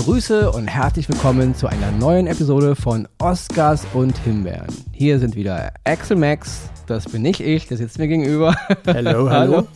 Grüße 0.00 0.50
und 0.50 0.66
herzlich 0.66 1.10
willkommen 1.10 1.54
zu 1.54 1.66
einer 1.66 1.90
neuen 1.90 2.26
Episode 2.26 2.74
von 2.74 3.06
Oscars 3.18 3.86
und 3.92 4.16
Himbeeren. 4.16 4.74
Hier 4.92 5.18
sind 5.18 5.36
wieder 5.36 5.74
Axel 5.84 6.16
Max, 6.16 6.70
das 6.86 7.06
bin 7.06 7.20
nicht 7.20 7.40
ich, 7.40 7.68
der 7.68 7.76
sitzt 7.76 7.98
mir 7.98 8.08
gegenüber. 8.08 8.56
Hallo, 8.86 9.28
hallo. 9.28 9.68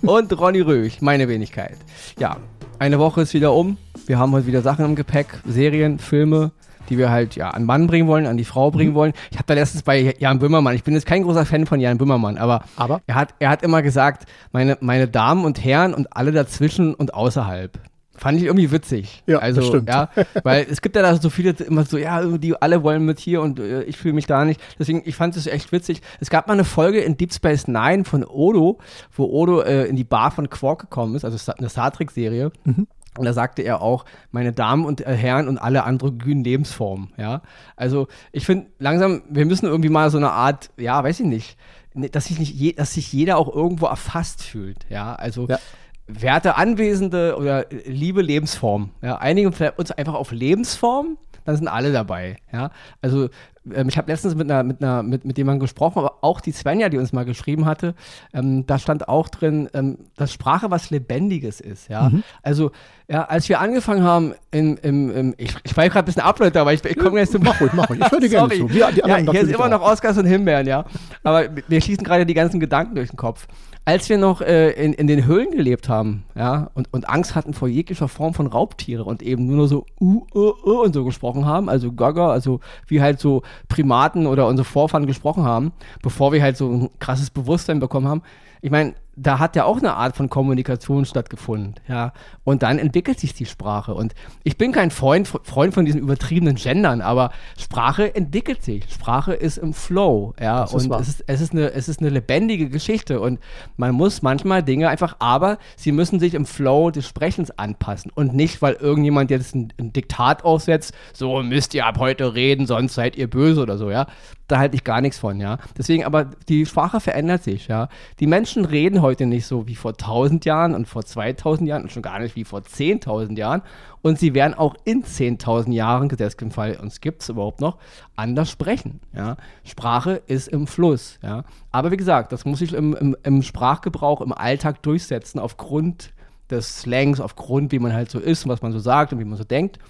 und 0.00 0.40
Ronny 0.40 0.62
Röch, 0.62 1.02
meine 1.02 1.28
Wenigkeit. 1.28 1.76
Ja, 2.18 2.38
eine 2.78 2.98
Woche 2.98 3.20
ist 3.20 3.34
wieder 3.34 3.52
um. 3.52 3.76
Wir 4.06 4.18
haben 4.18 4.32
heute 4.32 4.46
wieder 4.46 4.62
Sachen 4.62 4.86
im 4.86 4.96
Gepäck, 4.96 5.26
Serien, 5.46 5.98
Filme, 5.98 6.52
die 6.88 6.96
wir 6.96 7.10
halt 7.10 7.36
ja 7.36 7.50
an 7.50 7.64
Mann 7.64 7.86
bringen 7.86 8.08
wollen, 8.08 8.24
an 8.24 8.38
die 8.38 8.46
Frau 8.46 8.70
bringen 8.70 8.92
mhm. 8.92 8.96
wollen. 8.96 9.12
Ich 9.30 9.36
habe 9.36 9.46
da 9.46 9.52
letztens 9.52 9.82
bei 9.82 10.14
Jan 10.18 10.38
Böhmermann, 10.38 10.74
ich 10.74 10.84
bin 10.84 10.94
jetzt 10.94 11.06
kein 11.06 11.22
großer 11.22 11.44
Fan 11.44 11.66
von 11.66 11.80
Jan 11.80 11.98
Böhmermann, 11.98 12.38
aber, 12.38 12.64
aber? 12.76 13.02
Er, 13.06 13.14
hat, 13.14 13.34
er 13.40 13.50
hat 13.50 13.62
immer 13.62 13.82
gesagt, 13.82 14.26
meine, 14.52 14.78
meine 14.80 15.06
Damen 15.06 15.44
und 15.44 15.62
Herren 15.62 15.92
und 15.92 16.16
alle 16.16 16.32
dazwischen 16.32 16.94
und 16.94 17.12
außerhalb. 17.12 17.78
Fand 18.16 18.38
ich 18.38 18.44
irgendwie 18.44 18.70
witzig. 18.70 19.22
Ja, 19.26 19.38
also, 19.38 19.60
das 19.60 19.68
stimmt. 19.68 19.88
Ja, 19.88 20.10
weil 20.42 20.66
es 20.70 20.80
gibt 20.80 20.96
ja 20.96 21.02
da 21.02 21.16
so 21.16 21.30
viele 21.30 21.50
immer 21.50 21.84
so, 21.84 21.98
ja, 21.98 22.22
die 22.38 22.60
alle 22.60 22.82
wollen 22.82 23.04
mit 23.04 23.18
hier 23.18 23.42
und 23.42 23.58
äh, 23.58 23.82
ich 23.82 23.96
fühle 23.96 24.14
mich 24.14 24.26
da 24.26 24.44
nicht. 24.44 24.60
Deswegen, 24.78 25.02
ich 25.04 25.16
fand 25.16 25.36
es 25.36 25.46
echt 25.46 25.72
witzig. 25.72 26.00
Es 26.20 26.30
gab 26.30 26.46
mal 26.46 26.54
eine 26.54 26.64
Folge 26.64 27.00
in 27.00 27.16
Deep 27.16 27.32
Space 27.32 27.68
Nine 27.68 28.04
von 28.04 28.24
Odo, 28.24 28.78
wo 29.14 29.24
Odo 29.24 29.60
äh, 29.60 29.84
in 29.84 29.96
die 29.96 30.04
Bar 30.04 30.30
von 30.30 30.48
Quark 30.48 30.80
gekommen 30.80 31.14
ist, 31.14 31.24
also 31.24 31.52
eine 31.52 31.68
Star 31.68 31.92
Trek-Serie. 31.92 32.52
Mhm. 32.64 32.86
Und 33.18 33.24
da 33.24 33.32
sagte 33.32 33.62
er 33.62 33.80
auch, 33.80 34.04
meine 34.30 34.52
Damen 34.52 34.84
und 34.84 35.00
äh, 35.00 35.14
Herren 35.14 35.48
und 35.48 35.58
alle 35.58 35.84
androgynen 35.84 36.44
Lebensformen, 36.44 37.12
ja. 37.16 37.42
Also 37.74 38.08
ich 38.32 38.44
finde 38.44 38.66
langsam, 38.78 39.22
wir 39.30 39.46
müssen 39.46 39.66
irgendwie 39.66 39.88
mal 39.88 40.10
so 40.10 40.18
eine 40.18 40.32
Art, 40.32 40.70
ja, 40.76 41.02
weiß 41.02 41.20
ich 41.20 41.26
nicht, 41.26 41.56
ne, 41.94 42.10
dass 42.10 42.26
sich 42.26 42.38
nicht, 42.38 42.54
je, 42.54 42.72
dass 42.74 42.92
sich 42.92 43.10
jeder 43.12 43.38
auch 43.38 43.54
irgendwo 43.54 43.86
erfasst 43.86 44.42
fühlt, 44.42 44.84
ja. 44.90 45.14
Also 45.14 45.46
ja 45.48 45.58
werte 46.06 46.56
Anwesende 46.56 47.36
oder 47.36 47.66
liebe 47.84 48.22
Lebensform. 48.22 48.90
Ja, 49.02 49.16
einigen 49.18 49.52
uns 49.76 49.90
einfach 49.90 50.14
auf 50.14 50.32
Lebensform, 50.32 51.18
dann 51.44 51.56
sind 51.56 51.68
alle 51.68 51.92
dabei. 51.92 52.36
Ja, 52.52 52.70
also 53.02 53.28
ähm, 53.74 53.88
ich 53.88 53.98
habe 53.98 54.10
letztens 54.10 54.34
mit 54.34 54.50
einer, 54.50 54.62
mit 54.62 54.82
einer, 54.82 55.02
mit, 55.02 55.24
mit 55.24 55.38
jemandem 55.38 55.60
gesprochen, 55.60 55.98
aber 55.98 56.18
auch 56.22 56.40
die 56.40 56.52
Svenja, 56.52 56.88
die 56.88 56.98
uns 56.98 57.12
mal 57.12 57.24
geschrieben 57.24 57.66
hatte, 57.66 57.94
ähm, 58.32 58.66
da 58.66 58.78
stand 58.78 59.08
auch 59.08 59.28
drin, 59.28 59.68
ähm, 59.74 59.98
dass 60.16 60.32
Sprache 60.32 60.70
was 60.70 60.90
Lebendiges 60.90 61.60
ist. 61.60 61.88
Ja, 61.88 62.10
mhm. 62.10 62.22
also 62.42 62.70
ja, 63.08 63.24
als 63.24 63.48
wir 63.48 63.60
angefangen 63.60 64.02
haben, 64.02 64.34
in, 64.50 64.76
im, 64.78 65.10
im, 65.10 65.34
ich, 65.38 65.54
ich 65.62 65.76
war 65.76 65.88
gerade 65.88 66.00
ein 66.00 66.04
bisschen 66.06 66.22
ableiter, 66.22 66.60
aber 66.60 66.72
ich, 66.72 66.84
ich 66.84 66.98
komme 66.98 67.20
jetzt 67.20 67.32
zum. 67.32 67.42
Mach 67.46 67.60
ruhig, 67.60 67.72
mach 67.72 67.88
ruhig. 67.88 68.00
Ich 68.00 68.10
höre 68.10 68.20
dir 68.20 68.28
gerne 68.28 68.54
zu. 68.54 68.68
Wir, 68.68 68.90
ja, 68.90 69.16
hier 69.16 69.40
ist 69.42 69.52
immer 69.52 69.68
noch 69.68 69.80
Oscars 69.80 70.18
und 70.18 70.26
Himbeeren, 70.26 70.66
ja. 70.66 70.84
Aber 71.22 71.44
wir 71.68 71.80
schließen 71.80 72.02
gerade 72.02 72.26
die 72.26 72.34
ganzen 72.34 72.58
Gedanken 72.58 72.96
durch 72.96 73.10
den 73.10 73.16
Kopf 73.16 73.46
als 73.86 74.08
wir 74.08 74.18
noch 74.18 74.40
äh, 74.40 74.72
in, 74.72 74.92
in 74.92 75.06
den 75.06 75.26
Höhlen 75.26 75.52
gelebt 75.52 75.88
haben, 75.88 76.24
ja, 76.34 76.70
und, 76.74 76.92
und 76.92 77.08
Angst 77.08 77.36
hatten 77.36 77.54
vor 77.54 77.68
jeglicher 77.68 78.08
Form 78.08 78.34
von 78.34 78.48
Raubtiere 78.48 79.04
und 79.04 79.22
eben 79.22 79.46
nur 79.46 79.68
so 79.68 79.86
uh, 80.00 80.26
uh, 80.34 80.52
uh 80.64 80.82
und 80.82 80.92
so 80.92 81.04
gesprochen 81.04 81.46
haben, 81.46 81.68
also 81.68 81.92
Gaga, 81.92 82.30
also 82.30 82.58
wie 82.88 83.00
halt 83.00 83.20
so 83.20 83.42
Primaten 83.68 84.26
oder 84.26 84.46
unsere 84.46 84.64
Vorfahren 84.64 85.06
gesprochen 85.06 85.44
haben, 85.44 85.72
bevor 86.02 86.32
wir 86.32 86.42
halt 86.42 86.56
so 86.56 86.68
ein 86.68 86.90
krasses 86.98 87.30
Bewusstsein 87.30 87.80
bekommen 87.80 88.08
haben. 88.08 88.22
Ich 88.60 88.70
meine, 88.70 88.94
da 89.16 89.38
hat 89.38 89.56
ja 89.56 89.64
auch 89.64 89.78
eine 89.78 89.94
Art 89.94 90.14
von 90.14 90.28
Kommunikation 90.28 91.06
stattgefunden, 91.06 91.74
ja. 91.88 92.12
Und 92.44 92.62
dann 92.62 92.78
entwickelt 92.78 93.18
sich 93.18 93.32
die 93.32 93.46
Sprache. 93.46 93.94
Und 93.94 94.14
ich 94.44 94.58
bin 94.58 94.72
kein 94.72 94.90
Freund, 94.90 95.26
Freund 95.26 95.72
von 95.72 95.86
diesen 95.86 96.00
übertriebenen 96.00 96.56
Gendern, 96.56 97.00
aber 97.00 97.30
Sprache 97.56 98.14
entwickelt 98.14 98.62
sich. 98.62 98.84
Sprache 98.92 99.32
ist 99.32 99.56
im 99.56 99.72
Flow, 99.72 100.34
ja. 100.38 100.60
Das 100.60 100.74
und 100.74 100.92
es 100.92 101.08
ist, 101.08 101.24
es, 101.26 101.40
ist 101.40 101.52
eine, 101.52 101.72
es 101.72 101.88
ist 101.88 102.00
eine 102.00 102.10
lebendige 102.10 102.68
Geschichte. 102.68 103.20
Und 103.20 103.40
man 103.78 103.94
muss 103.94 104.20
manchmal 104.20 104.62
Dinge 104.62 104.90
einfach, 104.90 105.16
aber 105.18 105.58
sie 105.76 105.92
müssen 105.92 106.20
sich 106.20 106.34
im 106.34 106.44
Flow 106.44 106.90
des 106.90 107.06
Sprechens 107.06 107.50
anpassen. 107.50 108.12
Und 108.14 108.34
nicht, 108.34 108.60
weil 108.60 108.74
irgendjemand 108.74 109.30
jetzt 109.30 109.54
ein, 109.54 109.72
ein 109.80 109.94
Diktat 109.94 110.44
aufsetzt, 110.44 110.92
so 111.14 111.42
müsst 111.42 111.72
ihr 111.72 111.86
ab 111.86 111.98
heute 111.98 112.34
reden, 112.34 112.66
sonst 112.66 112.94
seid 112.94 113.16
ihr 113.16 113.30
böse 113.30 113.62
oder 113.62 113.78
so, 113.78 113.90
ja 113.90 114.06
da 114.48 114.58
halte 114.58 114.76
ich 114.76 114.84
gar 114.84 115.00
nichts 115.00 115.18
von, 115.18 115.40
ja. 115.40 115.58
Deswegen, 115.76 116.04
aber 116.04 116.24
die 116.48 116.66
Sprache 116.66 117.00
verändert 117.00 117.42
sich, 117.42 117.68
ja. 117.68 117.88
Die 118.20 118.26
Menschen 118.26 118.64
reden 118.64 119.02
heute 119.02 119.26
nicht 119.26 119.46
so 119.46 119.66
wie 119.66 119.74
vor 119.74 119.92
1000 119.92 120.44
Jahren 120.44 120.74
und 120.74 120.86
vor 120.86 121.04
2000 121.04 121.68
Jahren 121.68 121.82
und 121.82 121.92
schon 121.92 122.02
gar 122.02 122.18
nicht 122.20 122.36
wie 122.36 122.44
vor 122.44 122.60
10.000 122.60 123.36
Jahren. 123.36 123.62
Und 124.02 124.20
sie 124.20 124.34
werden 124.34 124.54
auch 124.54 124.76
in 124.84 125.02
10.000 125.02 125.72
Jahren, 125.72 126.08
im 126.08 126.50
Fall, 126.50 126.76
uns 126.76 127.00
gibt 127.00 127.22
es 127.22 127.28
überhaupt 127.28 127.60
noch, 127.60 127.78
anders 128.14 128.50
sprechen, 128.50 129.00
ja. 129.12 129.36
Sprache 129.64 130.22
ist 130.26 130.48
im 130.48 130.66
Fluss, 130.66 131.18
ja. 131.22 131.44
Aber 131.72 131.90
wie 131.90 131.96
gesagt, 131.96 132.32
das 132.32 132.44
muss 132.44 132.60
sich 132.60 132.72
im, 132.72 132.94
im, 132.94 133.16
im 133.22 133.42
Sprachgebrauch, 133.42 134.20
im 134.20 134.32
Alltag 134.32 134.82
durchsetzen, 134.82 135.40
aufgrund 135.40 136.12
des 136.50 136.82
Slangs, 136.82 137.20
aufgrund, 137.20 137.72
wie 137.72 137.80
man 137.80 137.92
halt 137.92 138.10
so 138.10 138.20
ist 138.20 138.44
und 138.44 138.52
was 138.52 138.62
man 138.62 138.70
so 138.70 138.78
sagt 138.78 139.12
und 139.12 139.18
wie 139.18 139.24
man 139.24 139.36
so 139.36 139.44
denkt 139.44 139.80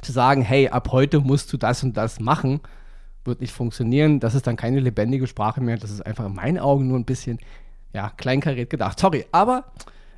zu 0.00 0.12
sagen, 0.12 0.42
hey, 0.42 0.68
ab 0.68 0.88
heute 0.92 1.20
musst 1.20 1.52
du 1.52 1.56
das 1.56 1.82
und 1.82 1.96
das 1.96 2.20
machen, 2.20 2.60
wird 3.28 3.40
nicht 3.40 3.52
funktionieren. 3.52 4.18
Das 4.18 4.34
ist 4.34 4.46
dann 4.46 4.56
keine 4.56 4.80
lebendige 4.80 5.26
Sprache 5.26 5.60
mehr. 5.60 5.76
Das 5.76 5.90
ist 5.90 6.04
einfach 6.04 6.26
in 6.26 6.34
meinen 6.34 6.58
Augen 6.58 6.88
nur 6.88 6.98
ein 6.98 7.04
bisschen, 7.04 7.38
ja, 7.94 8.10
kleinkariert 8.16 8.70
gedacht. 8.70 8.98
Sorry, 8.98 9.26
aber 9.30 9.64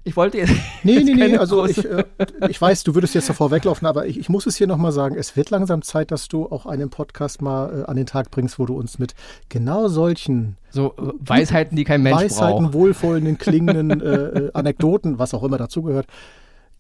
ich 0.02 0.16
wollte 0.16 0.38
jetzt. 0.38 0.52
Nee, 0.82 0.94
jetzt 0.94 1.04
nee, 1.04 1.14
nee, 1.14 1.36
also 1.36 1.66
ich, 1.66 1.84
äh, 1.84 2.04
ich 2.48 2.60
weiß, 2.60 2.84
du 2.84 2.94
würdest 2.94 3.14
jetzt 3.14 3.28
davor 3.28 3.50
weglaufen, 3.50 3.86
aber 3.86 4.06
ich, 4.06 4.18
ich 4.18 4.30
muss 4.30 4.46
es 4.46 4.56
hier 4.56 4.66
nochmal 4.66 4.92
sagen, 4.92 5.14
es 5.18 5.36
wird 5.36 5.50
langsam 5.50 5.82
Zeit, 5.82 6.10
dass 6.10 6.28
du 6.28 6.46
auch 6.46 6.64
einen 6.64 6.88
Podcast 6.88 7.42
mal 7.42 7.82
äh, 7.82 7.84
an 7.84 7.96
den 7.96 8.06
Tag 8.06 8.30
bringst, 8.30 8.58
wo 8.58 8.64
du 8.64 8.78
uns 8.78 8.98
mit 8.98 9.14
genau 9.50 9.88
solchen 9.88 10.56
so 10.70 10.94
äh, 10.96 11.12
Weisheiten, 11.20 11.76
die 11.76 11.84
kein 11.84 12.02
Mensch 12.02 12.16
Weisheiten, 12.16 12.64
braucht. 12.64 12.74
wohlwollenden, 12.74 13.36
klingenden 13.36 14.00
äh, 14.00 14.06
äh, 14.06 14.50
Anekdoten, 14.54 15.18
was 15.18 15.34
auch 15.34 15.42
immer 15.42 15.58
dazugehört, 15.58 16.06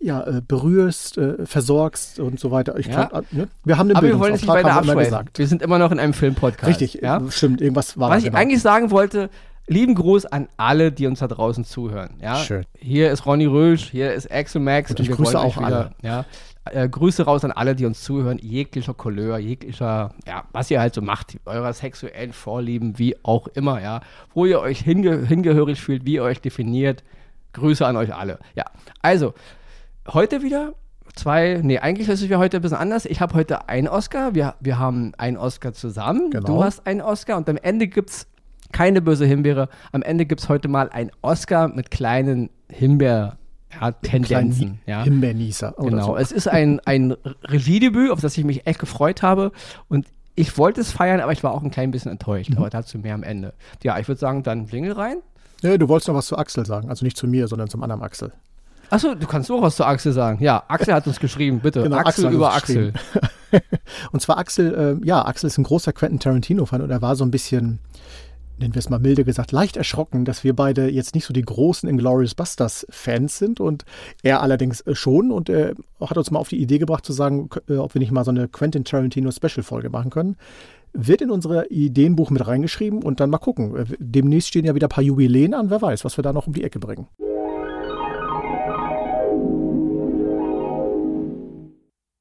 ja, 0.00 0.22
äh, 0.26 0.40
berührst, 0.46 1.18
äh, 1.18 1.44
versorgst 1.44 2.18
und 2.20 2.40
so 2.40 2.50
weiter. 2.50 2.78
Ich 2.78 2.86
ja. 2.86 3.06
Kann, 3.06 3.24
äh, 3.24 3.36
ne? 3.36 3.48
Wir 3.64 3.78
haben 3.78 3.88
den 3.88 3.96
Aber 3.96 4.06
wir 4.06 4.18
wollen 4.18 4.34
es 4.34 4.40
nicht 4.40 4.48
weiter 4.48 4.72
abschweifen. 4.72 5.30
Wir 5.34 5.46
sind 5.46 5.62
immer 5.62 5.78
noch 5.78 5.92
in 5.92 6.00
einem 6.00 6.14
Filmpodcast. 6.14 6.68
Richtig, 6.68 7.02
ja? 7.02 7.20
stimmt. 7.30 7.60
Irgendwas 7.60 7.98
war 7.98 8.10
Was 8.10 8.18
ich 8.18 8.24
genau. 8.24 8.38
eigentlich 8.38 8.62
sagen 8.62 8.90
wollte, 8.90 9.28
lieben 9.66 9.94
Gruß 9.94 10.26
an 10.26 10.48
alle, 10.56 10.90
die 10.90 11.06
uns 11.06 11.20
da 11.20 11.28
draußen 11.28 11.64
zuhören. 11.64 12.14
Ja? 12.20 12.36
Schön. 12.36 12.64
Hier 12.78 13.10
ist 13.10 13.26
Ronny 13.26 13.46
Rösch, 13.46 13.90
hier 13.90 14.12
ist 14.14 14.30
Axel 14.32 14.60
Max. 14.62 14.90
Und 14.90 15.00
ich 15.00 15.10
und 15.10 15.16
grüße 15.16 15.38
auch 15.38 15.56
wieder, 15.56 15.66
alle. 15.66 15.90
Ja, 16.02 16.24
äh, 16.64 16.88
Grüße 16.88 17.24
raus 17.24 17.44
an 17.44 17.52
alle, 17.52 17.74
die 17.74 17.86
uns 17.86 18.02
zuhören, 18.02 18.38
jeglicher 18.38 18.94
Couleur, 18.94 19.38
jeglicher, 19.38 20.14
ja, 20.26 20.44
was 20.52 20.70
ihr 20.70 20.80
halt 20.80 20.94
so 20.94 21.02
macht, 21.02 21.38
eurer 21.46 21.72
sexuellen 21.72 22.32
Vorlieben, 22.32 22.98
wie 22.98 23.16
auch 23.22 23.48
immer, 23.48 23.80
ja, 23.80 24.00
wo 24.34 24.44
ihr 24.46 24.60
euch 24.60 24.80
hinge 24.80 25.26
hingehörig 25.26 25.80
fühlt, 25.80 26.04
wie 26.04 26.14
ihr 26.14 26.22
euch 26.22 26.40
definiert. 26.40 27.02
Grüße 27.52 27.84
an 27.84 27.96
euch 27.96 28.14
alle. 28.14 28.38
Ja, 28.54 28.64
also, 29.02 29.34
heute 30.08 30.42
wieder 30.42 30.74
zwei, 31.14 31.60
nee, 31.62 31.78
eigentlich 31.78 32.08
ist 32.08 32.22
es 32.22 32.28
ja 32.28 32.38
heute 32.38 32.58
ein 32.58 32.62
bisschen 32.62 32.78
anders. 32.78 33.04
Ich 33.04 33.20
habe 33.20 33.34
heute 33.34 33.68
einen 33.68 33.88
Oscar, 33.88 34.34
wir, 34.34 34.54
wir 34.60 34.78
haben 34.78 35.12
einen 35.18 35.36
Oscar 35.36 35.72
zusammen, 35.72 36.30
genau. 36.30 36.46
du 36.46 36.64
hast 36.64 36.86
einen 36.86 37.00
Oscar 37.00 37.36
und 37.36 37.48
am 37.48 37.56
Ende 37.56 37.88
gibt 37.88 38.10
es 38.10 38.26
keine 38.72 39.02
böse 39.02 39.26
Himbeere. 39.26 39.68
Am 39.92 40.02
Ende 40.02 40.26
gibt 40.26 40.42
es 40.42 40.48
heute 40.48 40.68
mal 40.68 40.88
einen 40.90 41.10
Oscar 41.22 41.68
mit 41.68 41.90
kleinen 41.90 42.50
Himbeer- 42.70 43.36
ja, 43.80 43.92
Tendenzen. 43.92 44.80
Ja. 44.86 45.04
Himbeernießer. 45.04 45.74
Genau. 45.78 46.06
So. 46.06 46.16
Es 46.16 46.32
ist 46.32 46.48
ein, 46.48 46.80
ein 46.80 47.12
Regiedebüt, 47.44 48.10
auf 48.10 48.20
das 48.20 48.36
ich 48.36 48.44
mich 48.44 48.66
echt 48.66 48.80
gefreut 48.80 49.22
habe. 49.22 49.52
Und 49.88 50.06
ich 50.34 50.58
wollte 50.58 50.80
es 50.80 50.92
feiern, 50.92 51.20
aber 51.20 51.32
ich 51.32 51.44
war 51.44 51.52
auch 51.52 51.62
ein 51.62 51.70
klein 51.70 51.90
bisschen 51.90 52.10
enttäuscht. 52.10 52.50
Mhm. 52.50 52.58
Aber 52.58 52.70
dazu 52.70 52.98
mehr 52.98 53.14
am 53.14 53.22
Ende. 53.22 53.54
Ja, 53.82 53.98
ich 53.98 54.08
würde 54.08 54.18
sagen, 54.18 54.42
dann 54.42 54.66
Klingel 54.66 54.92
rein. 54.92 55.18
Ja, 55.62 55.76
du 55.76 55.88
wolltest 55.88 56.08
noch 56.08 56.14
was 56.14 56.26
zu 56.26 56.36
Axel 56.38 56.66
sagen. 56.66 56.88
Also 56.88 57.04
nicht 57.04 57.16
zu 57.16 57.26
mir, 57.28 57.46
sondern 57.46 57.68
zum 57.68 57.82
anderen 57.82 58.02
Axel. 58.02 58.32
Achso, 58.90 59.14
du 59.14 59.26
kannst 59.26 59.50
auch 59.50 59.62
was 59.62 59.76
zu 59.76 59.84
Axel 59.84 60.12
sagen. 60.12 60.42
Ja, 60.42 60.64
Axel 60.66 60.92
hat 60.92 61.06
uns 61.06 61.20
geschrieben, 61.20 61.60
bitte. 61.60 61.82
Genau, 61.82 61.96
Axel, 61.96 62.26
Axel 62.26 62.32
über 62.32 62.52
Axel. 62.52 62.92
und 64.12 64.20
zwar 64.20 64.38
Axel, 64.38 64.98
äh, 65.02 65.06
ja, 65.06 65.24
Axel 65.24 65.46
ist 65.46 65.58
ein 65.58 65.64
großer 65.64 65.92
Quentin 65.92 66.18
Tarantino-Fan 66.18 66.82
und 66.82 66.90
er 66.90 67.00
war 67.00 67.14
so 67.14 67.24
ein 67.24 67.30
bisschen, 67.30 67.78
nennen 68.58 68.74
wir 68.74 68.80
es 68.80 68.90
mal 68.90 68.98
milde 68.98 69.24
gesagt, 69.24 69.52
leicht 69.52 69.76
erschrocken, 69.76 70.24
dass 70.24 70.42
wir 70.42 70.56
beide 70.56 70.90
jetzt 70.90 71.14
nicht 71.14 71.24
so 71.24 71.32
die 71.32 71.42
großen 71.42 71.88
Inglourious 71.88 72.34
Busters-Fans 72.34 73.38
sind 73.38 73.60
und 73.60 73.84
er 74.24 74.42
allerdings 74.42 74.80
äh, 74.82 74.96
schon 74.96 75.30
und 75.30 75.48
er 75.48 75.74
hat 76.00 76.18
uns 76.18 76.32
mal 76.32 76.40
auf 76.40 76.48
die 76.48 76.60
Idee 76.60 76.78
gebracht 76.78 77.06
zu 77.06 77.12
sagen, 77.12 77.48
äh, 77.68 77.76
ob 77.76 77.94
wir 77.94 78.00
nicht 78.00 78.10
mal 78.10 78.24
so 78.24 78.32
eine 78.32 78.48
Quentin 78.48 78.84
Tarantino-Special-Folge 78.84 79.90
machen 79.90 80.10
können 80.10 80.36
wird 80.92 81.22
in 81.22 81.30
unser 81.30 81.70
Ideenbuch 81.70 82.30
mit 82.30 82.44
reingeschrieben 82.44 83.04
und 83.04 83.20
dann 83.20 83.30
mal 83.30 83.38
gucken. 83.38 83.76
Äh, 83.76 83.84
demnächst 84.00 84.48
stehen 84.48 84.64
ja 84.64 84.74
wieder 84.74 84.88
ein 84.88 84.90
paar 84.90 85.04
Jubiläen 85.04 85.54
an, 85.54 85.70
wer 85.70 85.80
weiß, 85.80 86.04
was 86.04 86.18
wir 86.18 86.22
da 86.22 86.32
noch 86.32 86.48
um 86.48 86.52
die 86.52 86.64
Ecke 86.64 86.80
bringen. 86.80 87.06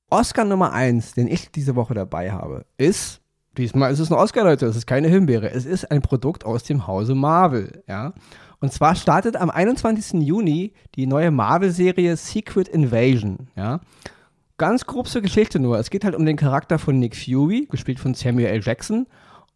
Oscar 0.10 0.46
Nummer 0.46 0.74
1, 0.74 1.14
den 1.14 1.28
ich 1.28 1.52
diese 1.52 1.76
Woche 1.76 1.94
dabei 1.94 2.32
habe, 2.32 2.66
ist, 2.78 3.22
diesmal 3.58 3.92
ist 3.92 4.00
es 4.00 4.12
ein 4.12 4.18
Oscar, 4.18 4.44
Leute, 4.44 4.66
es 4.66 4.76
ist 4.76 4.88
keine 4.88 5.08
Himbeere, 5.08 5.52
es 5.52 5.66
ist 5.66 5.92
ein 5.92 6.02
Produkt 6.02 6.46
aus 6.46 6.64
dem 6.64 6.88
Hause 6.88 7.16
Marvel, 7.16 7.84
ja. 7.88 8.14
Und 8.60 8.74
zwar 8.74 8.96
startet 8.96 9.38
am 9.38 9.50
21. 9.50 10.22
Juni 10.22 10.74
die 10.96 11.08
neue 11.08 11.32
Marvel-Serie 11.32 12.18
Secret 12.18 12.68
Invasion, 12.68 13.48
ja. 13.56 13.80
Ganz 14.58 14.86
grob 14.86 15.08
zur 15.08 15.22
Geschichte 15.22 15.58
nur. 15.58 15.80
Es 15.80 15.90
geht 15.90 16.04
halt 16.04 16.16
um 16.16 16.26
den 16.26 16.36
Charakter 16.36 16.80
von 16.80 17.00
Nick 17.00 17.16
Fury, 17.16 17.68
gespielt 17.72 17.98
von 17.98 18.14
Samuel 18.14 18.48
L. 18.48 18.62
Jackson. 18.62 19.08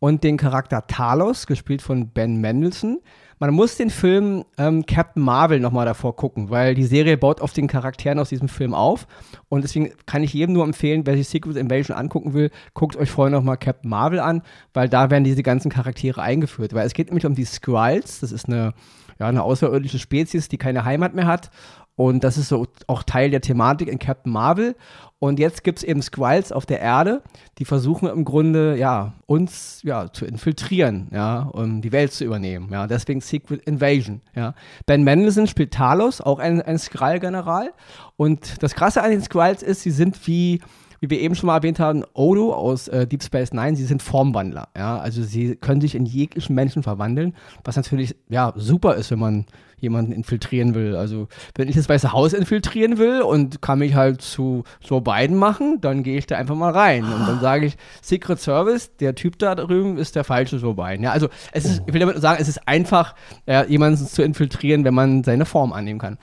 Und 0.04 0.26
den 0.26 0.36
Charakter 0.36 0.86
Talos, 0.86 1.48
gespielt 1.48 1.82
von 1.82 2.10
Ben 2.10 2.42
Mendelssohn. 2.42 3.00
Man 3.40 3.54
muss 3.54 3.78
den 3.78 3.90
Film 3.90 4.44
ähm, 4.58 4.86
Captain 4.86 5.24
Marvel 5.24 5.62
nochmal 5.62 5.86
davor 5.86 6.18
gucken, 6.18 6.50
weil 6.50 6.76
die 6.76 6.84
Serie 6.84 7.16
baut 7.16 7.40
auf 7.40 7.54
den 7.54 7.70
Charakteren 7.70 8.20
aus 8.20 8.28
diesem 8.28 8.50
Film 8.50 8.74
auf. 8.74 9.08
Und 9.48 9.62
deswegen 9.62 9.94
kann 10.06 10.22
ich 10.22 10.34
jedem 10.34 10.56
nur 10.56 10.66
empfehlen, 10.66 11.06
wer 11.06 11.16
sich 11.16 11.30
Secret 11.30 11.56
Invasion 11.56 11.96
angucken 11.96 12.34
will, 12.34 12.52
guckt 12.74 12.98
euch 12.98 13.10
vorher 13.10 13.32
nochmal 13.32 13.56
Captain 13.56 13.90
Marvel 13.90 14.20
an, 14.20 14.42
weil 14.74 14.90
da 14.90 15.10
werden 15.10 15.24
diese 15.24 15.42
ganzen 15.42 15.72
Charaktere 15.72 16.22
eingeführt. 16.22 16.74
Weil 16.74 16.86
es 16.86 16.94
geht 16.94 17.08
nämlich 17.08 17.26
um 17.26 17.36
die 17.36 17.46
Skrulls, 17.46 18.20
das 18.20 18.34
ist 18.34 18.50
eine, 18.50 18.74
ja, 19.20 19.28
eine 19.28 19.42
außerirdische 19.42 20.00
Spezies, 20.00 20.50
die 20.50 20.58
keine 20.58 20.84
Heimat 20.84 21.14
mehr 21.14 21.28
hat. 21.28 21.50
Und 21.96 22.24
das 22.24 22.38
ist 22.38 22.50
so 22.50 22.66
auch 22.88 23.04
Teil 23.04 23.30
der 23.30 23.42
Thematik 23.42 23.88
in 23.88 24.00
Captain 24.00 24.32
Marvel. 24.32 24.76
Und 25.20 25.40
jetzt 25.40 25.64
gibt 25.64 25.78
es 25.78 25.84
eben 25.84 26.02
Squalls 26.02 26.52
auf 26.52 26.66
der 26.66 26.82
Erde, 26.82 27.22
die 27.58 27.66
versuchen 27.66 28.10
im 28.10 28.26
Grunde, 28.26 28.76
ja, 28.78 29.14
uns 29.26 29.80
ja, 29.84 30.12
zu 30.12 30.26
infiltrieren, 30.26 31.08
ja, 31.14 31.44
um 31.44 31.82
die 31.82 31.94
Welt 31.94 32.12
zu 32.12 32.26
übernehmen. 32.26 32.68
Ja, 32.72 32.88
deswegen 32.88 33.22
Secret 33.22 33.64
Invasion. 33.64 34.22
Ja. 34.36 34.54
Ben 34.86 35.04
Mendelsohn 35.04 35.48
spielt 35.48 35.74
Talos, 35.74 36.20
auch 36.20 36.40
ein, 36.40 36.62
ein 36.62 36.78
Skrull-General. 36.78 37.72
Und 38.18 38.62
das 38.62 38.76
Krasse 38.76 39.02
an 39.02 39.12
den 39.12 39.22
Squalls 39.22 39.64
ist, 39.64 39.84
sie 39.84 39.92
sind 39.92 40.28
wie 40.28 40.60
wie 41.04 41.10
wir 41.10 41.20
eben 41.20 41.36
schon 41.36 41.48
mal 41.48 41.58
erwähnt 41.58 41.82
haben, 41.82 42.06
Odo 42.14 42.54
aus 42.54 42.88
äh, 42.88 43.06
Deep 43.06 43.22
Space 43.22 43.52
Nine, 43.52 43.76
sie 43.76 43.84
sind 43.84 44.02
Formwandler. 44.02 44.70
Ja? 44.78 45.00
Also 45.00 45.22
sie 45.22 45.58
können 45.58 45.82
sich 45.82 45.96
in 45.96 46.06
jeglichen 46.06 46.56
Menschen 46.56 46.82
verwandeln, 46.82 47.36
was 47.66 47.76
natürlich 47.76 48.16
ja, 48.30 48.54
super 48.56 48.96
ist, 48.96 49.12
wenn 49.12 49.20
man 49.20 49.46
jemanden 49.82 50.14
infiltrieren 50.14 50.76
will. 50.76 50.96
Also 50.96 51.28
wenn 51.56 51.68
ich 51.68 51.76
das 51.76 51.90
Weiße 51.90 52.14
Haus 52.14 52.32
infiltrieren 52.32 53.00
will 53.00 53.22
und 53.22 53.62
kann 53.62 53.80
mich 53.80 53.96
halt 53.96 54.22
zu 54.22 54.64
Joe 54.82 55.02
Biden 55.02 55.36
machen, 55.36 55.82
dann 55.82 56.04
gehe 56.04 56.18
ich 56.18 56.26
da 56.26 56.38
einfach 56.38 56.56
mal 56.56 56.72
rein. 56.72 57.04
Und 57.04 57.28
dann 57.28 57.42
sage 57.42 57.66
ich, 57.66 57.76
Secret 58.02 58.40
Service, 58.40 58.96
der 58.96 59.14
Typ 59.14 59.38
da 59.40 59.56
drüben 59.56 59.98
ist 59.98 60.16
der 60.16 60.24
falsche 60.24 60.56
Joe 60.56 60.74
Biden. 60.74 61.04
Ja, 61.04 61.12
also 61.12 61.28
es 61.52 61.66
ist, 61.66 61.84
ich 61.86 61.94
will 61.94 62.00
damit 62.00 62.22
sagen, 62.22 62.42
es 62.42 62.48
ist 62.48 62.66
einfach, 62.66 63.14
äh, 63.46 63.70
jemanden 63.70 63.98
zu 63.98 64.24
infiltrieren, 64.24 64.86
wenn 64.86 64.94
man 64.94 65.26
seine 65.26 65.44
Form 65.44 65.74
annehmen 65.74 66.00
kann. 66.00 66.18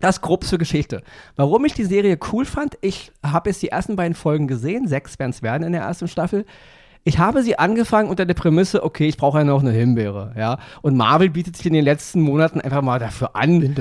Das 0.00 0.20
grob 0.20 0.44
zur 0.44 0.58
Geschichte. 0.58 1.02
Warum 1.36 1.64
ich 1.64 1.74
die 1.74 1.84
Serie 1.84 2.18
cool 2.32 2.44
fand, 2.44 2.76
ich 2.80 3.12
habe 3.22 3.50
jetzt 3.50 3.62
die 3.62 3.68
ersten 3.68 3.96
beiden 3.96 4.14
Folgen 4.14 4.46
gesehen, 4.46 4.88
sechs 4.88 5.18
werden 5.18 5.30
es 5.30 5.42
werden 5.42 5.62
in 5.62 5.72
der 5.72 5.82
ersten 5.82 6.08
Staffel. 6.08 6.44
Ich 7.04 7.18
habe 7.18 7.44
sie 7.44 7.56
angefangen 7.56 8.10
unter 8.10 8.26
der 8.26 8.34
Prämisse, 8.34 8.82
okay, 8.82 9.06
ich 9.06 9.16
brauche 9.16 9.38
ja 9.38 9.44
noch 9.44 9.60
eine 9.60 9.70
Himbeere, 9.70 10.32
ja. 10.36 10.58
Und 10.82 10.96
Marvel 10.96 11.30
bietet 11.30 11.56
sich 11.56 11.64
in 11.64 11.72
den 11.72 11.84
letzten 11.84 12.20
Monaten 12.20 12.60
einfach 12.60 12.82
mal 12.82 12.98
dafür 12.98 13.36
an, 13.36 13.76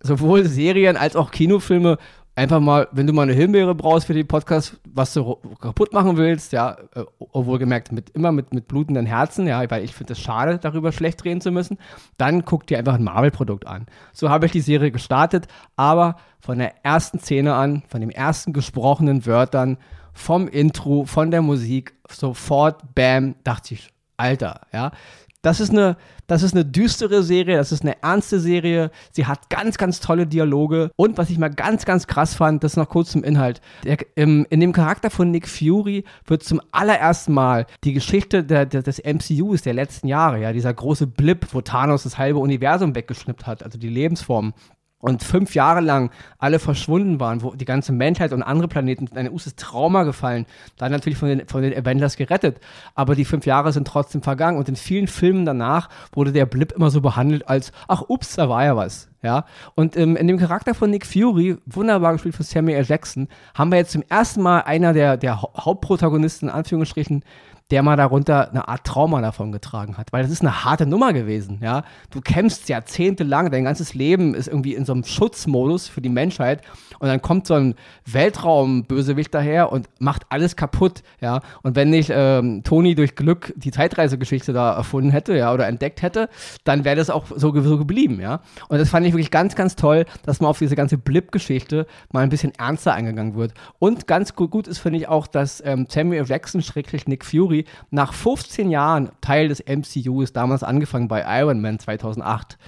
sowohl 0.00 0.44
Serien 0.46 0.96
als 0.96 1.16
auch 1.16 1.32
Kinofilme 1.32 1.98
einfach 2.40 2.60
mal, 2.60 2.88
wenn 2.92 3.06
du 3.06 3.12
mal 3.12 3.24
eine 3.24 3.34
Himbeere 3.34 3.74
brauchst 3.74 4.06
für 4.06 4.14
den 4.14 4.26
Podcast, 4.26 4.80
was 4.88 5.12
du 5.12 5.36
kaputt 5.60 5.92
machen 5.92 6.16
willst, 6.16 6.52
ja, 6.52 6.78
äh, 6.94 7.04
obwohl 7.18 7.58
gemerkt, 7.58 7.92
mit, 7.92 8.08
immer 8.10 8.32
mit, 8.32 8.54
mit 8.54 8.66
blutenden 8.66 9.04
Herzen, 9.04 9.46
ja, 9.46 9.70
weil 9.70 9.84
ich 9.84 9.94
finde 9.94 10.14
es 10.14 10.20
schade, 10.20 10.58
darüber 10.58 10.90
schlecht 10.90 11.22
reden 11.26 11.42
zu 11.42 11.50
müssen, 11.50 11.76
dann 12.16 12.46
guck 12.46 12.66
dir 12.66 12.78
einfach 12.78 12.94
ein 12.94 13.04
Marvel-Produkt 13.04 13.66
an. 13.66 13.84
So 14.14 14.30
habe 14.30 14.46
ich 14.46 14.52
die 14.52 14.62
Serie 14.62 14.90
gestartet, 14.90 15.48
aber 15.76 16.16
von 16.40 16.58
der 16.58 16.82
ersten 16.82 17.18
Szene 17.18 17.54
an, 17.54 17.82
von 17.88 18.00
den 18.00 18.10
ersten 18.10 18.54
gesprochenen 18.54 19.26
Wörtern, 19.26 19.76
vom 20.14 20.48
Intro, 20.48 21.04
von 21.04 21.30
der 21.30 21.42
Musik, 21.42 21.94
sofort, 22.08 22.94
bam, 22.94 23.34
dachte 23.44 23.74
ich, 23.74 23.90
Alter, 24.16 24.62
ja, 24.72 24.92
das 25.42 25.60
ist 25.60 25.70
eine, 25.70 25.96
das 26.26 26.42
ist 26.42 26.54
eine 26.54 26.64
düstere 26.64 27.22
Serie, 27.22 27.56
das 27.56 27.72
ist 27.72 27.82
eine 27.82 28.02
ernste 28.02 28.38
Serie. 28.40 28.90
Sie 29.12 29.26
hat 29.26 29.48
ganz, 29.48 29.78
ganz 29.78 30.00
tolle 30.00 30.26
Dialoge. 30.26 30.90
Und 30.96 31.16
was 31.16 31.30
ich 31.30 31.38
mal 31.38 31.48
ganz, 31.48 31.84
ganz 31.84 32.06
krass 32.06 32.34
fand, 32.34 32.62
das 32.62 32.76
noch 32.76 32.88
kurz 32.88 33.12
zum 33.12 33.24
Inhalt. 33.24 33.60
Der, 33.84 33.96
im, 34.16 34.46
in 34.50 34.60
dem 34.60 34.72
Charakter 34.72 35.10
von 35.10 35.30
Nick 35.30 35.48
Fury 35.48 36.04
wird 36.26 36.42
zum 36.42 36.60
allerersten 36.72 37.32
Mal 37.32 37.66
die 37.84 37.94
Geschichte 37.94 38.44
der, 38.44 38.66
der, 38.66 38.82
des 38.82 39.02
MCUs 39.02 39.62
der 39.62 39.74
letzten 39.74 40.08
Jahre, 40.08 40.40
ja, 40.40 40.52
dieser 40.52 40.74
große 40.74 41.06
Blip, 41.06 41.46
wo 41.52 41.62
Thanos 41.62 42.02
das 42.02 42.18
halbe 42.18 42.38
Universum 42.38 42.94
weggeschnippt 42.94 43.46
hat, 43.46 43.62
also 43.62 43.78
die 43.78 43.88
Lebensform 43.88 44.52
und 45.00 45.22
fünf 45.24 45.54
Jahre 45.54 45.80
lang 45.80 46.10
alle 46.38 46.58
verschwunden 46.58 47.20
waren, 47.20 47.42
wo 47.42 47.54
die 47.54 47.64
ganze 47.64 47.92
Menschheit 47.92 48.32
und 48.32 48.42
andere 48.42 48.68
Planeten 48.68 49.06
in 49.06 49.18
ein 49.18 49.32
uses 49.32 49.56
Trauma 49.56 50.04
gefallen, 50.04 50.46
dann 50.76 50.92
natürlich 50.92 51.18
von 51.18 51.28
den, 51.28 51.46
von 51.48 51.62
den 51.62 51.76
Avengers 51.76 52.16
gerettet. 52.16 52.60
Aber 52.94 53.14
die 53.14 53.24
fünf 53.24 53.46
Jahre 53.46 53.72
sind 53.72 53.86
trotzdem 53.86 54.22
vergangen 54.22 54.58
und 54.58 54.68
in 54.68 54.76
vielen 54.76 55.06
Filmen 55.06 55.44
danach 55.44 55.88
wurde 56.12 56.32
der 56.32 56.46
Blip 56.46 56.72
immer 56.72 56.90
so 56.90 57.00
behandelt 57.00 57.48
als, 57.48 57.72
ach 57.88 58.02
ups, 58.08 58.36
da 58.36 58.48
war 58.48 58.64
ja 58.64 58.76
was. 58.76 59.08
Ja, 59.22 59.44
und 59.74 59.98
ähm, 59.98 60.16
in 60.16 60.28
dem 60.28 60.38
Charakter 60.38 60.74
von 60.74 60.88
Nick 60.88 61.04
Fury, 61.04 61.58
wunderbar 61.66 62.12
gespielt 62.12 62.34
von 62.34 62.46
Samuel 62.46 62.78
L. 62.78 62.86
Jackson, 62.86 63.28
haben 63.54 63.70
wir 63.70 63.76
jetzt 63.76 63.92
zum 63.92 64.02
ersten 64.08 64.40
Mal 64.40 64.60
einer 64.60 64.94
der, 64.94 65.18
der 65.18 65.42
Hauptprotagonisten, 65.42 66.48
in 66.48 66.54
Anführungsstrichen, 66.54 67.22
der 67.70 67.82
mal 67.82 67.96
darunter 67.96 68.50
eine 68.50 68.68
Art 68.68 68.84
Trauma 68.84 69.20
davon 69.20 69.52
getragen 69.52 69.96
hat. 69.96 70.12
Weil 70.12 70.22
das 70.22 70.32
ist 70.32 70.42
eine 70.42 70.64
harte 70.64 70.86
Nummer 70.86 71.12
gewesen, 71.12 71.58
ja. 71.62 71.84
Du 72.10 72.20
kämpfst 72.20 72.68
jahrzehntelang, 72.68 73.50
dein 73.50 73.64
ganzes 73.64 73.94
Leben 73.94 74.34
ist 74.34 74.48
irgendwie 74.48 74.74
in 74.74 74.84
so 74.84 74.92
einem 74.92 75.04
Schutzmodus 75.04 75.88
für 75.88 76.00
die 76.00 76.08
Menschheit 76.08 76.62
und 76.98 77.08
dann 77.08 77.22
kommt 77.22 77.46
so 77.46 77.54
ein 77.54 77.74
Weltraumbösewicht 78.06 79.34
daher 79.34 79.72
und 79.72 79.88
macht 79.98 80.22
alles 80.28 80.56
kaputt, 80.56 81.02
ja. 81.20 81.40
Und 81.62 81.76
wenn 81.76 81.90
nicht 81.90 82.10
ähm, 82.14 82.62
Tony 82.64 82.94
durch 82.94 83.14
Glück 83.14 83.52
die 83.56 83.70
Zeitreisegeschichte 83.70 84.52
da 84.52 84.72
erfunden 84.74 85.10
hätte, 85.10 85.36
ja, 85.36 85.52
oder 85.52 85.66
entdeckt 85.66 86.02
hätte, 86.02 86.28
dann 86.64 86.84
wäre 86.84 86.96
das 86.96 87.10
auch 87.10 87.26
so, 87.34 87.58
so 87.60 87.78
geblieben, 87.78 88.20
ja. 88.20 88.40
Und 88.68 88.78
das 88.78 88.90
fand 88.90 89.06
ich 89.06 89.12
wirklich 89.12 89.30
ganz, 89.30 89.54
ganz 89.54 89.76
toll, 89.76 90.04
dass 90.24 90.40
man 90.40 90.50
auf 90.50 90.58
diese 90.58 90.76
ganze 90.76 90.98
Blip-Geschichte 90.98 91.86
mal 92.12 92.20
ein 92.20 92.28
bisschen 92.30 92.52
ernster 92.58 92.92
eingegangen 92.94 93.34
wird. 93.34 93.54
Und 93.78 94.06
ganz 94.06 94.34
gut, 94.34 94.50
gut 94.50 94.66
ist, 94.66 94.78
finde 94.78 94.98
ich 94.98 95.08
auch, 95.08 95.26
dass 95.26 95.62
ähm, 95.64 95.86
Samuel 95.88 96.24
Jackson, 96.26 96.62
schrecklich 96.62 97.06
Nick 97.06 97.24
Fury, 97.24 97.59
nach 97.90 98.12
15 98.12 98.70
Jahren 98.70 99.10
Teil 99.20 99.48
des 99.48 99.64
MCUs, 99.66 100.32
damals 100.32 100.62
angefangen 100.62 101.08
bei 101.08 101.24
Iron 101.40 101.60
Man 101.60 101.78
2008, 101.78 102.58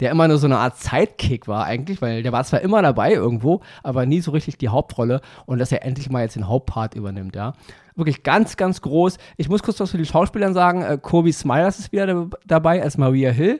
der 0.00 0.10
immer 0.10 0.28
nur 0.28 0.38
so 0.38 0.46
eine 0.46 0.58
Art 0.58 0.76
Sidekick 0.76 1.48
war 1.48 1.64
eigentlich, 1.64 2.00
weil 2.00 2.22
der 2.22 2.32
war 2.32 2.44
zwar 2.44 2.60
immer 2.60 2.82
dabei 2.82 3.12
irgendwo, 3.12 3.60
aber 3.82 4.06
nie 4.06 4.20
so 4.20 4.30
richtig 4.30 4.58
die 4.58 4.68
Hauptrolle 4.68 5.20
und 5.46 5.58
dass 5.58 5.72
er 5.72 5.84
endlich 5.84 6.10
mal 6.10 6.22
jetzt 6.22 6.36
den 6.36 6.48
Hauptpart 6.48 6.94
übernimmt, 6.94 7.34
ja. 7.34 7.54
Wirklich 7.96 8.22
ganz, 8.22 8.56
ganz 8.56 8.80
groß. 8.80 9.18
Ich 9.36 9.48
muss 9.48 9.64
kurz 9.64 9.80
was 9.80 9.90
für 9.90 9.98
die 9.98 10.06
Schauspieler 10.06 10.52
sagen. 10.52 10.82
Äh, 10.82 10.98
Kobe 11.02 11.32
Smilers 11.32 11.80
ist 11.80 11.90
wieder 11.90 12.28
dabei 12.46 12.80
als 12.80 12.96
Maria 12.96 13.32
Hill. 13.32 13.58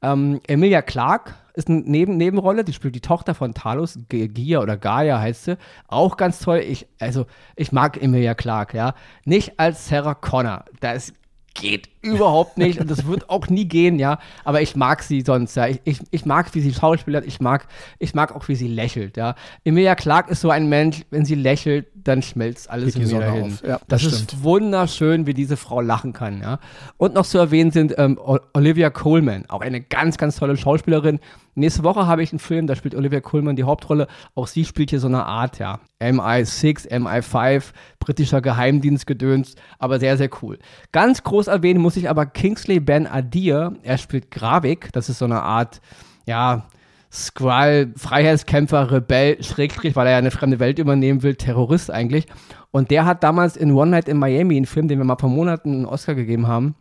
Ähm, 0.00 0.40
Emilia 0.46 0.80
Clark 0.80 1.34
ist 1.54 1.68
eine 1.68 1.80
Neben 1.80 2.16
Nebenrolle, 2.16 2.64
die 2.64 2.72
spielt 2.72 2.94
die 2.94 3.00
Tochter 3.00 3.34
von 3.34 3.54
Talos, 3.54 3.98
Gia 4.08 4.60
oder 4.60 4.76
Gaia 4.76 5.20
heißt 5.20 5.44
sie. 5.44 5.58
Auch 5.88 6.16
ganz 6.16 6.40
toll. 6.40 6.58
Ich, 6.58 6.86
also, 6.98 7.26
ich 7.56 7.72
mag 7.72 8.00
Emilia 8.00 8.34
Clark, 8.34 8.74
ja. 8.74 8.94
Nicht 9.24 9.58
als 9.58 9.88
Sarah 9.88 10.14
Connor. 10.14 10.64
Da 10.80 10.92
ist 10.92 11.14
geht 11.54 11.88
überhaupt 12.04 12.58
nicht 12.58 12.80
und 12.80 12.90
das 12.90 13.06
wird 13.06 13.30
auch 13.30 13.48
nie 13.48 13.66
gehen, 13.66 13.98
ja. 13.98 14.18
Aber 14.44 14.62
ich 14.62 14.76
mag 14.76 15.02
sie 15.02 15.22
sonst, 15.22 15.56
ja. 15.56 15.66
Ich, 15.66 15.80
ich, 15.84 16.00
ich 16.10 16.26
mag, 16.26 16.54
wie 16.54 16.60
sie 16.60 16.72
schauspielert, 16.72 17.26
ich 17.26 17.40
mag, 17.40 17.66
ich 17.98 18.14
mag 18.14 18.34
auch, 18.34 18.48
wie 18.48 18.54
sie 18.54 18.68
lächelt, 18.68 19.16
ja. 19.16 19.34
Emilia 19.64 19.94
Clark 19.94 20.30
ist 20.30 20.40
so 20.40 20.50
ein 20.50 20.68
Mensch, 20.68 21.02
wenn 21.10 21.24
sie 21.24 21.34
lächelt, 21.34 21.86
dann 21.94 22.22
schmelzt 22.22 22.70
alles 22.70 22.96
in 22.96 23.08
mir 23.08 23.20
dahin. 23.20 23.58
Ja, 23.66 23.80
das, 23.88 24.02
das 24.02 24.12
ist 24.12 24.42
wunderschön, 24.42 25.26
wie 25.26 25.34
diese 25.34 25.56
Frau 25.56 25.80
lachen 25.80 26.12
kann, 26.12 26.40
ja. 26.40 26.58
Und 26.96 27.14
noch 27.14 27.26
zu 27.26 27.38
erwähnen 27.38 27.70
sind 27.70 27.94
ähm, 27.98 28.18
Olivia 28.52 28.90
Coleman, 28.90 29.44
auch 29.48 29.62
eine 29.62 29.80
ganz, 29.80 30.18
ganz 30.18 30.36
tolle 30.36 30.56
Schauspielerin. 30.56 31.20
Nächste 31.56 31.84
Woche 31.84 32.06
habe 32.06 32.22
ich 32.22 32.32
einen 32.32 32.40
Film, 32.40 32.66
da 32.66 32.74
spielt 32.74 32.94
Olivia 32.96 33.20
Coleman 33.20 33.54
die 33.54 33.62
Hauptrolle. 33.62 34.08
Auch 34.34 34.48
sie 34.48 34.64
spielt 34.64 34.90
hier 34.90 34.98
so 34.98 35.06
eine 35.06 35.24
Art, 35.24 35.60
ja, 35.60 35.78
MI6, 36.00 36.90
MI5, 36.90 37.62
britischer 38.00 38.40
Geheimdienstgedöns, 38.40 39.54
aber 39.78 40.00
sehr, 40.00 40.16
sehr 40.16 40.30
cool. 40.42 40.58
Ganz 40.90 41.22
groß 41.22 41.46
erwähnen 41.46 41.80
muss 41.80 41.93
ich 41.96 42.08
aber 42.08 42.26
Kingsley 42.26 42.80
Ben 42.80 43.06
Adir. 43.06 43.74
Er 43.82 43.98
spielt 43.98 44.30
Gravik, 44.30 44.92
das 44.92 45.08
ist 45.08 45.18
so 45.18 45.24
eine 45.24 45.42
Art, 45.42 45.80
ja, 46.26 46.66
Skrull, 47.12 47.92
Freiheitskämpfer, 47.96 48.90
Rebell, 48.90 49.42
Schrägstrich, 49.42 49.94
weil 49.94 50.06
er 50.06 50.12
ja 50.12 50.18
eine 50.18 50.32
fremde 50.32 50.58
Welt 50.58 50.80
übernehmen 50.80 51.22
will, 51.22 51.36
Terrorist 51.36 51.90
eigentlich. 51.90 52.26
Und 52.72 52.90
der 52.90 53.04
hat 53.04 53.22
damals 53.22 53.56
in 53.56 53.70
One 53.70 53.92
Night 53.92 54.08
in 54.08 54.18
Miami, 54.18 54.56
einen 54.56 54.66
Film, 54.66 54.88
den 54.88 54.98
wir 54.98 55.04
mal 55.04 55.16
vor 55.16 55.28
Monaten 55.28 55.72
einen 55.72 55.86
Oscar 55.86 56.16
gegeben 56.16 56.48
haben, 56.48 56.74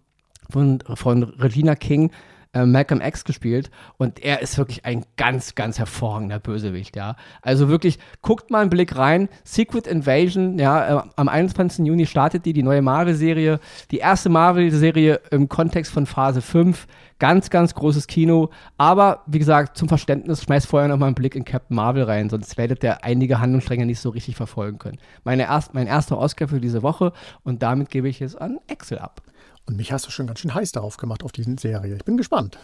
von, 0.50 0.79
von 0.96 1.24
Regina 1.24 1.75
King, 1.75 2.10
äh, 2.53 2.65
Malcolm 2.65 3.01
X 3.01 3.25
gespielt 3.25 3.72
und 3.98 4.19
er 4.24 4.41
ist 4.41 4.57
wirklich 4.57 4.86
ein 4.86 5.05
ganz, 5.17 5.55
ganz 5.55 5.79
hervorragender 5.79 6.39
Bösewicht, 6.39 6.95
ja. 6.95 7.15
Also 7.41 7.67
wirklich, 7.67 8.00
guckt 8.22 8.51
mal 8.51 8.62
einen 8.62 8.69
Blick 8.69 8.95
rein. 8.95 9.29
Secret 9.43 9.88
Invasion, 9.88 10.60
ja, 10.60 11.00
äh, 11.00 11.03
am 11.15 11.27
21. 11.27 11.86
Juni 11.86 12.05
startet 12.05 12.45
die, 12.45 12.53
die 12.53 12.63
neue 12.63 12.81
Marvel-Serie. 12.81 13.60
Die 13.91 13.98
erste 13.98 14.29
Marvel-Serie 14.29 15.19
im 15.31 15.50
Kontext 15.50 15.91
von 15.91 16.05
Phase 16.05 16.41
5. 16.41 16.88
Ganz, 17.19 17.50
ganz 17.50 17.74
großes 17.74 18.07
Kino. 18.07 18.50
Aber 18.77 19.24
wie 19.27 19.39
gesagt, 19.39 19.77
zum 19.77 19.88
Verständnis, 19.88 20.43
schmeißt 20.43 20.67
vorher 20.67 20.89
noch 20.89 20.98
mal 20.98 21.07
einen 21.07 21.15
Blick 21.15 21.36
in 21.36 21.45
Captain 21.45 21.75
Marvel 21.75 22.03
rein, 22.03 22.29
sonst 22.29 22.57
werdet 22.57 22.83
ihr 22.83 23.03
einige 23.03 23.39
Handlungsstränge 23.39 23.86
nicht 23.86 24.00
so 24.00 24.10
richtig 24.10 24.36
verfolgen 24.36 24.77
können. 24.77 24.98
Meine 25.24 25.43
erst, 25.43 25.74
mein 25.74 25.88
erster 25.88 26.17
Oscar 26.17 26.48
für 26.48 26.60
diese 26.60 26.83
Woche 26.83 27.13
und 27.43 27.63
damit 27.63 27.89
gebe 27.89 28.10
ich 28.10 28.22
es 28.22 28.36
an 28.36 28.60
Excel 28.67 29.00
ab. 29.00 29.22
Und 29.65 29.77
mich 29.77 29.91
hast 29.91 30.05
du 30.05 30.12
schon 30.12 30.27
ganz 30.27 30.39
schön 30.39 30.53
heiß 30.53 30.72
darauf 30.72 30.98
gemacht, 30.98 31.24
auf 31.24 31.32
diese 31.32 31.55
Serie. 31.58 31.96
Ich 31.96 32.05
bin 32.05 32.17
gespannt. 32.17 32.58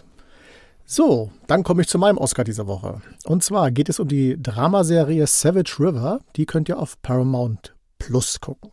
So, 0.86 1.32
dann 1.48 1.63
komme 1.63 1.84
ich 1.84 1.88
zu 1.88 2.00
meinem 2.00 2.18
Oscar 2.18 2.44
dieser 2.44 2.65
Woche. 2.65 3.01
Und 3.25 3.44
zwar 3.44 3.70
geht 3.72 3.89
es 3.89 4.00
um 4.00 4.08
die 4.08 4.41
Dramaserie 4.41 5.27
Savage 5.27 5.75
River. 5.79 6.20
Die 6.36 6.46
könnt 6.46 6.68
ihr 6.68 6.79
auf 6.79 7.01
Paramount 7.01 7.75
Plus 8.00 8.41
gucken. 8.41 8.72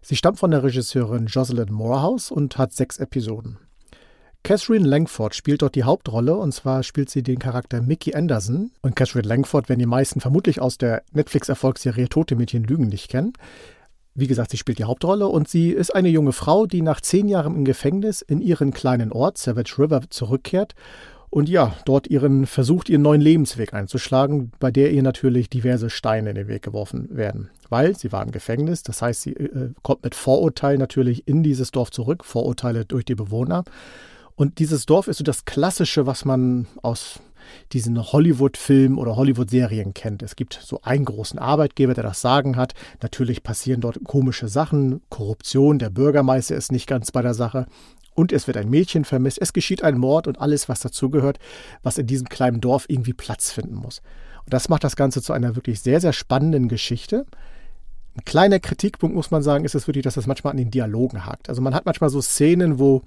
Sie 0.00 0.16
stammt 0.16 0.40
von 0.40 0.50
der 0.50 0.64
Regisseurin 0.64 1.26
Jocelyn 1.26 1.72
Morehouse 1.72 2.32
und 2.32 2.58
hat 2.58 2.72
sechs 2.72 2.98
Episoden. 2.98 3.58
Catherine 4.42 4.88
Langford 4.88 5.36
spielt 5.36 5.62
dort 5.62 5.76
die 5.76 5.84
Hauptrolle 5.84 6.36
und 6.36 6.52
zwar 6.52 6.82
spielt 6.82 7.10
sie 7.10 7.22
den 7.22 7.38
Charakter 7.38 7.80
Mickey 7.80 8.12
Anderson. 8.12 8.72
Und 8.82 8.96
Catherine 8.96 9.28
Langford 9.28 9.68
werden 9.68 9.78
die 9.78 9.86
meisten 9.86 10.20
vermutlich 10.20 10.60
aus 10.60 10.78
der 10.78 11.04
Netflix-Erfolgsserie 11.12 12.08
Tote 12.08 12.34
Mädchen 12.34 12.64
Lügen 12.64 12.88
nicht 12.88 13.08
kennen. 13.08 13.34
Wie 14.14 14.26
gesagt, 14.26 14.50
sie 14.50 14.58
spielt 14.58 14.78
die 14.78 14.84
Hauptrolle 14.84 15.26
und 15.26 15.48
sie 15.48 15.70
ist 15.70 15.94
eine 15.94 16.10
junge 16.10 16.32
Frau, 16.32 16.66
die 16.66 16.82
nach 16.82 17.00
zehn 17.00 17.28
Jahren 17.28 17.54
im 17.56 17.64
Gefängnis 17.64 18.20
in 18.20 18.40
ihren 18.40 18.72
kleinen 18.72 19.10
Ort 19.10 19.38
Savage 19.38 19.76
River 19.78 20.02
zurückkehrt 20.10 20.74
und 21.34 21.48
ja, 21.48 21.74
dort 21.86 22.08
ihren 22.08 22.44
versucht, 22.44 22.90
ihren 22.90 23.00
neuen 23.00 23.22
Lebensweg 23.22 23.72
einzuschlagen, 23.72 24.52
bei 24.60 24.70
der 24.70 24.92
ihr 24.92 25.02
natürlich 25.02 25.48
diverse 25.48 25.88
Steine 25.88 26.28
in 26.28 26.36
den 26.36 26.46
Weg 26.46 26.60
geworfen 26.60 27.08
werden. 27.16 27.48
Weil 27.70 27.96
sie 27.96 28.12
war 28.12 28.22
im 28.22 28.32
Gefängnis, 28.32 28.82
das 28.82 29.00
heißt, 29.00 29.22
sie 29.22 29.32
äh, 29.32 29.70
kommt 29.82 30.04
mit 30.04 30.14
Vorurteilen 30.14 30.78
natürlich 30.78 31.26
in 31.26 31.42
dieses 31.42 31.70
Dorf 31.70 31.90
zurück, 31.90 32.26
Vorurteile 32.26 32.84
durch 32.84 33.06
die 33.06 33.14
Bewohner. 33.14 33.64
Und 34.36 34.58
dieses 34.58 34.84
Dorf 34.84 35.08
ist 35.08 35.16
so 35.16 35.24
das 35.24 35.46
Klassische, 35.46 36.04
was 36.06 36.26
man 36.26 36.66
aus 36.82 37.20
diesen 37.72 38.00
Hollywood-Filmen 38.00 38.98
oder 38.98 39.16
Hollywood-Serien 39.16 39.94
kennt. 39.94 40.22
Es 40.22 40.36
gibt 40.36 40.58
so 40.62 40.80
einen 40.82 41.04
großen 41.04 41.38
Arbeitgeber, 41.38 41.94
der 41.94 42.04
das 42.04 42.20
Sagen 42.20 42.56
hat. 42.56 42.74
Natürlich 43.02 43.42
passieren 43.42 43.80
dort 43.80 44.02
komische 44.04 44.48
Sachen, 44.48 45.02
Korruption, 45.08 45.78
der 45.78 45.90
Bürgermeister 45.90 46.56
ist 46.56 46.72
nicht 46.72 46.86
ganz 46.86 47.10
bei 47.12 47.22
der 47.22 47.34
Sache. 47.34 47.66
Und 48.14 48.32
es 48.32 48.46
wird 48.46 48.56
ein 48.56 48.68
Mädchen 48.68 49.04
vermisst, 49.04 49.38
es 49.40 49.52
geschieht 49.52 49.82
ein 49.82 49.98
Mord 49.98 50.26
und 50.26 50.40
alles, 50.40 50.68
was 50.68 50.80
dazugehört, 50.80 51.38
was 51.82 51.98
in 51.98 52.06
diesem 52.06 52.28
kleinen 52.28 52.60
Dorf 52.60 52.84
irgendwie 52.88 53.14
Platz 53.14 53.50
finden 53.50 53.74
muss. 53.74 54.02
Und 54.44 54.52
das 54.52 54.68
macht 54.68 54.84
das 54.84 54.96
Ganze 54.96 55.22
zu 55.22 55.32
einer 55.32 55.56
wirklich 55.56 55.80
sehr, 55.80 56.00
sehr 56.00 56.12
spannenden 56.12 56.68
Geschichte. 56.68 57.24
Ein 58.14 58.24
kleiner 58.26 58.60
Kritikpunkt, 58.60 59.16
muss 59.16 59.30
man 59.30 59.42
sagen, 59.42 59.64
ist 59.64 59.74
es 59.74 59.86
wirklich, 59.86 60.04
dass 60.04 60.14
das 60.14 60.26
manchmal 60.26 60.50
an 60.50 60.58
den 60.58 60.70
Dialogen 60.70 61.24
hakt. 61.24 61.48
Also 61.48 61.62
man 61.62 61.74
hat 61.74 61.86
manchmal 61.86 62.10
so 62.10 62.20
Szenen, 62.20 62.78
wo 62.78 63.02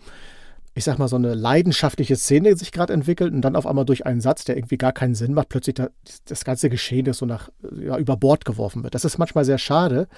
ich 0.77 0.83
sag 0.83 0.99
mal, 0.99 1.07
so 1.07 1.15
eine 1.15 1.33
leidenschaftliche 1.33 2.17
Szene 2.17 2.57
sich 2.57 2.73
gerade 2.73 2.91
entwickelt 2.91 3.33
und 3.33 3.41
dann 3.41 3.55
auf 3.55 3.65
einmal 3.65 3.85
durch 3.85 4.05
einen 4.05 4.19
Satz, 4.19 4.43
der 4.43 4.57
irgendwie 4.57 4.77
gar 4.77 4.91
keinen 4.91 5.15
Sinn 5.15 5.33
macht, 5.33 5.47
plötzlich 5.47 5.75
da, 5.75 5.87
das 6.25 6.43
ganze 6.43 6.69
Geschehen 6.69 7.05
ist 7.05 7.19
so 7.19 7.25
nach, 7.25 7.49
ja, 7.79 7.97
über 7.97 8.17
Bord 8.17 8.43
geworfen 8.43 8.83
wird. 8.83 8.93
Das 8.93 9.05
ist 9.05 9.17
manchmal 9.17 9.45
sehr 9.45 9.57
schade, 9.57 10.09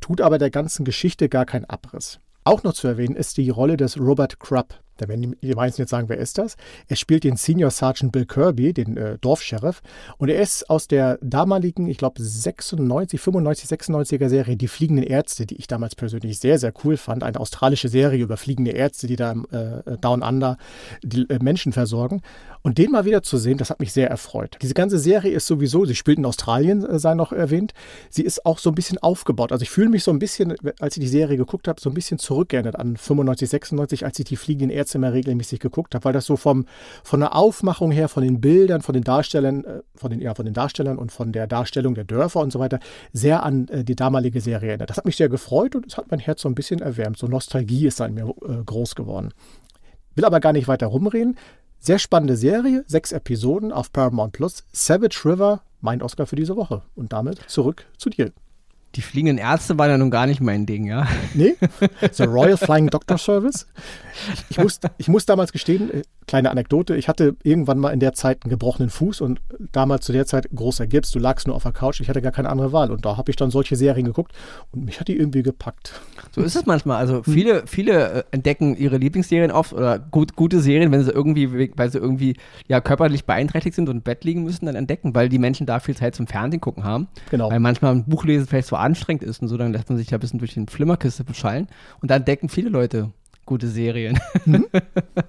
tut 0.00 0.20
aber 0.20 0.38
der 0.38 0.50
ganzen 0.50 0.84
Geschichte 0.84 1.28
gar 1.28 1.46
keinen 1.46 1.64
Abriss. 1.64 2.20
Auch 2.44 2.62
noch 2.62 2.74
zu 2.74 2.86
erwähnen 2.86 3.16
ist 3.16 3.36
die 3.38 3.50
Rolle 3.50 3.76
des 3.76 3.98
Robert 3.98 4.38
Krupp. 4.38 4.80
Da 4.98 5.08
werden 5.08 5.36
die 5.40 5.54
meisten 5.54 5.80
jetzt 5.82 5.90
sagen, 5.90 6.08
wer 6.08 6.18
ist 6.18 6.38
das? 6.38 6.56
Er 6.88 6.96
spielt 6.96 7.24
den 7.24 7.36
Senior 7.36 7.70
Sergeant 7.70 8.12
Bill 8.12 8.26
Kirby, 8.26 8.72
den 8.72 8.96
äh, 8.96 9.18
Dorfsheriff. 9.18 9.80
Und 10.18 10.28
er 10.28 10.40
ist 10.40 10.68
aus 10.68 10.88
der 10.88 11.18
damaligen, 11.22 11.88
ich 11.88 11.98
glaube, 11.98 12.22
96, 12.22 13.20
95, 13.20 13.70
96er 13.70 14.28
Serie 14.28 14.56
Die 14.56 14.68
Fliegenden 14.68 15.04
Ärzte, 15.04 15.46
die 15.46 15.56
ich 15.56 15.66
damals 15.66 15.94
persönlich 15.94 16.38
sehr, 16.38 16.58
sehr 16.58 16.72
cool 16.84 16.96
fand. 16.96 17.22
Eine 17.22 17.40
australische 17.40 17.88
Serie 17.88 18.22
über 18.22 18.36
fliegende 18.36 18.72
Ärzte, 18.72 19.06
die 19.06 19.16
da 19.16 19.32
äh, 19.50 19.96
Down 20.00 20.22
Under 20.22 20.58
die 21.02 21.28
äh, 21.28 21.38
Menschen 21.40 21.72
versorgen. 21.72 22.22
Und 22.62 22.78
den 22.78 22.90
mal 22.90 23.04
wieder 23.04 23.22
zu 23.22 23.38
sehen, 23.38 23.58
das 23.58 23.70
hat 23.70 23.80
mich 23.80 23.92
sehr 23.92 24.10
erfreut. 24.10 24.56
Diese 24.62 24.74
ganze 24.74 24.98
Serie 24.98 25.32
ist 25.32 25.46
sowieso, 25.46 25.84
sie 25.84 25.94
spielt 25.94 26.18
in 26.18 26.26
Australien, 26.26 26.84
äh, 26.84 26.98
sei 26.98 27.14
noch 27.14 27.32
erwähnt, 27.32 27.72
sie 28.10 28.22
ist 28.22 28.44
auch 28.44 28.58
so 28.58 28.70
ein 28.70 28.74
bisschen 28.74 28.98
aufgebaut. 28.98 29.52
Also 29.52 29.62
ich 29.62 29.70
fühle 29.70 29.88
mich 29.88 30.04
so 30.04 30.10
ein 30.10 30.18
bisschen, 30.18 30.54
als 30.80 30.96
ich 30.96 31.00
die 31.00 31.08
Serie 31.08 31.36
geguckt 31.36 31.68
habe, 31.68 31.80
so 31.80 31.90
ein 31.90 31.94
bisschen 31.94 32.18
zurückgeändert 32.18 32.76
an 32.76 32.96
95, 32.96 33.48
96, 33.48 34.04
als 34.04 34.18
ich 34.18 34.24
die 34.24 34.36
fliegenden 34.36 34.70
Ärzte 34.70 34.87
immer 34.94 35.12
regelmäßig 35.12 35.60
geguckt 35.60 35.94
habe, 35.94 36.04
weil 36.04 36.12
das 36.12 36.26
so 36.26 36.36
vom, 36.36 36.66
von 37.04 37.20
der 37.20 37.34
Aufmachung 37.34 37.90
her, 37.90 38.08
von 38.08 38.22
den 38.22 38.40
Bildern, 38.40 38.82
von 38.82 38.92
den 38.92 39.04
Darstellern, 39.04 39.64
äh, 39.64 39.82
von 39.94 40.10
den, 40.10 40.20
ja, 40.20 40.34
von 40.34 40.44
den 40.44 40.54
Darstellern 40.54 40.98
und 40.98 41.12
von 41.12 41.32
der 41.32 41.46
Darstellung 41.46 41.94
der 41.94 42.04
Dörfer 42.04 42.40
und 42.40 42.52
so 42.52 42.58
weiter, 42.58 42.78
sehr 43.12 43.42
an 43.42 43.68
äh, 43.68 43.84
die 43.84 43.96
damalige 43.96 44.40
Serie 44.40 44.70
erinnert. 44.70 44.90
Das 44.90 44.96
hat 44.96 45.04
mich 45.04 45.16
sehr 45.16 45.28
gefreut 45.28 45.74
und 45.74 45.86
es 45.86 45.96
hat 45.96 46.10
mein 46.10 46.20
Herz 46.20 46.42
so 46.42 46.48
ein 46.48 46.54
bisschen 46.54 46.80
erwärmt. 46.80 47.18
So 47.18 47.26
Nostalgie 47.26 47.86
ist 47.86 48.00
an 48.00 48.14
mir 48.14 48.28
äh, 48.28 48.64
groß 48.64 48.94
geworden. 48.94 49.32
Will 50.14 50.24
aber 50.24 50.40
gar 50.40 50.52
nicht 50.52 50.68
weiter 50.68 50.88
rumreden. 50.88 51.36
Sehr 51.78 51.98
spannende 52.00 52.36
Serie, 52.36 52.84
sechs 52.86 53.12
Episoden 53.12 53.72
auf 53.72 53.92
Paramount 53.92 54.32
Plus. 54.32 54.64
Savage 54.72 55.20
River, 55.24 55.62
mein 55.80 56.02
Oscar 56.02 56.26
für 56.26 56.36
diese 56.36 56.56
Woche. 56.56 56.82
Und 56.96 57.12
damit 57.12 57.38
zurück 57.46 57.86
zu 57.96 58.10
dir. 58.10 58.32
Die 58.94 59.02
fliegenden 59.02 59.38
Ärzte 59.38 59.78
waren 59.78 59.90
ja 59.90 59.98
nun 59.98 60.10
gar 60.10 60.26
nicht 60.26 60.40
mein 60.40 60.64
Ding, 60.64 60.86
ja. 60.86 61.06
Nee, 61.34 61.56
The 62.12 62.24
Royal 62.24 62.56
Flying 62.56 62.88
Doctor 62.88 63.18
Service. 63.18 63.66
Ich 64.48 64.58
muss, 64.58 64.80
ich 64.96 65.08
muss 65.08 65.26
damals 65.26 65.52
gestehen, 65.52 65.92
äh, 65.92 66.02
kleine 66.26 66.50
Anekdote, 66.50 66.96
ich 66.96 67.08
hatte 67.08 67.36
irgendwann 67.42 67.78
mal 67.78 67.90
in 67.90 68.00
der 68.00 68.12
Zeit 68.12 68.44
einen 68.44 68.50
gebrochenen 68.50 68.90
Fuß 68.90 69.20
und 69.20 69.40
damals 69.72 70.04
zu 70.04 70.12
der 70.12 70.26
Zeit 70.26 70.48
großer 70.54 70.86
Gips, 70.86 71.10
du 71.10 71.18
lagst 71.18 71.46
nur 71.46 71.56
auf 71.56 71.62
der 71.62 71.72
Couch, 71.72 72.00
ich 72.00 72.08
hatte 72.08 72.22
gar 72.22 72.32
keine 72.32 72.50
andere 72.50 72.72
Wahl 72.72 72.90
und 72.90 73.04
da 73.04 73.16
habe 73.16 73.30
ich 73.30 73.36
dann 73.36 73.50
solche 73.50 73.76
Serien 73.76 74.06
geguckt 74.06 74.32
und 74.72 74.84
mich 74.84 75.00
hat 75.00 75.08
die 75.08 75.16
irgendwie 75.16 75.42
gepackt. 75.42 76.00
So 76.34 76.42
ist 76.42 76.56
es 76.56 76.66
manchmal, 76.66 76.98
also 76.98 77.22
viele, 77.22 77.66
viele 77.66 78.12
äh, 78.12 78.24
entdecken 78.30 78.76
ihre 78.76 78.98
Lieblingsserien 78.98 79.50
oft 79.50 79.72
oder 79.72 79.98
gut, 79.98 80.36
gute 80.36 80.60
Serien, 80.60 80.92
wenn 80.92 81.02
sie 81.02 81.10
irgendwie, 81.10 81.70
weil 81.76 81.90
sie 81.90 81.98
irgendwie 81.98 82.36
ja 82.68 82.80
körperlich 82.80 83.24
beeinträchtigt 83.24 83.76
sind 83.76 83.88
und 83.88 83.96
im 83.96 84.02
Bett 84.02 84.24
liegen 84.24 84.44
müssen, 84.44 84.66
dann 84.66 84.76
entdecken, 84.76 85.14
weil 85.14 85.28
die 85.28 85.38
Menschen 85.38 85.66
da 85.66 85.80
viel 85.80 85.96
Zeit 85.96 86.14
zum 86.14 86.26
Fernsehen 86.26 86.60
gucken 86.60 86.84
haben. 86.84 87.08
Genau. 87.30 87.50
Weil 87.50 87.60
manchmal 87.60 87.94
ein 87.94 88.04
Buch 88.04 88.24
lesen 88.24 88.46
vielleicht 88.46 88.68
so 88.68 88.76
anstrengend 88.78 89.22
ist 89.22 89.42
und 89.42 89.48
so, 89.48 89.56
dann 89.56 89.72
lässt 89.72 89.88
man 89.88 89.98
sich 89.98 90.10
ja 90.10 90.18
ein 90.18 90.20
bisschen 90.20 90.38
durch 90.38 90.54
den 90.54 90.68
Flimmerkiste 90.68 91.24
beschallen 91.24 91.68
und 92.00 92.10
dann 92.10 92.18
entdecken 92.18 92.48
viele 92.48 92.70
Leute 92.70 93.12
gute 93.48 93.66
Serien. 93.66 94.20
Mhm. 94.44 94.66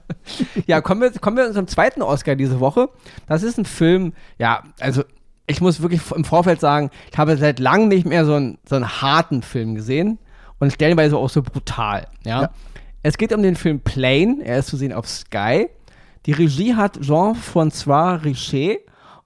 ja, 0.67 0.81
kommen 0.81 1.01
wir, 1.01 1.11
kommen 1.11 1.37
wir 1.37 1.47
unserem 1.47 1.67
zweiten 1.67 2.01
Oscar 2.01 2.35
diese 2.35 2.59
Woche. 2.59 2.89
Das 3.27 3.43
ist 3.43 3.57
ein 3.57 3.65
Film, 3.65 4.13
ja, 4.37 4.63
also 4.79 5.03
ich 5.47 5.61
muss 5.61 5.81
wirklich 5.81 6.01
im 6.11 6.25
Vorfeld 6.25 6.59
sagen, 6.59 6.91
ich 7.11 7.17
habe 7.17 7.35
seit 7.37 7.59
langem 7.59 7.87
nicht 7.87 8.05
mehr 8.05 8.25
so 8.25 8.35
einen, 8.35 8.59
so 8.67 8.75
einen 8.75 9.01
harten 9.01 9.41
Film 9.41 9.73
gesehen 9.73 10.19
und 10.59 10.71
stellenweise 10.71 11.17
auch 11.17 11.29
so 11.29 11.41
brutal. 11.41 12.07
Ja? 12.23 12.41
ja. 12.43 12.49
Es 13.01 13.17
geht 13.17 13.33
um 13.33 13.41
den 13.41 13.55
Film 13.55 13.79
Plane, 13.79 14.39
er 14.43 14.59
ist 14.59 14.67
zu 14.67 14.77
sehen 14.77 14.93
auf 14.93 15.07
Sky. 15.07 15.69
Die 16.25 16.33
Regie 16.33 16.75
hat 16.75 16.99
Jean-François 16.99 18.23
Richer 18.23 18.75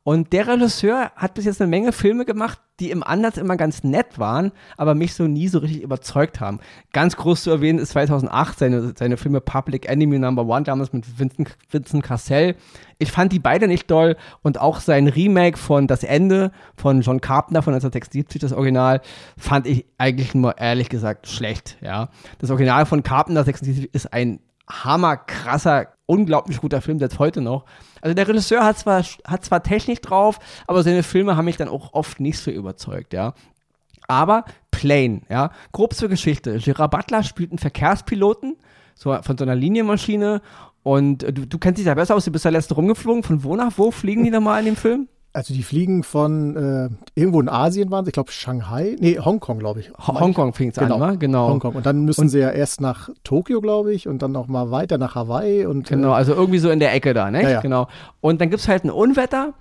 und 0.05 0.33
der 0.33 0.47
Regisseur 0.47 1.11
hat 1.15 1.33
bis 1.33 1.45
jetzt 1.45 1.61
eine 1.61 1.69
Menge 1.69 1.93
Filme 1.93 2.25
gemacht, 2.25 2.59
die 2.81 2.91
im 2.91 3.03
Ansatz 3.03 3.37
immer 3.37 3.55
ganz 3.55 3.85
nett 3.85 4.19
waren, 4.19 4.51
aber 4.75 4.95
mich 4.95 5.13
so 5.13 5.27
nie 5.27 5.47
so 5.47 5.59
richtig 5.59 5.81
überzeugt 5.81 6.41
haben. 6.41 6.59
Ganz 6.91 7.15
groß 7.15 7.43
zu 7.43 7.51
erwähnen 7.51 7.79
ist 7.79 7.91
2008 7.91 8.59
seine, 8.59 8.93
seine 8.97 9.15
Filme 9.15 9.39
Public 9.39 9.87
Enemy 9.87 10.19
Number 10.19 10.45
One, 10.45 10.63
damals 10.63 10.91
mit 10.91 11.05
Vincent, 11.17 11.55
Vincent 11.69 12.03
Cassell. 12.03 12.55
Ich 12.97 13.13
fand 13.13 13.31
die 13.31 13.39
beide 13.39 13.69
nicht 13.69 13.89
doll 13.89 14.17
und 14.41 14.59
auch 14.59 14.81
sein 14.81 15.07
Remake 15.07 15.57
von 15.57 15.87
Das 15.87 16.03
Ende 16.03 16.51
von 16.75 16.99
John 17.01 17.21
Carpenter 17.21 17.61
von 17.61 17.73
1976, 17.73 18.41
das 18.41 18.51
Original, 18.51 18.99
fand 19.37 19.67
ich 19.67 19.85
eigentlich 19.97 20.35
nur 20.35 20.57
ehrlich 20.57 20.89
gesagt 20.89 21.27
schlecht. 21.27 21.77
Ja. 21.79 22.09
Das 22.39 22.49
Original 22.49 22.85
von 22.85 23.03
Carpenter 23.03 23.45
76 23.45 23.93
ist 23.93 24.11
ein 24.11 24.41
hammerkrasser, 24.69 25.87
unglaublich 26.05 26.59
guter 26.59 26.81
Film, 26.81 26.99
selbst 26.99 27.19
heute 27.19 27.39
noch. 27.39 27.65
Also 28.03 28.15
der 28.15 28.27
Regisseur 28.27 28.65
hat 28.65 28.77
zwar, 28.77 29.01
hat 29.01 29.45
zwar 29.45 29.63
Technik 29.63 30.01
drauf, 30.01 30.37
aber 30.67 30.83
seine 30.83 31.03
Filme 31.03 31.37
haben 31.37 31.45
mich 31.45 31.55
dann 31.55 31.69
auch 31.69 31.93
oft 31.93 32.19
nicht 32.19 32.37
so 32.37 32.51
überzeugt, 32.51 33.13
ja. 33.13 33.33
Aber 34.09 34.43
Plane, 34.71 35.21
ja. 35.29 35.51
Grob 35.71 35.93
zur 35.93 36.09
Geschichte. 36.09 36.57
Gerard 36.57 36.91
Butler 36.91 37.23
spielt 37.23 37.51
einen 37.51 37.59
Verkehrspiloten 37.59 38.57
so, 38.93 39.17
von 39.21 39.37
so 39.37 39.45
einer 39.45 39.55
Linienmaschine 39.55 40.41
und 40.83 41.23
du, 41.23 41.47
du 41.47 41.57
kennst 41.57 41.77
dich 41.77 41.85
da 41.85 41.93
besser 41.93 42.15
aus, 42.15 42.25
du 42.25 42.31
bist 42.31 42.43
da 42.43 42.49
letzte 42.49 42.73
rumgeflogen. 42.73 43.23
Von 43.23 43.41
wo 43.41 43.55
nach 43.55 43.71
wo 43.77 43.89
fliegen 43.89 44.25
die 44.25 44.31
nochmal 44.31 44.59
in 44.59 44.65
dem 44.65 44.75
Film? 44.75 45.07
Also 45.35 45.53
die 45.53 45.63
fliegen 45.63 46.03
von 46.03 46.55
äh, 46.55 46.89
irgendwo 47.19 47.41
in 47.41 47.49
Asien 47.49 47.89
waren 47.89 48.05
sie, 48.05 48.09
ich 48.09 48.13
glaube 48.13 48.31
Shanghai, 48.31 48.95
nee, 48.99 49.17
Hongkong, 49.17 49.57
glaube 49.57 49.79
ich. 49.79 49.91
Hongkong 49.97 50.53
fing 50.53 50.69
es 50.69 50.75
genau. 50.75 50.99
an, 50.99 51.13
ne? 51.13 51.17
genau. 51.17 51.49
Hongkong. 51.49 51.73
Und 51.73 51.85
dann 51.87 52.05
müssen 52.05 52.21
und, 52.21 52.29
sie 52.29 52.39
ja 52.39 52.51
erst 52.51 52.81
nach 52.81 53.09
Tokio, 53.23 53.59
glaube 53.59 53.93
ich, 53.93 54.07
und 54.07 54.21
dann 54.21 54.31
noch 54.31 54.47
mal 54.47 54.69
weiter 54.69 54.99
nach 54.99 55.15
Hawaii. 55.15 55.65
Und, 55.65 55.87
genau, 55.89 56.11
äh, 56.11 56.17
also 56.17 56.33
irgendwie 56.33 56.59
so 56.59 56.69
in 56.69 56.79
der 56.79 56.93
Ecke 56.93 57.15
da, 57.15 57.31
ne? 57.31 57.41
Ja, 57.41 57.49
ja. 57.49 57.61
Genau. 57.61 57.87
Und 58.21 58.41
dann 58.41 58.51
gibt 58.51 58.61
es 58.61 58.67
halt 58.67 58.83
ein 58.83 58.91
Unwetter 58.91 59.53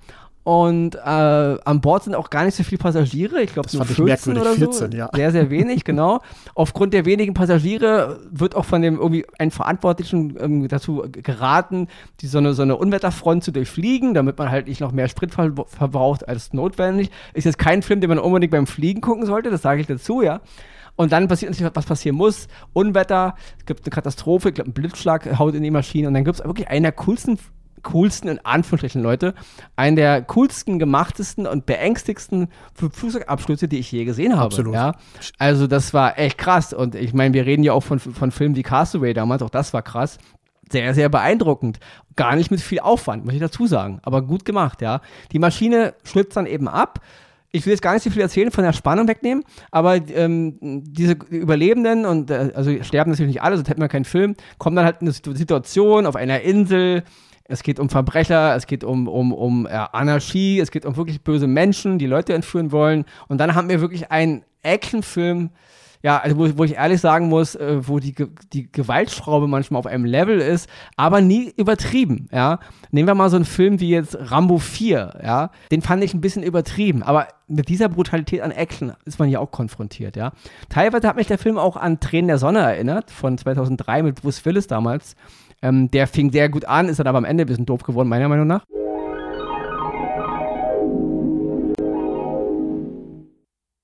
und 0.45 0.97
äh, 0.97 0.99
an 0.99 1.81
Bord 1.81 2.03
sind 2.03 2.17
auch 2.17 2.29
gar 2.29 2.45
nicht 2.45 2.57
so 2.57 2.65
viele 2.65 2.79
Passagiere. 2.79 3.43
Ich 3.43 3.53
glaube, 3.53 3.69
nur 3.73 3.85
14 3.85 4.37
oder 4.37 4.55
14, 4.55 4.91
so. 4.91 4.97
Ja. 4.97 5.09
Sehr, 5.15 5.31
sehr 5.31 5.51
wenig, 5.51 5.85
genau. 5.85 6.21
Aufgrund 6.55 6.95
der 6.95 7.05
wenigen 7.05 7.33
Passagiere 7.33 8.19
wird 8.29 8.57
auch 8.57 8.65
von 8.65 8.83
dem 8.83 8.99
irgendwie 8.99 9.25
einen 9.39 9.53
Verantwortlichen 9.53 10.37
ähm, 10.41 10.67
dazu 10.67 11.05
geraten, 11.11 11.87
die 12.21 12.27
so 12.27 12.39
eine, 12.39 12.55
so 12.55 12.63
eine 12.63 12.77
Unwetterfront 12.77 13.45
zu 13.45 13.53
durchfliegen, 13.53 14.15
damit 14.15 14.37
man 14.37 14.51
halt 14.51 14.67
nicht 14.67 14.81
noch 14.81 14.91
mehr 14.91 15.09
Sprit 15.09 15.33
ver 15.33 15.53
verbraucht 15.67 16.27
als 16.27 16.53
notwendig. 16.53 17.11
Ist 17.35 17.45
jetzt 17.45 17.59
kein 17.59 17.83
Film, 17.83 18.01
den 18.01 18.09
man 18.09 18.19
unbedingt 18.19 18.51
beim 18.51 18.67
Fliegen 18.67 19.01
gucken 19.01 19.27
sollte, 19.27 19.51
das 19.51 19.63
sage 19.63 19.81
ich 19.81 19.87
dazu, 19.87 20.23
ja. 20.23 20.41
Und 20.97 21.13
dann 21.13 21.29
passiert 21.29 21.53
natürlich, 21.53 21.73
was 21.75 21.87
passieren 21.87 22.17
muss. 22.17 22.49
Unwetter, 22.73 23.35
es 23.59 23.67
gibt 23.67 23.85
eine 23.85 23.91
Katastrophe, 23.91 24.49
ich 24.49 24.55
glaube, 24.57 24.71
ein 24.71 24.75
Blitzschlag 24.75 25.39
haut 25.39 25.55
in 25.55 25.63
die 25.63 25.71
Maschine 25.71 26.09
und 26.09 26.15
dann 26.15 26.25
gibt 26.25 26.39
es 26.39 26.45
wirklich 26.45 26.69
einen 26.69 26.83
der 26.83 26.93
coolsten 26.93 27.39
coolsten, 27.83 28.29
in 28.29 28.45
Anführungsstrichen, 28.45 29.03
Leute, 29.03 29.35
einen 29.77 29.97
der 29.97 30.23
coolsten, 30.23 30.79
gemachtesten 30.79 31.47
und 31.47 31.67
beängstigsten 31.67 32.49
Flugzeugabstürze, 32.75 33.69
die 33.69 33.79
ich 33.79 33.91
je 33.93 34.05
gesehen 34.05 34.35
habe. 34.35 34.45
Absolut. 34.45 34.75
Ja? 34.75 34.95
Also 35.39 35.67
das 35.67 35.95
war 35.95 36.19
echt 36.19 36.39
krass. 36.39 36.73
Und 36.73 36.95
ich 36.95 37.13
meine, 37.15 37.35
wir 37.35 37.47
reden 37.47 37.63
ja 37.63 37.73
auch 37.73 37.83
von, 37.83 37.99
von 37.99 38.31
Filmen 38.31 38.57
wie 38.57 38.63
Castaway 38.63 39.15
damals, 39.15 39.43
auch 39.43 39.51
das 39.51 39.73
war 39.73 39.83
krass. 39.83 40.19
Sehr, 40.71 40.95
sehr 40.95 41.09
beeindruckend. 41.09 41.81
Gar 42.17 42.37
nicht 42.37 42.51
mit 42.51 42.61
viel 42.61 42.81
Aufwand, 42.81 43.25
muss 43.25 43.35
ich 43.35 43.41
dazu 43.41 43.67
sagen. 43.67 44.01
Aber 44.03 44.23
gut 44.23 44.45
gemacht, 44.45 44.81
ja. 44.81 45.01
Die 45.33 45.39
Maschine 45.39 45.95
schlüpft 46.05 46.37
dann 46.37 46.47
eben 46.47 46.69
ab 46.69 47.01
ich 47.53 47.67
will 47.67 47.73
jetzt 47.73 47.83
gar 47.83 47.93
nicht 47.93 48.03
so 48.03 48.11
viel 48.11 48.23
erzählen, 48.23 48.51
von 48.51 48.65
der 48.65 48.73
Spannung 48.73 49.07
wegnehmen, 49.07 49.45
aber 49.71 49.97
ähm, 49.97 50.57
diese 50.61 51.13
Überlebenden 51.29 52.07
und 52.07 52.31
äh, 52.31 52.51
also 52.55 52.83
sterben 52.83 53.11
natürlich 53.11 53.35
nicht 53.35 53.43
alle, 53.43 53.57
sonst 53.57 53.69
hätten 53.69 53.83
wir 53.83 53.89
keinen 53.89 54.07
Film, 54.07 54.35
kommen 54.59 54.75
dann 54.75 54.87
halt 54.87 55.03
in 55.03 55.09
eine 55.09 55.37
Situation 55.37 56.07
auf 56.07 56.17
einer 56.17 56.41
Insel, 56.41 57.05
es 57.45 57.63
geht 57.63 57.79
um 57.81 57.89
Verbrecher, 57.89 58.55
es 58.57 58.67
geht 58.67 58.85
um, 58.85 59.09
um, 59.09 59.33
um 59.33 59.67
äh, 59.67 59.71
Anarchie, 59.71 60.61
es 60.61 60.71
geht 60.71 60.87
um 60.87 60.97
wirklich 60.97 61.23
böse 61.23 61.47
Menschen, 61.47 61.99
die 61.99 62.07
Leute 62.07 62.35
entführen 62.35 62.73
wollen. 62.73 63.05
Und 63.29 63.39
dann 63.39 63.55
haben 63.55 63.69
wir 63.69 63.81
wirklich 63.81 64.11
einen 64.11 64.45
Actionfilm, 64.63 65.51
ja, 66.03 66.19
also 66.19 66.37
wo, 66.37 66.59
wo 66.59 66.65
ich 66.65 66.75
ehrlich 66.75 67.01
sagen 67.01 67.29
muss, 67.29 67.55
äh, 67.55 67.87
wo 67.87 67.99
die, 67.99 68.15
die 68.53 68.71
Gewaltschraube 68.71 69.47
manchmal 69.47 69.79
auf 69.79 69.87
einem 69.87 70.05
Level 70.05 70.41
ist, 70.41 70.69
aber 70.97 71.21
nie 71.21 71.53
übertrieben, 71.57 72.29
ja. 72.33 72.59
Nehmen 72.91 73.09
wir 73.09 73.15
mal 73.15 73.31
so 73.31 73.37
einen 73.37 73.45
Film 73.45 73.81
wie 73.81 73.91
jetzt 73.91 74.17
Rambo 74.19 74.59
4, 74.59 75.21
ja. 75.23 75.51
Den 75.71 75.83
fand 75.83 76.03
ich 76.03 76.13
ein 76.15 76.21
bisschen 76.21 76.43
übertrieben, 76.43 77.03
aber 77.03 77.29
mit 77.47 77.69
dieser 77.69 77.89
Brutalität 77.89 78.41
an 78.41 78.51
Action 78.51 78.93
ist 79.05 79.19
man 79.19 79.29
hier 79.29 79.41
auch 79.41 79.51
konfrontiert, 79.51 80.17
ja. 80.17 80.33
Teilweise 80.69 81.07
hat 81.07 81.17
mich 81.17 81.29
der 81.29 81.39
Film 81.39 81.57
auch 81.57 81.77
an 81.77 82.01
Tränen 82.01 82.29
der 82.29 82.39
Sonne 82.39 82.61
erinnert, 82.61 83.11
von 83.11 83.39
2003 83.39 84.03
mit 84.03 84.21
Bruce 84.21 84.45
Willis 84.45 84.67
damals. 84.67 85.15
Ähm, 85.63 85.91
der 85.91 86.07
fing 86.07 86.33
sehr 86.33 86.49
gut 86.49 86.65
an, 86.65 86.89
ist 86.89 86.99
dann 86.99 87.07
aber 87.07 87.19
am 87.19 87.25
Ende 87.25 87.45
ein 87.45 87.47
bisschen 87.47 87.67
doof 87.67 87.85
geworden, 87.85 88.09
meiner 88.09 88.29
Meinung 88.29 88.47
nach. 88.49 88.65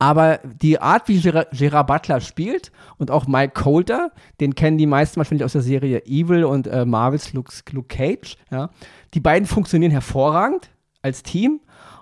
Aber 0.00 0.38
die 0.44 0.80
Art, 0.80 1.08
wie 1.08 1.20
Gerard, 1.20 1.86
Butler 1.86 2.20
spielt 2.20 2.70
und 2.98 3.10
auch 3.10 3.26
Mike 3.26 3.60
Coulter, 3.60 4.12
den 4.40 4.54
kennen 4.54 4.78
die 4.78 4.86
meisten 4.86 5.16
wahrscheinlich 5.16 5.44
aus 5.44 5.52
der 5.52 5.62
Serie 5.62 6.04
Evil 6.06 6.44
und 6.44 6.68
äh, 6.68 6.84
Marvels 6.84 7.32
Luke, 7.32 7.52
Luke 7.72 7.88
Cage, 7.88 8.36
ja, 8.50 8.70
die 9.14 9.20
beiden 9.20 9.46
funktionieren 9.46 9.90
hervorragend 9.90 10.70
als 11.02 11.24
Team. 11.24 11.60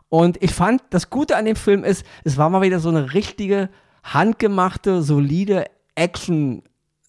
Und 0.08 0.42
ich 0.42 0.52
fand, 0.52 0.82
das 0.90 1.10
Gute 1.10 1.36
an 1.36 1.46
dem 1.46 1.56
Film 1.56 1.84
ist, 1.84 2.04
es 2.22 2.36
war 2.36 2.50
mal 2.50 2.62
wieder 2.62 2.80
so 2.80 2.90
eine 2.90 3.14
richtige, 3.14 3.70
handgemachte, 4.04 5.02
solide 5.02 5.64
Action- 5.94 6.62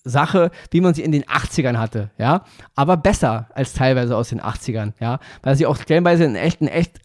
Sache, 0.08 0.52
wie 0.72 0.82
man 0.82 0.94
sie 0.94 1.04
in 1.04 1.12
den 1.12 1.24
80ern 1.24 1.78
hatte, 1.78 2.12
ja, 2.18 2.44
aber 2.76 2.98
besser 2.98 3.48
als 3.54 3.74
teilweise 3.74 4.16
aus 4.16 4.30
den 4.30 4.42
80ern, 4.42 4.94
ja, 5.00 5.20
weil 5.44 5.56
sie 5.56 5.66
auch 5.66 5.78
stellenweise 5.78 6.24
einen 6.24 6.36
echt, 6.36 6.62
einen 6.62 6.70
echt 6.70 7.00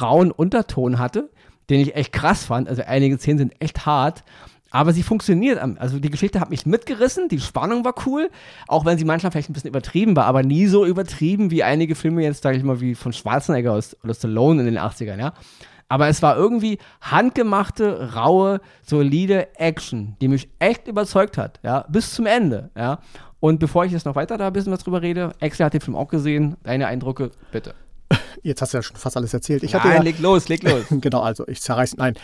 rauen 0.00 0.30
Unterton 0.30 0.98
hatte, 0.98 1.30
den 1.70 1.80
ich 1.80 1.96
echt 1.96 2.12
krass 2.12 2.44
fand. 2.44 2.68
Also 2.68 2.82
einige 2.86 3.18
Szenen 3.18 3.38
sind 3.38 3.60
echt 3.60 3.86
hart. 3.86 4.24
Aber 4.72 4.92
sie 4.92 5.04
funktioniert. 5.04 5.58
Also 5.78 6.00
die 6.00 6.10
Geschichte 6.10 6.40
hat 6.40 6.50
mich 6.50 6.66
mitgerissen, 6.66 7.28
die 7.28 7.40
Spannung 7.40 7.84
war 7.84 7.94
cool, 8.04 8.30
auch 8.66 8.84
wenn 8.84 8.98
sie 8.98 9.04
manchmal 9.04 9.30
vielleicht 9.30 9.48
ein 9.48 9.52
bisschen 9.52 9.70
übertrieben 9.70 10.16
war, 10.16 10.26
aber 10.26 10.42
nie 10.42 10.66
so 10.66 10.84
übertrieben 10.84 11.50
wie 11.50 11.62
einige 11.62 11.94
Filme 11.94 12.22
jetzt, 12.24 12.42
sage 12.42 12.58
ich 12.58 12.64
mal, 12.64 12.80
wie 12.80 12.94
von 12.94 13.12
Schwarzenegger 13.12 13.80
oder 14.02 14.14
Stallone 14.14 14.60
in 14.60 14.66
den 14.66 14.78
80ern, 14.78 15.18
ja. 15.18 15.32
Aber 15.88 16.08
es 16.08 16.20
war 16.22 16.36
irgendwie 16.36 16.78
handgemachte, 17.00 18.14
raue, 18.14 18.60
solide 18.82 19.48
Action, 19.56 20.16
die 20.20 20.28
mich 20.28 20.48
echt 20.58 20.88
überzeugt 20.88 21.38
hat, 21.38 21.60
ja, 21.62 21.84
bis 21.88 22.14
zum 22.14 22.26
Ende, 22.26 22.70
ja. 22.76 22.98
Und 23.38 23.60
bevor 23.60 23.84
ich 23.84 23.92
jetzt 23.92 24.06
noch 24.06 24.16
weiter 24.16 24.38
da 24.38 24.48
ein 24.48 24.52
bisschen 24.52 24.72
was 24.72 24.82
drüber 24.82 25.02
rede, 25.02 25.32
Axel 25.40 25.66
hat 25.66 25.74
den 25.74 25.80
Film 25.80 25.96
auch 25.96 26.08
gesehen. 26.08 26.56
Deine 26.64 26.86
Eindrücke, 26.86 27.30
bitte. 27.52 27.74
Jetzt 28.42 28.62
hast 28.62 28.72
du 28.72 28.78
ja 28.78 28.82
schon 28.82 28.96
fast 28.96 29.16
alles 29.16 29.34
erzählt. 29.34 29.62
Ich 29.62 29.74
hatte 29.74 29.88
nein, 29.88 29.98
ja, 29.98 30.02
leg 30.02 30.18
los, 30.18 30.48
leg 30.48 30.62
los. 30.62 30.84
genau, 30.90 31.20
also 31.20 31.46
ich 31.48 31.60
zerreiß, 31.60 31.96
nein. 31.96 32.14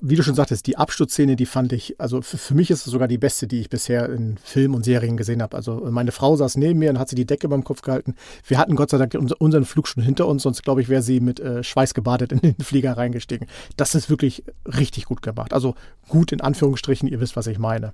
Wie 0.00 0.16
du 0.16 0.22
schon 0.22 0.34
sagtest, 0.34 0.66
die 0.66 0.76
Absturzszene, 0.76 1.36
die 1.36 1.46
fand 1.46 1.72
ich, 1.72 2.00
also 2.00 2.22
für, 2.22 2.38
für 2.38 2.54
mich 2.54 2.70
ist 2.70 2.86
es 2.86 2.92
sogar 2.92 3.08
die 3.08 3.18
beste, 3.18 3.46
die 3.46 3.60
ich 3.60 3.70
bisher 3.70 4.08
in 4.08 4.38
Filmen 4.42 4.74
und 4.74 4.84
Serien 4.84 5.16
gesehen 5.16 5.42
habe. 5.42 5.56
Also 5.56 5.86
meine 5.90 6.12
Frau 6.12 6.36
saß 6.36 6.56
neben 6.56 6.78
mir 6.78 6.90
und 6.90 6.98
hat 6.98 7.08
sie 7.08 7.16
die 7.16 7.26
Decke 7.26 7.48
beim 7.48 7.64
Kopf 7.64 7.82
gehalten. 7.82 8.14
Wir 8.46 8.58
hatten 8.58 8.76
Gott 8.76 8.90
sei 8.90 8.98
Dank 8.98 9.14
unseren 9.38 9.64
Flug 9.64 9.88
schon 9.88 10.02
hinter 10.02 10.26
uns, 10.26 10.42
sonst 10.42 10.62
glaube 10.62 10.80
ich, 10.80 10.88
wäre 10.88 11.02
sie 11.02 11.20
mit 11.20 11.40
äh, 11.40 11.62
Schweiß 11.62 11.94
gebadet 11.94 12.32
in 12.32 12.40
den 12.40 12.56
Flieger 12.60 12.96
reingestiegen. 12.96 13.48
Das 13.76 13.94
ist 13.94 14.10
wirklich 14.10 14.44
richtig 14.64 15.04
gut 15.06 15.22
gemacht. 15.22 15.52
Also 15.52 15.74
gut 16.08 16.32
in 16.32 16.40
Anführungsstrichen, 16.40 17.08
ihr 17.08 17.20
wisst, 17.20 17.36
was 17.36 17.46
ich 17.46 17.58
meine. 17.58 17.92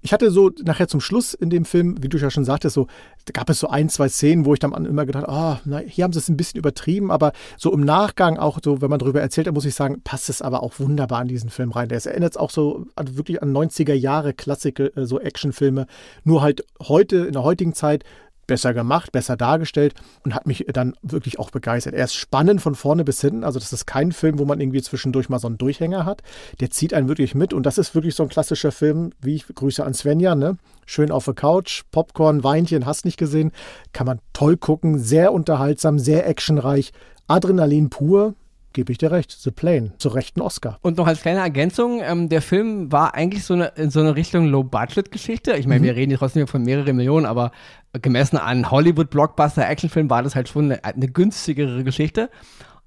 Ich 0.00 0.12
hatte 0.12 0.30
so 0.30 0.50
nachher 0.64 0.88
zum 0.88 1.00
Schluss 1.00 1.34
in 1.34 1.50
dem 1.50 1.64
Film, 1.64 2.02
wie 2.02 2.08
du 2.08 2.18
ja 2.18 2.30
schon 2.30 2.44
sagtest, 2.44 2.74
so, 2.74 2.86
da 3.24 3.32
gab 3.32 3.50
es 3.50 3.58
so 3.58 3.68
ein, 3.68 3.88
zwei 3.88 4.08
Szenen, 4.08 4.44
wo 4.44 4.54
ich 4.54 4.60
dann 4.60 4.72
immer 4.84 5.06
gedacht 5.06 5.26
habe, 5.26 5.60
oh, 5.66 5.80
hier 5.86 6.04
haben 6.04 6.12
sie 6.12 6.20
es 6.20 6.28
ein 6.28 6.36
bisschen 6.36 6.58
übertrieben, 6.58 7.10
aber 7.10 7.32
so 7.56 7.72
im 7.72 7.80
Nachgang 7.80 8.38
auch 8.38 8.58
so, 8.62 8.80
wenn 8.80 8.90
man 8.90 9.00
darüber 9.00 9.20
erzählt, 9.20 9.46
dann 9.46 9.54
muss 9.54 9.64
ich 9.64 9.74
sagen, 9.74 10.00
passt 10.02 10.28
es 10.28 10.40
aber 10.42 10.62
auch 10.62 10.78
wunderbar 10.78 11.20
an 11.20 11.28
diesen 11.28 11.50
Film 11.50 11.72
rein. 11.72 11.88
Der 11.88 12.04
erinnert 12.04 12.38
auch 12.38 12.50
so 12.50 12.86
an, 12.94 13.16
wirklich 13.16 13.42
an 13.42 13.52
90er 13.52 13.94
Jahre 13.94 14.34
Klassik, 14.34 14.78
äh, 14.78 14.90
so 15.04 15.20
Actionfilme, 15.20 15.86
nur 16.24 16.42
halt 16.42 16.64
heute, 16.80 17.26
in 17.26 17.32
der 17.32 17.42
heutigen 17.42 17.74
Zeit, 17.74 18.04
besser 18.48 18.74
gemacht, 18.74 19.12
besser 19.12 19.36
dargestellt 19.36 19.94
und 20.24 20.34
hat 20.34 20.48
mich 20.48 20.66
dann 20.72 20.94
wirklich 21.02 21.38
auch 21.38 21.52
begeistert. 21.52 21.94
Er 21.94 22.04
ist 22.04 22.14
spannend 22.14 22.60
von 22.60 22.74
vorne 22.74 23.04
bis 23.04 23.20
hinten, 23.20 23.44
also 23.44 23.60
das 23.60 23.72
ist 23.72 23.86
kein 23.86 24.10
Film, 24.10 24.40
wo 24.40 24.44
man 24.44 24.60
irgendwie 24.60 24.82
zwischendurch 24.82 25.28
mal 25.28 25.38
so 25.38 25.46
einen 25.46 25.58
Durchhänger 25.58 26.04
hat. 26.04 26.22
Der 26.58 26.70
zieht 26.70 26.92
einen 26.92 27.06
wirklich 27.06 27.36
mit 27.36 27.52
und 27.52 27.64
das 27.64 27.78
ist 27.78 27.94
wirklich 27.94 28.16
so 28.16 28.24
ein 28.24 28.28
klassischer 28.28 28.72
Film, 28.72 29.12
wie 29.20 29.36
ich 29.36 29.46
Grüße 29.46 29.84
an 29.84 29.94
Svenja, 29.94 30.34
ne? 30.34 30.58
Schön 30.84 31.12
auf 31.12 31.26
der 31.26 31.34
Couch, 31.34 31.82
Popcorn, 31.92 32.42
Weinchen, 32.42 32.86
hast 32.86 33.04
nicht 33.04 33.18
gesehen, 33.18 33.52
kann 33.92 34.06
man 34.06 34.20
toll 34.32 34.56
gucken, 34.56 34.98
sehr 34.98 35.32
unterhaltsam, 35.32 35.98
sehr 35.98 36.26
actionreich, 36.26 36.92
Adrenalin 37.28 37.90
pur, 37.90 38.34
gebe 38.72 38.92
ich 38.92 38.98
dir 38.98 39.10
recht. 39.10 39.30
The 39.30 39.50
Plane, 39.50 39.92
zu 39.98 40.08
rechten 40.08 40.40
Oscar. 40.40 40.78
Und 40.82 40.96
noch 40.98 41.06
als 41.06 41.22
kleine 41.22 41.40
Ergänzung, 41.40 42.00
ähm, 42.02 42.28
der 42.28 42.42
Film 42.42 42.92
war 42.92 43.14
eigentlich 43.14 43.44
so 43.44 43.54
eine, 43.54 43.72
in 43.76 43.90
so 43.90 44.00
eine 44.00 44.16
Richtung 44.16 44.46
Low-Budget-Geschichte. 44.46 45.56
Ich 45.56 45.66
meine, 45.66 45.80
mhm. 45.80 45.84
wir 45.84 45.96
reden 45.96 46.10
hier 46.10 46.18
trotzdem 46.18 46.46
von 46.46 46.62
mehreren 46.62 46.96
Millionen, 46.96 47.26
aber 47.26 47.52
gemessen 47.92 48.36
an 48.36 48.70
Hollywood-Blockbuster-Actionfilm 48.70 50.10
war 50.10 50.22
das 50.22 50.34
halt 50.34 50.48
schon 50.48 50.66
eine, 50.66 50.84
eine 50.84 51.08
günstigere 51.08 51.84
Geschichte. 51.84 52.30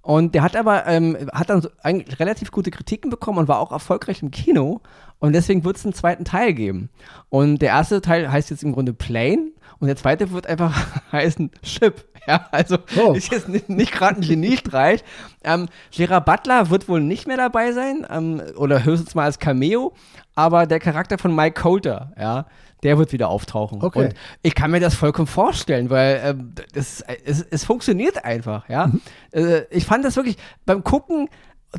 Und 0.01 0.33
der 0.33 0.41
hat 0.41 0.55
aber 0.55 0.87
ähm, 0.87 1.15
hat 1.31 1.49
dann 1.49 1.61
so 1.61 1.69
eigentlich 1.83 2.19
relativ 2.19 2.51
gute 2.51 2.71
Kritiken 2.71 3.11
bekommen 3.11 3.37
und 3.37 3.47
war 3.47 3.59
auch 3.59 3.71
erfolgreich 3.71 4.23
im 4.23 4.31
Kino. 4.31 4.81
Und 5.19 5.33
deswegen 5.33 5.63
wird 5.63 5.77
es 5.77 5.85
einen 5.85 5.93
zweiten 5.93 6.25
Teil 6.25 6.53
geben. 6.53 6.89
Und 7.29 7.61
der 7.61 7.69
erste 7.69 8.01
Teil 8.01 8.31
heißt 8.31 8.49
jetzt 8.49 8.63
im 8.63 8.73
Grunde 8.73 8.93
Plane 8.93 9.51
und 9.79 9.87
der 9.87 9.95
zweite 9.95 10.31
wird 10.31 10.47
einfach 10.47 11.01
heißen 11.11 11.51
Ship. 11.61 12.03
Ja, 12.27 12.47
also 12.51 12.77
oh. 12.97 13.13
ist 13.13 13.31
jetzt 13.31 13.49
nicht, 13.49 13.67
nicht 13.67 13.91
gerade 13.91 14.17
ein 14.17 14.21
Geniestreich. 14.21 15.03
Ähm, 15.43 15.67
Gerard 15.91 16.25
Butler 16.25 16.69
wird 16.69 16.87
wohl 16.87 17.01
nicht 17.01 17.27
mehr 17.27 17.37
dabei 17.37 17.71
sein 17.71 18.05
ähm, 18.09 18.41
oder 18.57 18.85
höchstens 18.85 19.15
mal 19.15 19.23
als 19.23 19.39
Cameo, 19.39 19.93
aber 20.35 20.67
der 20.67 20.79
Charakter 20.79 21.17
von 21.17 21.35
Mike 21.35 21.59
Coulter, 21.59 22.13
ja, 22.19 22.45
der 22.83 22.97
wird 22.97 23.11
wieder 23.11 23.29
auftauchen. 23.29 23.81
Okay. 23.81 24.05
Und 24.05 24.15
ich 24.41 24.55
kann 24.55 24.71
mir 24.71 24.79
das 24.79 24.95
vollkommen 24.95 25.27
vorstellen, 25.27 25.89
weil 25.89 26.21
ähm, 26.23 26.53
das, 26.73 27.03
es, 27.25 27.41
es 27.49 27.65
funktioniert 27.65 28.23
einfach, 28.23 28.69
ja. 28.69 28.87
Mhm. 28.87 29.01
Äh, 29.31 29.61
ich 29.71 29.85
fand 29.85 30.05
das 30.05 30.15
wirklich 30.15 30.37
beim 30.65 30.83
Gucken, 30.83 31.27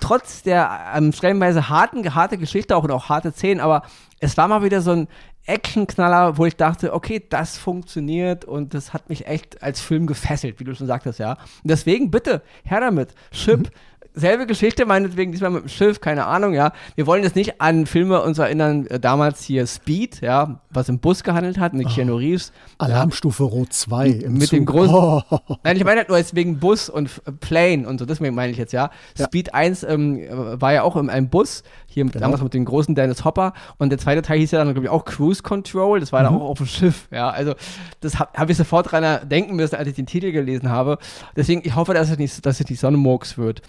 trotz 0.01 0.43
der 0.43 0.93
ähm, 0.95 1.13
stellenweise 1.13 1.69
harten, 1.69 2.15
harte 2.15 2.39
Geschichte 2.39 2.77
auch 2.77 2.85
und 2.85 2.91
auch 2.91 3.09
harte 3.09 3.33
Szenen, 3.33 3.61
aber 3.61 3.83
es 4.21 4.37
war 4.37 4.49
mal 4.49 4.63
wieder 4.63 4.81
so 4.81 4.93
ein 4.93 5.09
Actionknaller, 5.47 6.39
wo 6.39 6.47
ich 6.47 6.57
dachte, 6.57 6.93
okay, 6.93 7.23
das 7.29 7.59
funktioniert 7.59 8.45
und 8.45 8.75
das 8.75 8.93
hat 8.93 9.09
mich 9.09 9.27
echt 9.27 9.63
als 9.63 9.81
Film 9.81 10.07
gefesselt, 10.07 10.61
wie 10.61 10.65
du 10.65 10.75
schon 10.75 10.87
sagtest, 10.87 11.19
ja. 11.19 11.37
Deswegen 11.65 12.11
bitte, 12.11 12.43
her 12.65 12.81
damit, 12.81 13.15
Chip, 13.33 13.59
mhm 13.59 13.92
selbe 14.15 14.47
Geschichte, 14.47 14.87
meinetwegen 14.87 15.33
diesmal 15.33 15.51
mit 15.51 15.63
dem 15.65 15.69
Schiff, 15.69 16.01
keine 16.01 16.27
Ahnung, 16.27 16.55
ja. 16.55 16.73
Wir 16.95 17.07
wollen 17.07 17.23
jetzt 17.23 17.37
nicht 17.37 17.61
an 17.61 17.87
Filme 17.87 18.21
uns 18.23 18.39
erinnern, 18.39 18.87
äh, 18.87 19.01
damals 19.01 19.43
hier 19.43 19.67
Speed, 19.67 20.21
ja, 20.21 20.61
was 20.71 20.89
im 20.89 20.99
Bus 20.99 21.23
gehandelt 21.23 21.59
hat, 21.59 21.73
mit 21.75 21.87
oh. 21.87 21.91
Keanu 21.91 22.17
Reeves. 22.17 22.53
Alarmstufe 22.79 23.45
Rot 23.45 23.73
2 23.73 24.09
im 24.09 24.35
Mit 24.35 24.49
Zug. 24.49 24.59
dem 24.59 24.67
großen. 24.67 24.95
Oh. 24.95 25.23
Nein, 25.65 25.77
ich 25.77 25.85
meine 25.85 26.01
halt 26.01 26.09
nur 26.09 26.19
jetzt 26.19 26.35
wegen 26.35 26.59
Bus 26.59 26.89
und 26.89 27.11
Plane 27.41 27.87
und 27.87 27.99
so, 27.99 28.07
deswegen 28.07 28.35
meine 28.35 28.53
ich 28.53 28.59
jetzt, 28.59 28.73
ja. 28.73 28.91
ja. 29.17 29.27
Speed 29.27 29.55
1 29.55 29.83
ähm, 29.85 30.21
war 30.31 30.73
ja 30.73 30.83
auch 30.83 30.97
in 30.97 31.09
einem 31.09 31.29
Bus, 31.29 31.63
hier 31.87 32.05
genau. 32.05 32.21
damals 32.21 32.43
mit 32.43 32.55
dem 32.55 32.65
großen 32.65 32.95
Dennis 32.95 33.25
Hopper 33.25 33.53
und 33.79 33.91
der 33.91 33.99
zweite 33.99 34.23
Teil 34.23 34.39
hieß 34.39 34.51
ja 34.51 34.59
dann, 34.59 34.73
glaube 34.75 34.87
ich, 34.87 34.91
auch 34.91 35.05
Cruise 35.05 35.43
Control, 35.43 36.01
das 36.01 36.13
war 36.13 36.21
mhm. 36.21 36.25
dann 36.25 36.35
auch 36.37 36.51
auf 36.51 36.59
dem 36.59 36.67
Schiff, 36.67 37.09
ja. 37.11 37.31
Also, 37.31 37.55
das 38.01 38.19
habe 38.19 38.31
hab 38.35 38.51
ich 38.51 38.57
sofort 38.57 38.93
dran 38.93 39.29
denken 39.29 39.57
müssen, 39.57 39.77
als 39.77 39.89
ich 39.89 39.95
den 39.95 40.07
Titel 40.07 40.33
gelesen 40.33 40.69
habe. 40.69 40.99
Deswegen, 41.37 41.63
ich 41.65 41.75
hoffe, 41.75 41.95
dass 41.95 42.11
es 42.11 42.19
nicht, 42.19 42.45
dass 42.45 42.61
es 42.61 42.69
nicht 42.69 42.81
Sonnenmurks 42.81 43.39
wird. 43.39 43.63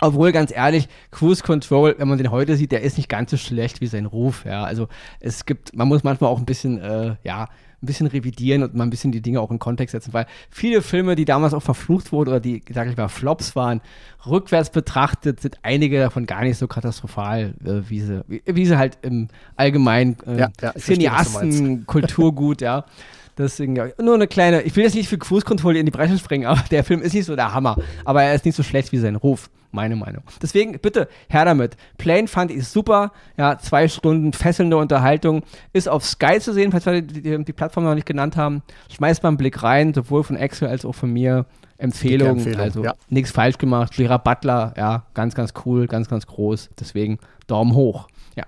Obwohl, 0.00 0.32
ganz 0.32 0.52
ehrlich, 0.54 0.88
Cruise 1.10 1.42
Control, 1.42 1.94
wenn 1.98 2.08
man 2.08 2.18
den 2.18 2.30
heute 2.30 2.56
sieht, 2.56 2.72
der 2.72 2.82
ist 2.82 2.96
nicht 2.96 3.08
ganz 3.08 3.30
so 3.30 3.36
schlecht 3.36 3.80
wie 3.80 3.86
sein 3.86 4.06
Ruf. 4.06 4.44
Ja, 4.44 4.64
also 4.64 4.88
es 5.20 5.44
gibt, 5.44 5.74
man 5.74 5.88
muss 5.88 6.04
manchmal 6.04 6.30
auch 6.30 6.38
ein 6.38 6.46
bisschen, 6.46 6.80
äh, 6.80 7.16
ja, 7.24 7.48
ein 7.80 7.86
bisschen 7.86 8.08
revidieren 8.08 8.64
und 8.64 8.74
mal 8.74 8.82
ein 8.84 8.90
bisschen 8.90 9.12
die 9.12 9.22
Dinge 9.22 9.40
auch 9.40 9.52
in 9.52 9.60
Kontext 9.60 9.92
setzen, 9.92 10.12
weil 10.12 10.26
viele 10.50 10.82
Filme, 10.82 11.14
die 11.14 11.24
damals 11.24 11.54
auch 11.54 11.62
verflucht 11.62 12.10
wurden 12.10 12.30
oder 12.30 12.40
die, 12.40 12.62
sag 12.72 12.88
ich 12.88 12.96
mal, 12.96 13.08
Flops 13.08 13.54
waren, 13.54 13.80
rückwärts 14.26 14.70
betrachtet 14.70 15.40
sind 15.40 15.58
einige 15.62 16.00
davon 16.00 16.26
gar 16.26 16.42
nicht 16.42 16.58
so 16.58 16.66
katastrophal, 16.66 17.54
äh, 17.64 17.88
wie, 17.88 18.00
sie, 18.00 18.24
wie, 18.26 18.42
wie, 18.46 18.66
sie 18.66 18.76
halt 18.76 18.98
im 19.02 19.28
allgemeinen 19.54 20.16
äh, 20.26 20.40
ja, 20.40 20.48
ja, 20.60 20.72
Cineasten, 20.76 21.86
Kulturgut, 21.86 22.60
ja. 22.60 22.84
Deswegen, 23.38 23.76
ja, 23.76 23.86
nur 24.00 24.14
eine 24.14 24.26
kleine, 24.26 24.62
ich 24.62 24.74
will 24.76 24.84
jetzt 24.84 24.94
nicht 24.94 25.08
für 25.08 25.18
Fußkontrolle 25.18 25.78
in 25.78 25.86
die 25.86 25.92
Bresche 25.92 26.18
springen, 26.18 26.46
aber 26.48 26.62
der 26.70 26.84
Film 26.84 27.00
ist 27.00 27.14
nicht 27.14 27.26
so 27.26 27.36
der 27.36 27.54
Hammer. 27.54 27.76
Aber 28.04 28.22
er 28.22 28.34
ist 28.34 28.44
nicht 28.44 28.56
so 28.56 28.62
schlecht 28.62 28.92
wie 28.92 28.98
sein 28.98 29.16
Ruf. 29.16 29.50
Meine 29.70 29.96
Meinung. 29.96 30.22
Deswegen, 30.40 30.78
bitte, 30.78 31.08
her 31.28 31.44
damit. 31.44 31.76
Plane 31.98 32.26
fand 32.26 32.50
ich 32.50 32.66
super. 32.66 33.12
Ja, 33.36 33.58
zwei 33.58 33.86
Stunden 33.86 34.32
fesselnde 34.32 34.78
Unterhaltung. 34.78 35.42
Ist 35.74 35.90
auf 35.90 36.06
Sky 36.06 36.40
zu 36.40 36.54
sehen, 36.54 36.72
falls 36.72 36.86
wir 36.86 37.02
die, 37.02 37.20
die, 37.20 37.44
die 37.44 37.52
Plattform 37.52 37.84
noch 37.84 37.94
nicht 37.94 38.06
genannt 38.06 38.38
haben. 38.38 38.62
Schmeißt 38.88 39.22
mal 39.22 39.28
einen 39.28 39.36
Blick 39.36 39.62
rein, 39.62 39.92
sowohl 39.92 40.24
von 40.24 40.36
Excel 40.36 40.68
als 40.68 40.86
auch 40.86 40.94
von 40.94 41.12
mir. 41.12 41.44
Empfehlung, 41.76 42.38
Empfehlung, 42.38 42.60
also 42.60 42.82
ja. 42.82 42.94
nichts 43.08 43.30
falsch 43.30 43.56
gemacht. 43.58 43.92
Gerard 43.94 44.24
Butler, 44.24 44.74
ja, 44.76 45.04
ganz, 45.14 45.34
ganz 45.34 45.52
cool, 45.64 45.86
ganz, 45.86 46.08
ganz 46.08 46.26
groß. 46.26 46.70
Deswegen 46.80 47.18
Daumen 47.46 47.74
hoch. 47.74 48.08
Ja. 48.36 48.44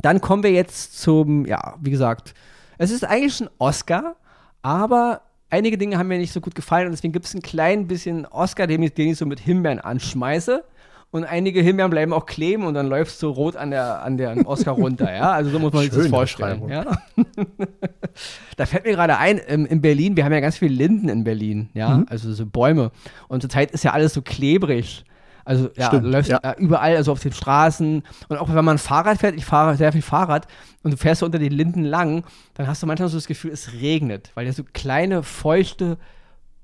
Dann 0.00 0.22
kommen 0.22 0.42
wir 0.42 0.52
jetzt 0.52 0.98
zum, 0.98 1.44
ja, 1.44 1.74
wie 1.80 1.90
gesagt, 1.90 2.34
es 2.78 2.90
ist 2.90 3.04
eigentlich 3.04 3.40
ein 3.40 3.48
Oscar, 3.58 4.16
aber 4.62 5.22
einige 5.50 5.78
Dinge 5.78 5.98
haben 5.98 6.08
mir 6.08 6.18
nicht 6.18 6.32
so 6.32 6.40
gut 6.40 6.54
gefallen 6.54 6.86
und 6.86 6.92
deswegen 6.92 7.12
gibt 7.12 7.26
es 7.26 7.34
ein 7.34 7.42
klein 7.42 7.86
bisschen 7.86 8.26
Oscar, 8.26 8.66
den 8.66 8.82
ich, 8.82 8.94
den 8.94 9.10
ich 9.10 9.18
so 9.18 9.26
mit 9.26 9.40
Himbeeren 9.40 9.80
anschmeiße. 9.80 10.64
Und 11.12 11.24
einige 11.24 11.62
Himbeeren 11.62 11.90
bleiben 11.90 12.12
auch 12.12 12.26
kleben 12.26 12.64
und 12.66 12.74
dann 12.74 12.88
läuft 12.88 13.12
es 13.12 13.20
so 13.20 13.30
rot 13.30 13.54
an 13.56 13.70
der, 13.70 14.02
an 14.02 14.16
der 14.18 14.44
Oscar 14.46 14.72
runter, 14.72 15.10
ja. 15.14 15.30
Also 15.30 15.50
so 15.50 15.58
muss 15.60 15.72
man 15.72 15.82
sich 15.84 15.92
das 15.92 16.08
vorstellen. 16.08 16.68
Ja? 16.68 16.84
da 18.56 18.66
fällt 18.66 18.84
mir 18.84 18.92
gerade 18.92 19.16
ein, 19.16 19.38
in 19.38 19.80
Berlin, 19.80 20.16
wir 20.16 20.24
haben 20.24 20.32
ja 20.32 20.40
ganz 20.40 20.58
viele 20.58 20.74
Linden 20.74 21.08
in 21.08 21.24
Berlin, 21.24 21.70
ja, 21.74 21.98
Mhm. 21.98 22.06
also 22.10 22.32
so 22.32 22.44
Bäume. 22.44 22.90
Und 23.28 23.40
zurzeit 23.40 23.70
ist 23.70 23.84
ja 23.84 23.92
alles 23.92 24.14
so 24.14 24.20
klebrig. 24.20 25.04
Also 25.46 25.70
ja, 25.76 25.86
Stimmt, 25.86 26.04
läufst 26.06 26.30
ja. 26.30 26.38
äh, 26.42 26.54
überall, 26.58 26.96
also 26.96 27.12
auf 27.12 27.20
den 27.20 27.32
Straßen 27.32 28.02
und 28.28 28.36
auch 28.36 28.52
wenn 28.52 28.64
man 28.64 28.76
Fahrrad 28.78 29.18
fährt, 29.18 29.36
ich 29.36 29.44
fahre 29.44 29.76
sehr 29.76 29.92
viel 29.92 30.02
Fahrrad 30.02 30.46
und 30.82 30.90
du 30.90 30.96
fährst 30.98 31.20
so 31.20 31.26
unter 31.26 31.38
den 31.38 31.52
Linden 31.52 31.84
lang, 31.84 32.24
dann 32.54 32.66
hast 32.66 32.82
du 32.82 32.86
manchmal 32.86 33.08
so 33.08 33.16
das 33.16 33.26
Gefühl, 33.28 33.52
es 33.52 33.72
regnet, 33.72 34.32
weil 34.34 34.44
ja 34.44 34.52
so 34.52 34.64
kleine, 34.72 35.22
feuchte 35.22 35.96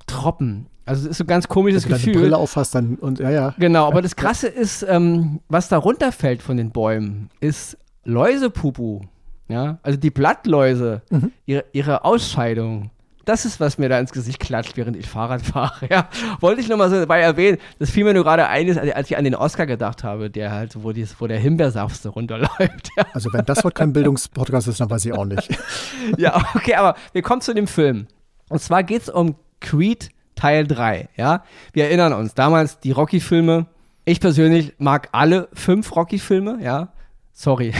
Tropfen, 0.06 0.66
also 0.84 1.04
es 1.04 1.12
ist 1.12 1.18
so 1.18 1.24
ein 1.24 1.28
ganz 1.28 1.46
komisches 1.46 1.84
Wenn 1.84 1.92
du 1.92 1.96
Gefühl. 1.98 2.14
Brille 2.22 2.36
aufhast 2.36 2.74
dann 2.74 2.96
und 2.96 3.20
ja, 3.20 3.30
ja. 3.30 3.54
Genau, 3.56 3.86
aber 3.86 4.02
das 4.02 4.16
Krasse 4.16 4.48
ist, 4.48 4.82
ähm, 4.88 5.38
was 5.48 5.68
da 5.68 5.78
runterfällt 5.78 6.42
von 6.42 6.56
den 6.56 6.72
Bäumen, 6.72 7.30
ist 7.40 7.78
Läusepupu. 8.04 9.02
Ja, 9.48 9.78
also 9.82 9.98
die 9.98 10.10
Blattläuse, 10.10 11.02
Mhm. 11.10 11.30
ihre, 11.46 11.64
ihre 11.72 12.04
Ausscheidung. 12.04 12.90
Das 13.24 13.44
ist, 13.44 13.60
was 13.60 13.78
mir 13.78 13.88
da 13.88 13.98
ins 14.00 14.12
Gesicht 14.12 14.40
klatscht, 14.40 14.76
während 14.76 14.96
ich 14.96 15.08
Fahrrad 15.08 15.42
fahre. 15.42 15.86
Ja, 15.90 16.08
wollte 16.40 16.60
ich 16.60 16.68
nochmal 16.68 16.90
so 16.90 16.96
dabei 16.96 17.20
erwähnen. 17.20 17.58
Das 17.78 17.90
fiel 17.90 18.04
mir 18.04 18.14
nur 18.14 18.24
gerade 18.24 18.46
ein, 18.48 18.78
als 18.92 19.10
ich 19.10 19.16
an 19.16 19.24
den 19.24 19.34
Oscar 19.34 19.66
gedacht 19.66 20.04
habe, 20.04 20.30
der 20.30 20.52
halt, 20.52 20.82
wo, 20.82 20.92
dies, 20.92 21.16
wo 21.18 21.26
der 21.26 21.38
Himbeersaft 21.38 22.02
so 22.02 22.10
runterläuft. 22.10 22.50
Ja. 22.96 23.06
Also 23.14 23.32
wenn 23.32 23.44
das 23.46 23.64
heute 23.64 23.74
kein 23.74 23.92
Bildungspodcast 23.92 24.68
ist, 24.68 24.80
dann 24.80 24.90
weiß 24.90 25.06
ich 25.06 25.12
auch 25.12 25.24
nicht. 25.24 25.48
ja, 26.18 26.44
okay, 26.54 26.74
aber 26.74 26.94
wir 27.12 27.22
kommen 27.22 27.40
zu 27.40 27.54
dem 27.54 27.66
Film. 27.66 28.06
Und 28.50 28.60
zwar 28.60 28.82
geht 28.82 29.02
es 29.02 29.08
um 29.08 29.36
Creed 29.60 30.10
Teil 30.34 30.66
3, 30.66 31.08
ja. 31.16 31.44
Wir 31.72 31.84
erinnern 31.84 32.12
uns, 32.12 32.34
damals 32.34 32.80
die 32.80 32.90
Rocky-Filme. 32.90 33.66
Ich 34.04 34.20
persönlich 34.20 34.74
mag 34.78 35.08
alle 35.12 35.48
fünf 35.54 35.94
Rocky-Filme, 35.96 36.58
ja. 36.62 36.92
Sorry, 37.32 37.72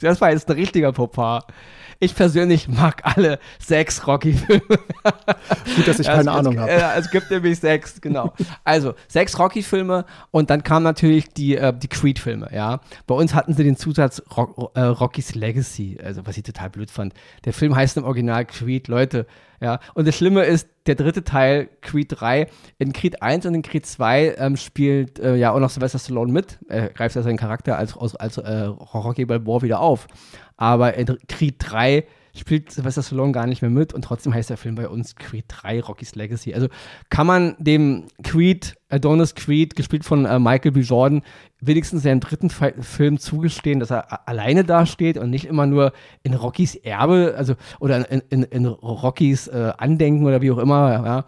das 0.00 0.20
war 0.20 0.30
jetzt 0.30 0.48
ein 0.50 0.56
richtiger 0.56 0.92
Fauxpas. 0.92 1.44
Ich 2.02 2.16
persönlich 2.16 2.66
mag 2.68 3.02
alle 3.04 3.38
sechs 3.60 4.08
Rocky-Filme. 4.08 4.60
Gut, 5.76 5.86
dass 5.86 6.00
ich 6.00 6.06
Ja, 6.08 6.14
keine 6.16 6.30
es, 6.30 6.36
Ahnung 6.36 6.58
habe. 6.58 6.68
äh, 6.70 6.98
es 6.98 7.08
gibt 7.12 7.30
nämlich 7.30 7.60
sechs, 7.60 8.00
genau. 8.00 8.32
Also 8.64 8.94
sechs 9.06 9.38
Rocky-Filme 9.38 10.04
und 10.32 10.50
dann 10.50 10.64
kamen 10.64 10.82
natürlich 10.82 11.28
die, 11.32 11.56
äh, 11.56 11.72
die 11.72 11.86
Creed-Filme, 11.86 12.48
ja. 12.52 12.80
Bei 13.06 13.14
uns 13.14 13.34
hatten 13.34 13.54
sie 13.54 13.62
den 13.62 13.76
Zusatz 13.76 14.20
Rock, 14.36 14.72
äh, 14.74 14.80
Rocky's 14.80 15.36
Legacy, 15.36 15.96
also 16.02 16.26
was 16.26 16.36
ich 16.36 16.42
total 16.42 16.70
blöd 16.70 16.90
fand. 16.90 17.14
Der 17.44 17.52
Film 17.52 17.76
heißt 17.76 17.96
im 17.96 18.02
Original 18.04 18.46
Creed, 18.46 18.88
Leute, 18.88 19.26
ja. 19.60 19.78
Und 19.94 20.08
das 20.08 20.16
Schlimme 20.16 20.42
ist, 20.42 20.68
der 20.86 20.96
dritte 20.96 21.22
Teil, 21.22 21.68
Creed 21.82 22.08
3, 22.20 22.48
in 22.78 22.92
Creed 22.92 23.22
1 23.22 23.46
und 23.46 23.54
in 23.54 23.62
Creed 23.62 23.86
2 23.86 24.34
ähm, 24.38 24.56
spielt 24.56 25.20
äh, 25.20 25.36
ja 25.36 25.52
auch 25.52 25.60
noch 25.60 25.70
Sylvester 25.70 26.00
Stallone 26.00 26.32
mit, 26.32 26.58
er 26.66 26.88
greift 26.88 27.14
ja 27.14 27.22
seinen 27.22 27.36
Charakter 27.36 27.78
als, 27.78 27.96
als, 27.96 28.16
als 28.16 28.38
äh, 28.38 28.62
Rocky 28.64 29.24
Balboa 29.24 29.62
wieder 29.62 29.78
auf. 29.78 30.08
Aber 30.62 30.94
in 30.94 31.18
Creed 31.26 31.56
3 31.58 32.04
spielt 32.36 32.70
Sylvester 32.70 33.02
Stallone 33.02 33.32
gar 33.32 33.48
nicht 33.48 33.62
mehr 33.62 33.70
mit 33.70 33.92
und 33.92 34.02
trotzdem 34.02 34.32
heißt 34.32 34.48
der 34.48 34.56
Film 34.56 34.76
bei 34.76 34.88
uns 34.88 35.16
Creed 35.16 35.46
3 35.48 35.80
Rocky's 35.80 36.14
Legacy. 36.14 36.54
Also 36.54 36.68
kann 37.10 37.26
man 37.26 37.56
dem 37.58 38.04
Creed, 38.22 38.76
Adonis 38.88 39.34
Creed, 39.34 39.74
gespielt 39.74 40.04
von 40.04 40.24
äh, 40.24 40.38
Michael 40.38 40.70
B. 40.70 40.82
Jordan, 40.82 41.22
wenigstens 41.60 42.04
seinem 42.04 42.20
dritten 42.20 42.48
Fi 42.48 42.74
Film 42.78 43.18
zugestehen, 43.18 43.80
dass 43.80 43.90
er 43.90 44.28
alleine 44.28 44.62
dasteht 44.62 45.18
und 45.18 45.30
nicht 45.30 45.46
immer 45.46 45.66
nur 45.66 45.92
in 46.22 46.34
Rockys 46.34 46.76
Erbe, 46.76 47.34
also 47.36 47.54
oder 47.80 48.08
in, 48.08 48.22
in, 48.30 48.44
in 48.44 48.66
Rockys 48.66 49.48
äh, 49.48 49.72
Andenken 49.76 50.24
oder 50.24 50.42
wie 50.42 50.52
auch 50.52 50.58
immer, 50.58 50.92
ja. 51.04 51.24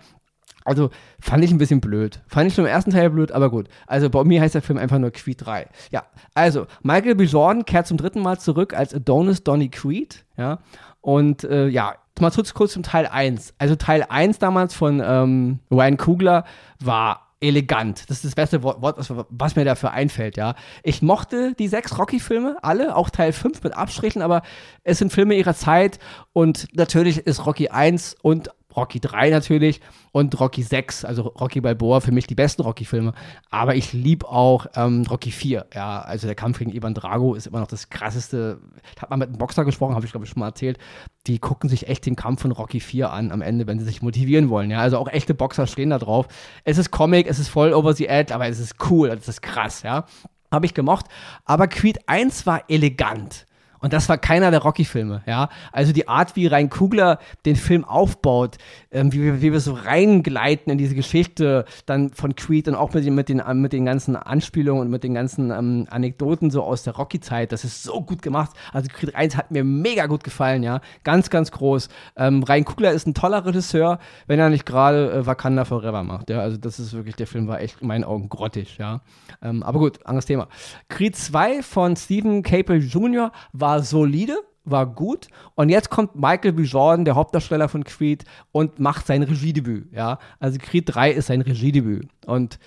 Also 0.64 0.90
fand 1.20 1.44
ich 1.44 1.50
ein 1.50 1.58
bisschen 1.58 1.80
blöd. 1.80 2.20
Fand 2.26 2.48
ich 2.48 2.54
schon 2.54 2.64
im 2.64 2.70
ersten 2.70 2.90
Teil 2.90 3.10
blöd, 3.10 3.32
aber 3.32 3.50
gut. 3.50 3.68
Also 3.86 4.08
bei 4.10 4.24
mir 4.24 4.40
heißt 4.40 4.54
der 4.54 4.62
Film 4.62 4.78
einfach 4.78 4.98
nur 4.98 5.10
Creed 5.10 5.44
3. 5.44 5.68
Ja, 5.90 6.04
also 6.34 6.66
Michael 6.82 7.14
B. 7.14 7.24
Jordan 7.24 7.64
kehrt 7.64 7.86
zum 7.86 7.98
dritten 7.98 8.20
Mal 8.20 8.38
zurück 8.38 8.74
als 8.74 8.94
Adonis 8.94 9.44
Donny 9.44 9.68
Creed. 9.68 10.24
Ja, 10.36 10.58
und 11.00 11.44
äh, 11.44 11.68
ja, 11.68 11.94
mal 12.18 12.30
kurz, 12.30 12.72
zum 12.72 12.82
Teil 12.82 13.06
1. 13.06 13.54
Also 13.58 13.76
Teil 13.76 14.06
1 14.08 14.38
damals 14.38 14.74
von 14.74 15.02
ähm, 15.04 15.60
Ryan 15.70 15.96
Kugler 15.98 16.44
war 16.80 17.24
elegant. 17.40 18.08
Das 18.08 18.18
ist 18.18 18.24
das 18.24 18.34
beste 18.34 18.62
Wort, 18.62 18.80
Wort 18.80 18.96
was, 18.96 19.12
was 19.28 19.56
mir 19.56 19.64
dafür 19.66 19.90
einfällt, 19.90 20.36
ja. 20.36 20.54
Ich 20.82 21.02
mochte 21.02 21.54
die 21.54 21.68
sechs 21.68 21.98
Rocky-Filme, 21.98 22.56
alle, 22.62 22.96
auch 22.96 23.10
Teil 23.10 23.32
5 23.32 23.62
mit 23.62 23.76
Abstrichen, 23.76 24.22
aber 24.22 24.42
es 24.82 24.98
sind 24.98 25.12
Filme 25.12 25.34
ihrer 25.34 25.54
Zeit 25.54 25.98
und 26.32 26.68
natürlich 26.74 27.18
ist 27.18 27.44
Rocky 27.44 27.68
1 27.68 28.16
und 28.22 28.50
Rocky 28.76 29.00
3 29.00 29.30
natürlich 29.30 29.80
und 30.12 30.38
Rocky 30.40 30.62
6, 30.62 31.04
also 31.04 31.22
Rocky 31.22 31.60
Balboa, 31.60 32.00
für 32.00 32.12
mich 32.12 32.26
die 32.26 32.34
besten 32.34 32.62
Rocky-Filme. 32.62 33.12
Aber 33.50 33.74
ich 33.74 33.92
liebe 33.92 34.28
auch 34.28 34.66
ähm, 34.76 35.04
Rocky 35.08 35.30
4. 35.30 35.66
Ja, 35.74 36.00
also 36.00 36.26
der 36.26 36.34
Kampf 36.34 36.58
gegen 36.58 36.72
Ivan 36.72 36.94
Drago 36.94 37.34
ist 37.34 37.46
immer 37.46 37.60
noch 37.60 37.66
das 37.66 37.90
krasseste. 37.90 38.60
Ich 38.94 39.02
habe 39.02 39.10
mal 39.10 39.16
mit 39.16 39.28
einem 39.28 39.38
Boxer 39.38 39.64
gesprochen, 39.64 39.94
habe 39.94 40.06
ich 40.06 40.12
glaube 40.12 40.26
ich 40.26 40.30
schon 40.30 40.40
mal 40.40 40.48
erzählt. 40.48 40.78
Die 41.26 41.38
gucken 41.38 41.70
sich 41.70 41.88
echt 41.88 42.06
den 42.06 42.16
Kampf 42.16 42.42
von 42.42 42.52
Rocky 42.52 42.80
4 42.80 43.10
an 43.10 43.32
am 43.32 43.42
Ende, 43.42 43.66
wenn 43.66 43.78
sie 43.78 43.84
sich 43.84 44.02
motivieren 44.02 44.48
wollen. 44.50 44.70
Ja, 44.70 44.80
also 44.80 44.98
auch 44.98 45.08
echte 45.08 45.34
Boxer 45.34 45.66
stehen 45.66 45.90
da 45.90 45.98
drauf. 45.98 46.28
Es 46.64 46.78
ist 46.78 46.90
Comic, 46.90 47.26
es 47.26 47.38
ist 47.38 47.48
voll 47.48 47.72
over 47.72 47.94
the 47.94 48.06
edge, 48.06 48.34
aber 48.34 48.48
es 48.48 48.58
ist 48.58 48.76
cool, 48.90 49.08
es 49.08 49.28
ist 49.28 49.42
krass, 49.42 49.82
ja. 49.82 50.04
Habe 50.50 50.66
ich 50.66 50.74
gemocht. 50.74 51.06
Aber 51.44 51.66
Creed 51.66 52.08
1 52.08 52.46
war 52.46 52.64
elegant. 52.68 53.46
Und 53.84 53.92
das 53.92 54.08
war 54.08 54.16
keiner 54.16 54.50
der 54.50 54.62
Rocky-Filme, 54.62 55.22
ja. 55.26 55.50
Also 55.70 55.92
die 55.92 56.08
Art, 56.08 56.36
wie 56.36 56.46
Rein 56.46 56.70
Kugler 56.70 57.18
den 57.44 57.54
Film 57.54 57.84
aufbaut, 57.84 58.56
ähm, 58.90 59.12
wie, 59.12 59.20
wir- 59.22 59.42
wie 59.42 59.52
wir 59.52 59.60
so 59.60 59.74
reingleiten 59.74 60.72
in 60.72 60.78
diese 60.78 60.94
Geschichte 60.94 61.66
dann 61.84 62.08
von 62.08 62.34
Creed 62.34 62.66
und 62.68 62.76
auch 62.76 62.94
mit 62.94 63.04
den, 63.04 63.14
mit 63.14 63.28
den, 63.28 63.42
mit 63.60 63.74
den 63.74 63.84
ganzen 63.84 64.16
Anspielungen 64.16 64.80
und 64.82 64.90
mit 64.90 65.04
den 65.04 65.12
ganzen 65.12 65.50
ähm, 65.50 65.86
Anekdoten 65.90 66.50
so 66.50 66.62
aus 66.62 66.82
der 66.82 66.94
Rocky-Zeit, 66.96 67.52
das 67.52 67.62
ist 67.64 67.82
so 67.82 68.00
gut 68.00 68.22
gemacht. 68.22 68.52
Also 68.72 68.88
Creed 68.90 69.14
1 69.14 69.36
hat 69.36 69.50
mir 69.50 69.64
mega 69.64 70.06
gut 70.06 70.24
gefallen, 70.24 70.62
ja. 70.62 70.80
Ganz, 71.02 71.28
ganz 71.28 71.50
groß. 71.50 71.90
Ähm, 72.16 72.42
Rein 72.42 72.64
Kugler 72.64 72.92
ist 72.92 73.06
ein 73.06 73.12
toller 73.12 73.44
Regisseur, 73.44 73.98
wenn 74.26 74.38
er 74.40 74.48
nicht 74.48 74.64
gerade 74.64 75.12
äh, 75.12 75.26
Wakanda 75.26 75.66
Forever 75.66 76.02
macht, 76.04 76.30
ja. 76.30 76.40
Also 76.40 76.56
das 76.56 76.78
ist 76.78 76.94
wirklich, 76.94 77.16
der 77.16 77.26
Film 77.26 77.48
war 77.48 77.60
echt 77.60 77.82
in 77.82 77.88
meinen 77.88 78.04
Augen 78.04 78.30
grottig, 78.30 78.78
ja. 78.78 79.02
Ähm, 79.42 79.62
aber 79.62 79.78
gut, 79.78 80.06
anderes 80.06 80.24
Thema. 80.24 80.48
Creed 80.88 81.16
2 81.16 81.62
von 81.62 81.96
Stephen 81.96 82.42
Caple 82.42 82.76
Jr. 82.76 83.30
war 83.52 83.73
solide, 83.82 84.36
war 84.64 84.86
gut. 84.86 85.28
Und 85.54 85.68
jetzt 85.68 85.90
kommt 85.90 86.16
Michael 86.16 86.52
B. 86.52 86.62
Jordan, 86.62 87.04
der 87.04 87.14
Hauptdarsteller 87.14 87.68
von 87.68 87.84
Creed, 87.84 88.24
und 88.52 88.78
macht 88.78 89.06
sein 89.06 89.22
Regiedebüt. 89.22 89.92
Ja, 89.92 90.18
also 90.38 90.58
Creed 90.58 90.94
3 90.94 91.12
ist 91.12 91.26
sein 91.26 91.42
Regiedebüt. 91.42 92.08
Und 92.26 92.58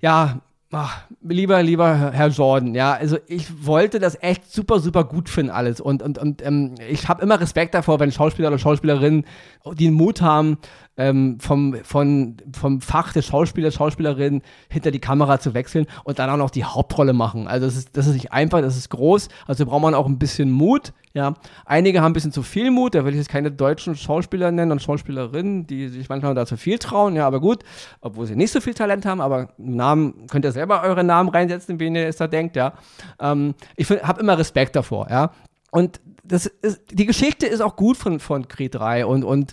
ja, 0.00 0.40
ach, 0.72 1.02
lieber, 1.22 1.62
lieber 1.62 2.12
Herr 2.12 2.28
Jordan, 2.28 2.74
ja, 2.74 2.92
also 2.92 3.18
ich 3.26 3.66
wollte 3.66 3.98
das 3.98 4.20
echt 4.20 4.50
super, 4.50 4.80
super 4.80 5.04
gut 5.04 5.28
finden 5.28 5.50
alles. 5.50 5.80
Und, 5.80 6.02
und, 6.02 6.18
und 6.18 6.44
ähm, 6.44 6.74
ich 6.88 7.08
habe 7.08 7.22
immer 7.22 7.40
Respekt 7.40 7.74
davor, 7.74 8.00
wenn 8.00 8.12
Schauspieler 8.12 8.48
oder 8.48 8.58
Schauspielerinnen 8.58 9.24
den 9.72 9.94
Mut 9.94 10.20
haben, 10.20 10.58
ähm, 10.98 11.38
vom, 11.40 11.76
von, 11.84 12.36
vom 12.52 12.80
Fach 12.80 13.12
des 13.12 13.26
Schauspielers, 13.26 13.74
Schauspielerin 13.74 14.42
hinter 14.68 14.90
die 14.90 14.98
Kamera 14.98 15.40
zu 15.40 15.54
wechseln 15.54 15.86
und 16.04 16.18
dann 16.18 16.28
auch 16.28 16.36
noch 16.36 16.50
die 16.50 16.64
Hauptrolle 16.64 17.12
machen. 17.12 17.46
Also 17.46 17.66
das 17.66 17.76
ist, 17.76 17.96
das 17.96 18.06
ist 18.08 18.14
nicht 18.14 18.32
einfach, 18.32 18.60
das 18.60 18.76
ist 18.76 18.90
groß. 18.90 19.28
Also 19.46 19.64
braucht 19.64 19.82
man 19.82 19.94
auch 19.94 20.06
ein 20.06 20.18
bisschen 20.18 20.50
Mut. 20.50 20.92
Ja, 21.14 21.34
einige 21.64 22.02
haben 22.02 22.10
ein 22.10 22.12
bisschen 22.12 22.32
zu 22.32 22.42
viel 22.42 22.70
Mut. 22.70 22.94
Da 22.94 23.04
will 23.04 23.12
ich 23.12 23.18
jetzt 23.18 23.30
keine 23.30 23.50
deutschen 23.50 23.96
Schauspieler 23.96 24.50
nennen 24.50 24.72
und 24.72 24.82
Schauspielerinnen, 24.82 25.66
die 25.66 25.88
sich 25.88 26.08
manchmal 26.08 26.34
da 26.34 26.44
zu 26.44 26.56
viel 26.56 26.78
trauen. 26.78 27.16
Ja, 27.16 27.26
aber 27.26 27.40
gut, 27.40 27.64
obwohl 28.00 28.26
sie 28.26 28.36
nicht 28.36 28.52
so 28.52 28.60
viel 28.60 28.74
Talent 28.74 29.06
haben. 29.06 29.20
Aber 29.20 29.48
Namen 29.56 30.26
könnt 30.28 30.44
ihr 30.44 30.52
selber 30.52 30.82
eure 30.82 31.04
Namen 31.04 31.30
reinsetzen, 31.30 31.80
wen 31.80 31.94
ihr 31.94 32.08
es 32.08 32.16
da 32.16 32.26
denkt. 32.26 32.56
Ja, 32.56 32.74
ähm, 33.20 33.54
ich 33.76 33.88
habe 33.88 34.20
immer 34.20 34.36
Respekt 34.36 34.76
davor. 34.76 35.08
Ja, 35.10 35.30
und 35.70 36.00
das 36.24 36.46
ist, 36.46 36.82
die 36.90 37.06
Geschichte 37.06 37.46
ist 37.46 37.60
auch 37.60 37.76
gut 37.76 37.96
von, 37.96 38.20
von 38.20 38.48
Creed 38.48 38.74
3 38.74 39.06
und, 39.06 39.24
und 39.24 39.52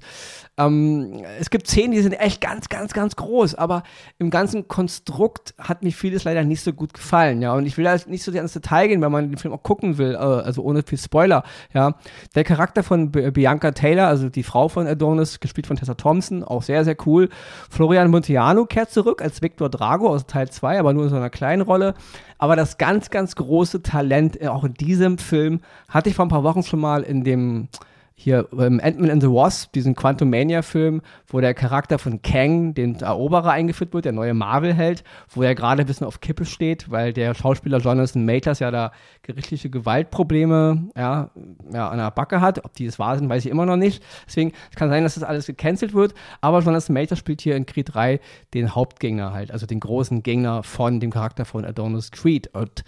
ähm, 0.57 1.23
es 1.39 1.49
gibt 1.49 1.67
Szenen, 1.67 1.91
die 1.91 2.01
sind 2.01 2.13
echt 2.13 2.39
ganz, 2.39 2.69
ganz, 2.69 2.93
ganz 2.93 3.15
groß, 3.15 3.55
aber 3.55 3.83
im 4.19 4.29
ganzen 4.29 4.67
Konstrukt 4.67 5.53
hat 5.59 5.83
mir 5.83 5.91
vieles 5.91 6.23
leider 6.23 6.43
nicht 6.43 6.61
so 6.61 6.71
gut 6.71 6.93
gefallen, 6.93 7.41
ja. 7.41 7.53
Und 7.53 7.65
ich 7.65 7.77
will 7.77 7.83
da 7.83 7.97
nicht 8.07 8.23
so 8.23 8.31
sehr 8.31 8.41
ins 8.41 8.53
Detail 8.53 8.87
gehen, 8.87 9.01
wenn 9.01 9.11
man 9.11 9.29
den 9.29 9.37
Film 9.37 9.53
auch 9.53 9.63
gucken 9.63 9.97
will, 9.97 10.13
äh, 10.13 10.17
also 10.17 10.63
ohne 10.63 10.83
viel 10.83 10.97
Spoiler, 10.97 11.43
ja. 11.73 11.95
Der 12.35 12.43
Charakter 12.45 12.83
von 12.83 13.11
Bianca 13.11 13.71
Taylor, 13.71 14.07
also 14.07 14.29
die 14.29 14.43
Frau 14.43 14.69
von 14.69 14.87
Adonis, 14.87 15.41
gespielt 15.41 15.67
von 15.67 15.75
Tessa 15.75 15.95
Thompson, 15.95 16.43
auch 16.43 16.63
sehr, 16.63 16.85
sehr 16.85 16.95
cool. 17.05 17.29
Florian 17.69 18.09
Monteano 18.09 18.65
kehrt 18.65 18.91
zurück 18.91 19.21
als 19.21 19.41
Victor 19.41 19.69
Drago 19.69 20.07
aus 20.07 20.25
Teil 20.25 20.49
2, 20.49 20.79
aber 20.79 20.93
nur 20.93 21.03
in 21.03 21.09
so 21.09 21.17
einer 21.17 21.29
kleinen 21.29 21.63
Rolle. 21.63 21.95
Aber 22.37 22.55
das 22.55 22.77
ganz, 22.77 23.09
ganz 23.09 23.35
große 23.35 23.81
Talent 23.81 24.41
äh, 24.41 24.47
auch 24.47 24.63
in 24.63 24.73
diesem 24.73 25.17
Film 25.17 25.59
hatte 25.89 26.09
ich 26.09 26.15
vor 26.15 26.25
ein 26.25 26.29
paar 26.29 26.43
Wochen 26.43 26.63
schon 26.63 26.79
mal 26.79 27.03
in 27.03 27.23
dem 27.23 27.67
hier 28.17 28.47
ähm, 28.57 28.79
Ant-Man 28.81 29.11
and 29.11 29.21
the 29.21 29.27
Wasp, 29.27 29.73
diesen 29.73 29.93
Quantum 29.93 30.29
Mania-Film, 30.29 31.01
wo 31.27 31.41
der 31.41 31.53
Charakter 31.53 31.99
von 31.99 32.21
Kang, 32.21 32.73
den 32.73 32.95
Eroberer, 32.95 33.51
eingeführt 33.51 33.93
wird, 33.93 34.05
der 34.05 34.13
neue 34.13 34.33
Marvel-Held, 34.33 35.03
wo 35.29 35.43
er 35.43 35.53
gerade 35.53 35.81
ein 35.81 35.85
bisschen 35.85 36.07
auf 36.07 36.21
Kippe 36.21 36.45
steht, 36.45 36.89
weil 36.89 37.11
der 37.11 37.35
Schauspieler 37.35 37.79
Jonathan 37.79 38.25
Majors 38.25 38.59
ja 38.59 38.71
da 38.71 38.93
gerichtliche 39.21 39.69
Gewaltprobleme 39.69 40.89
ja, 40.95 41.29
ja, 41.73 41.89
an 41.89 41.97
der 41.97 42.11
Backe 42.11 42.39
hat. 42.39 42.63
Ob 42.63 42.73
die 42.73 42.85
es 42.85 42.99
wahr 42.99 43.17
sind, 43.17 43.27
weiß 43.27 43.43
ich 43.43 43.51
immer 43.51 43.65
noch 43.65 43.75
nicht. 43.75 44.01
Deswegen 44.25 44.53
es 44.71 44.77
kann 44.77 44.89
sein, 44.89 45.03
dass 45.03 45.15
das 45.15 45.23
alles 45.23 45.45
gecancelt 45.45 45.93
wird. 45.93 46.13
Aber 46.39 46.61
Jonathan 46.61 46.93
Majors 46.93 47.19
spielt 47.19 47.41
hier 47.41 47.57
in 47.57 47.65
Creed 47.65 47.93
3 47.93 48.21
den 48.53 48.73
Hauptgänger 48.73 49.33
halt, 49.33 49.51
also 49.51 49.65
den 49.65 49.81
großen 49.81 50.23
Gegner 50.23 50.63
von 50.63 51.01
dem 51.01 51.11
Charakter 51.11 51.43
von 51.43 51.65
Adonis 51.65 52.11
Creed. 52.11 52.47
Und 52.53 52.85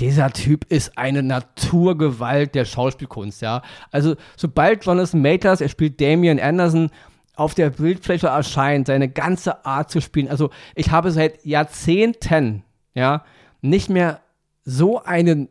dieser 0.00 0.30
Typ 0.30 0.70
ist 0.70 0.98
eine 0.98 1.22
Naturgewalt 1.22 2.54
der 2.54 2.64
Schauspielkunst, 2.64 3.40
ja. 3.42 3.62
Also, 3.90 4.16
sobald 4.36 4.84
Jonathan 4.84 5.22
Majors, 5.22 5.60
er 5.60 5.68
spielt 5.68 6.00
Damian 6.00 6.38
Anderson, 6.38 6.90
auf 7.34 7.54
der 7.54 7.70
Bildfläche 7.70 8.28
erscheint, 8.28 8.86
seine 8.86 9.08
ganze 9.08 9.64
Art 9.64 9.90
zu 9.90 10.00
spielen. 10.00 10.28
Also, 10.28 10.50
ich 10.74 10.90
habe 10.90 11.10
seit 11.12 11.44
Jahrzehnten, 11.44 12.62
ja, 12.94 13.24
nicht 13.60 13.90
mehr 13.90 14.20
so 14.64 15.02
einen 15.02 15.48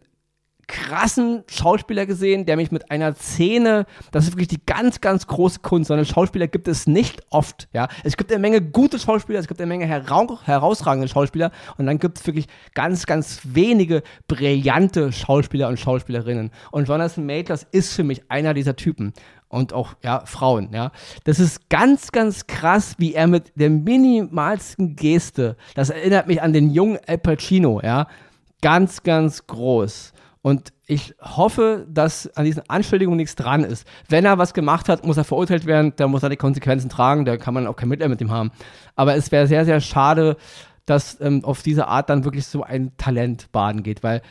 krassen 0.67 1.43
Schauspieler 1.47 2.05
gesehen, 2.05 2.45
der 2.45 2.55
mich 2.55 2.71
mit 2.71 2.91
einer 2.91 3.15
Szene, 3.15 3.85
das 4.11 4.25
ist 4.25 4.33
wirklich 4.33 4.47
die 4.47 4.65
ganz, 4.65 5.01
ganz 5.01 5.27
große 5.27 5.59
Kunst, 5.59 5.87
sondern 5.87 6.05
Schauspieler 6.05 6.47
gibt 6.47 6.67
es 6.67 6.87
nicht 6.87 7.21
oft, 7.29 7.67
ja. 7.73 7.87
Es 8.03 8.17
gibt 8.17 8.31
eine 8.31 8.39
Menge 8.39 8.61
gute 8.61 8.99
Schauspieler, 8.99 9.39
es 9.39 9.47
gibt 9.47 9.61
eine 9.61 9.67
Menge 9.67 9.85
hera 9.85 10.27
herausragende 10.43 11.07
Schauspieler 11.07 11.51
und 11.77 11.85
dann 11.85 11.99
gibt 11.99 12.19
es 12.19 12.27
wirklich 12.27 12.47
ganz, 12.73 13.05
ganz 13.05 13.41
wenige 13.43 14.03
brillante 14.27 15.11
Schauspieler 15.11 15.67
und 15.67 15.79
Schauspielerinnen. 15.79 16.51
Und 16.71 16.87
Jonathan 16.87 17.25
Majors 17.25 17.65
ist 17.71 17.93
für 17.93 18.03
mich 18.03 18.23
einer 18.29 18.53
dieser 18.53 18.75
Typen 18.75 19.13
und 19.49 19.73
auch 19.73 19.95
ja, 20.03 20.25
Frauen, 20.25 20.69
ja. 20.73 20.91
Das 21.23 21.39
ist 21.39 21.69
ganz, 21.69 22.11
ganz 22.11 22.47
krass, 22.47 22.95
wie 22.97 23.13
er 23.13 23.27
mit 23.27 23.53
der 23.55 23.69
minimalsten 23.69 24.95
Geste, 24.95 25.55
das 25.75 25.89
erinnert 25.89 26.27
mich 26.27 26.41
an 26.41 26.53
den 26.53 26.71
jungen 26.71 26.99
Al 27.07 27.17
Pacino, 27.17 27.81
ja, 27.81 28.07
ganz, 28.61 29.03
ganz 29.03 29.47
groß. 29.47 30.13
Und 30.45 30.73
ich 30.85 31.15
hoffe, 31.19 31.87
dass 31.89 32.27
an 32.37 32.45
diesen 32.45 32.69
Anschuldigungen 32.69 33.17
nichts 33.17 33.35
dran 33.35 33.63
ist. 33.63 33.87
Wenn 34.09 34.25
er 34.25 34.37
was 34.37 34.53
gemacht 34.53 34.89
hat, 34.89 35.03
muss 35.03 35.17
er 35.17 35.23
verurteilt 35.23 35.65
werden, 35.65 35.93
dann 35.95 36.11
muss 36.11 36.21
er 36.21 36.29
die 36.29 36.35
Konsequenzen 36.35 36.87
tragen, 36.87 37.25
da 37.25 37.35
kann 37.37 37.55
man 37.55 37.65
auch 37.65 37.75
kein 37.75 37.89
Mitleid 37.89 38.09
mit 38.09 38.21
ihm 38.21 38.29
haben. 38.29 38.51
Aber 38.95 39.15
es 39.15 39.31
wäre 39.31 39.47
sehr, 39.47 39.65
sehr 39.65 39.81
schade, 39.81 40.37
dass 40.85 41.19
ähm, 41.19 41.43
auf 41.43 41.63
diese 41.63 41.87
Art 41.87 42.11
dann 42.11 42.25
wirklich 42.25 42.45
so 42.45 42.61
ein 42.61 42.95
Talent 42.97 43.51
baden 43.53 43.81
geht, 43.81 44.03
weil 44.03 44.21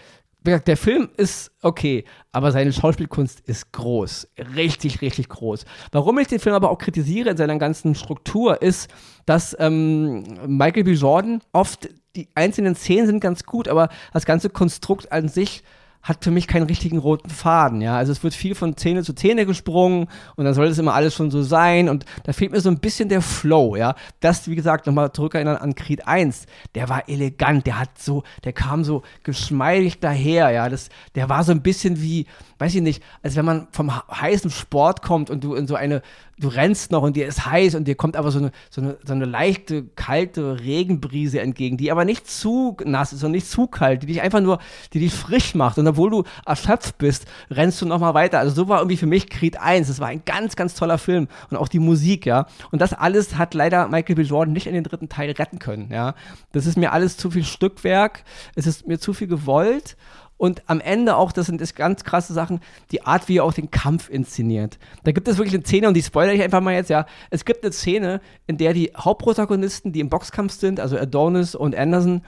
wie 0.44 0.50
gesagt, 0.50 0.68
der 0.68 0.76
Film 0.76 1.08
ist 1.16 1.50
okay, 1.62 2.04
aber 2.30 2.52
seine 2.52 2.72
Schauspielkunst 2.72 3.40
ist 3.40 3.72
groß. 3.72 4.28
Richtig, 4.54 5.00
richtig 5.00 5.28
groß. 5.28 5.64
Warum 5.90 6.16
ich 6.20 6.28
den 6.28 6.38
Film 6.38 6.54
aber 6.54 6.70
auch 6.70 6.78
kritisiere 6.78 7.30
in 7.30 7.36
seiner 7.36 7.58
ganzen 7.58 7.96
Struktur, 7.96 8.62
ist, 8.62 8.88
dass 9.26 9.56
ähm, 9.58 10.22
Michael 10.46 10.84
B. 10.84 10.92
Jordan 10.92 11.40
oft 11.52 11.88
die 12.14 12.28
einzelnen 12.36 12.76
Szenen 12.76 13.08
sind 13.08 13.20
ganz 13.20 13.42
gut, 13.42 13.66
aber 13.66 13.88
das 14.12 14.26
ganze 14.26 14.48
Konstrukt 14.48 15.10
an 15.10 15.26
sich 15.26 15.64
hat 16.04 16.22
für 16.22 16.30
mich 16.30 16.46
keinen 16.46 16.66
richtigen 16.66 16.98
roten 16.98 17.30
Faden, 17.30 17.80
ja. 17.80 17.96
Also 17.96 18.12
es 18.12 18.22
wird 18.22 18.34
viel 18.34 18.54
von 18.54 18.76
Zähne 18.76 19.02
zu 19.02 19.14
Zähne 19.14 19.46
gesprungen 19.46 20.08
und 20.36 20.44
dann 20.44 20.52
soll 20.52 20.68
das 20.68 20.78
immer 20.78 20.92
alles 20.92 21.14
schon 21.14 21.30
so 21.30 21.42
sein 21.42 21.88
und 21.88 22.04
da 22.24 22.34
fehlt 22.34 22.52
mir 22.52 22.60
so 22.60 22.68
ein 22.68 22.78
bisschen 22.78 23.08
der 23.08 23.22
Flow, 23.22 23.74
ja. 23.74 23.94
Das, 24.20 24.46
wie 24.46 24.54
gesagt, 24.54 24.86
nochmal 24.86 25.12
zurückerinnern 25.12 25.56
an 25.56 25.74
Creed 25.74 26.06
1, 26.06 26.44
der 26.74 26.90
war 26.90 27.08
elegant, 27.08 27.66
der 27.66 27.80
hat 27.80 27.98
so, 27.98 28.22
der 28.44 28.52
kam 28.52 28.84
so 28.84 29.02
geschmeidig 29.22 29.98
daher, 29.98 30.50
ja. 30.50 30.68
Das, 30.68 30.90
der 31.14 31.30
war 31.30 31.42
so 31.42 31.52
ein 31.52 31.62
bisschen 31.62 32.02
wie, 32.02 32.26
weiß 32.58 32.74
ich 32.74 32.82
nicht, 32.82 33.02
als 33.22 33.34
wenn 33.34 33.46
man 33.46 33.68
vom 33.72 33.90
heißen 33.90 34.50
Sport 34.50 35.00
kommt 35.00 35.30
und 35.30 35.42
du 35.42 35.54
in 35.54 35.66
so 35.66 35.74
eine 35.74 36.02
du 36.38 36.48
rennst 36.48 36.90
noch 36.90 37.02
und 37.02 37.16
dir 37.16 37.26
ist 37.26 37.46
heiß 37.46 37.74
und 37.74 37.86
dir 37.86 37.94
kommt 37.94 38.16
aber 38.16 38.30
so 38.30 38.38
eine, 38.38 38.52
so 38.70 38.80
eine, 38.80 38.98
so 39.04 39.12
eine 39.12 39.24
leichte, 39.24 39.84
kalte 39.94 40.60
Regenbrise 40.60 41.40
entgegen, 41.40 41.76
die 41.76 41.90
aber 41.90 42.04
nicht 42.04 42.28
zu 42.28 42.76
nass 42.84 43.12
ist 43.12 43.22
und 43.24 43.32
nicht 43.32 43.48
zu 43.48 43.66
kalt, 43.66 44.02
die 44.02 44.06
dich 44.06 44.20
einfach 44.20 44.40
nur, 44.40 44.58
die 44.92 45.00
dich 45.00 45.12
frisch 45.12 45.54
macht. 45.54 45.78
Und 45.78 45.84
obwohl 45.94 46.10
du 46.10 46.24
erschöpft 46.44 46.98
bist, 46.98 47.26
rennst 47.50 47.80
du 47.80 47.86
nochmal 47.86 48.14
weiter. 48.14 48.40
Also 48.40 48.54
so 48.54 48.68
war 48.68 48.78
irgendwie 48.80 48.96
für 48.96 49.06
mich 49.06 49.30
Creed 49.30 49.60
1. 49.60 49.88
Das 49.88 50.00
war 50.00 50.08
ein 50.08 50.22
ganz, 50.24 50.56
ganz 50.56 50.74
toller 50.74 50.98
Film. 50.98 51.28
Und 51.50 51.56
auch 51.56 51.68
die 51.68 51.78
Musik, 51.78 52.26
ja. 52.26 52.46
Und 52.70 52.80
das 52.80 52.92
alles 52.92 53.38
hat 53.38 53.54
leider 53.54 53.88
Michael 53.88 54.16
B. 54.16 54.22
Jordan 54.22 54.52
nicht 54.52 54.66
in 54.66 54.74
den 54.74 54.84
dritten 54.84 55.08
Teil 55.08 55.30
retten 55.30 55.58
können, 55.58 55.90
ja. 55.90 56.14
Das 56.52 56.66
ist 56.66 56.76
mir 56.76 56.92
alles 56.92 57.16
zu 57.16 57.30
viel 57.30 57.44
Stückwerk. 57.44 58.24
Es 58.54 58.66
ist 58.66 58.86
mir 58.86 58.98
zu 58.98 59.14
viel 59.14 59.28
gewollt. 59.28 59.96
Und 60.36 60.64
am 60.66 60.80
Ende 60.80 61.16
auch, 61.16 61.30
das 61.30 61.46
sind 61.46 61.62
ganz 61.76 62.02
krasse 62.02 62.32
Sachen, 62.32 62.60
die 62.90 63.06
Art, 63.06 63.28
wie 63.28 63.38
er 63.38 63.44
auch 63.44 63.54
den 63.54 63.70
Kampf 63.70 64.10
inszeniert. 64.10 64.78
Da 65.04 65.12
gibt 65.12 65.28
es 65.28 65.38
wirklich 65.38 65.54
eine 65.54 65.64
Szene, 65.64 65.86
und 65.86 65.94
die 65.94 66.02
spoilere 66.02 66.34
ich 66.34 66.42
einfach 66.42 66.60
mal 66.60 66.74
jetzt, 66.74 66.90
ja. 66.90 67.06
Es 67.30 67.44
gibt 67.44 67.62
eine 67.62 67.72
Szene, 67.72 68.20
in 68.48 68.58
der 68.58 68.72
die 68.72 68.92
Hauptprotagonisten, 68.96 69.92
die 69.92 70.00
im 70.00 70.08
Boxkampf 70.08 70.52
sind, 70.52 70.80
also 70.80 70.98
Adonis 70.98 71.54
und 71.54 71.76
Anderson, 71.76 72.22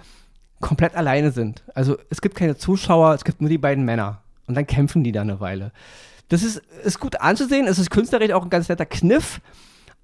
komplett 0.60 0.94
alleine 0.94 1.30
sind. 1.32 1.64
Also 1.74 1.96
es 2.10 2.20
gibt 2.20 2.36
keine 2.36 2.56
Zuschauer, 2.56 3.14
es 3.14 3.24
gibt 3.24 3.40
nur 3.40 3.50
die 3.50 3.58
beiden 3.58 3.84
Männer. 3.84 4.22
Und 4.46 4.54
dann 4.54 4.66
kämpfen 4.66 5.04
die 5.04 5.12
da 5.12 5.22
eine 5.22 5.40
Weile. 5.40 5.72
Das 6.28 6.42
ist, 6.42 6.62
ist 6.84 7.00
gut 7.00 7.20
anzusehen, 7.20 7.66
es 7.66 7.78
ist 7.78 7.90
künstlerisch 7.90 8.32
auch 8.32 8.42
ein 8.42 8.50
ganz 8.50 8.68
netter 8.68 8.86
Kniff, 8.86 9.40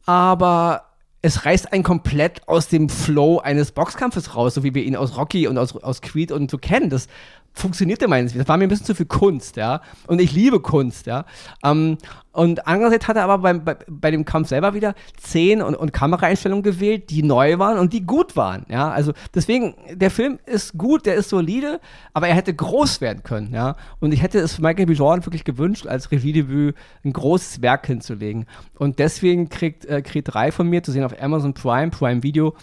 aber 0.07 0.85
es 1.21 1.45
reißt 1.45 1.73
einen 1.73 1.85
komplett 1.85 2.47
aus 2.49 2.69
dem 2.69 2.89
Flow 2.89 3.39
eines 3.39 3.73
Boxkampfes 3.73 4.35
raus, 4.35 4.55
so 4.55 4.65
wie 4.65 4.75
wir 4.75 4.83
ihn 4.83 4.97
aus 4.97 5.17
Rocky 5.17 5.47
und 5.47 5.57
aus, 5.57 5.77
aus 5.77 6.01
Creed 6.01 6.33
und 6.33 6.51
so 6.51 6.59
kennen. 6.59 6.91
Das 6.91 7.07
funktionierte 7.55 8.09
meines 8.09 8.35
Das 8.35 8.49
war 8.49 8.57
mir 8.57 8.65
ein 8.65 8.69
bisschen 8.69 8.87
zu 8.87 8.95
viel 8.95 9.07
Kunst, 9.07 9.57
ja. 9.57 9.83
Und 10.07 10.21
ich 10.21 10.33
liebe 10.33 10.61
Kunst, 10.61 11.07
ja. 11.07 11.25
Ähm, 11.63 11.99
und 12.33 12.67
andererseits 12.67 13.07
hat 13.09 13.17
er 13.17 13.25
aber 13.25 13.39
beim, 13.39 13.65
bei, 13.65 13.77
bei 13.89 14.11
dem 14.11 14.25
Kampf 14.25 14.49
selber 14.49 14.73
wieder 14.73 14.95
Szenen 15.21 15.63
und, 15.63 15.75
und 15.75 15.93
Kameraeinstellungen 15.93 16.63
gewählt, 16.63 17.11
die 17.11 17.23
neu 17.23 17.59
waren 17.59 17.79
und 17.79 17.93
die 17.93 18.07
gut 18.07 18.37
waren, 18.37 18.65
ja. 18.69 18.91
Also 18.91 19.13
deswegen, 19.35 19.75
der 19.93 20.11
Film 20.11 20.39
ist 20.47 20.79
gut, 20.79 21.05
der 21.05 21.15
ist 21.15 21.29
solide, 21.29 21.81
aber 22.15 22.29
er 22.29 22.35
hätte 22.35 22.55
groß 22.55 23.01
werden 23.01 23.23
können, 23.23 23.53
ja. 23.53 23.77
Und 24.01 24.13
ich 24.13 24.23
hätte 24.23 24.39
es 24.39 24.59
Michael 24.59 24.87
B. 24.87 24.95
Jordan 24.95 25.25
wirklich 25.27 25.45
gewünscht, 25.45 25.87
als 25.87 26.11
Regiedebüt 26.11 26.75
ein 27.05 27.13
großes 27.13 27.61
Werk 27.61 27.87
hinzulegen. 27.87 28.47
Und 28.79 28.99
deswegen 28.99 29.49
kriegt 29.51 29.85
äh, 29.85 30.01
Creed 30.01 30.33
3 30.33 30.53
von 30.53 30.69
mir, 30.69 30.83
zu 30.83 30.93
sehen 30.93 31.05
auf 31.05 31.21
Amazon 31.21 31.53
Prime, 31.53 31.91
Prime 31.91 32.23
Video, 32.23 32.55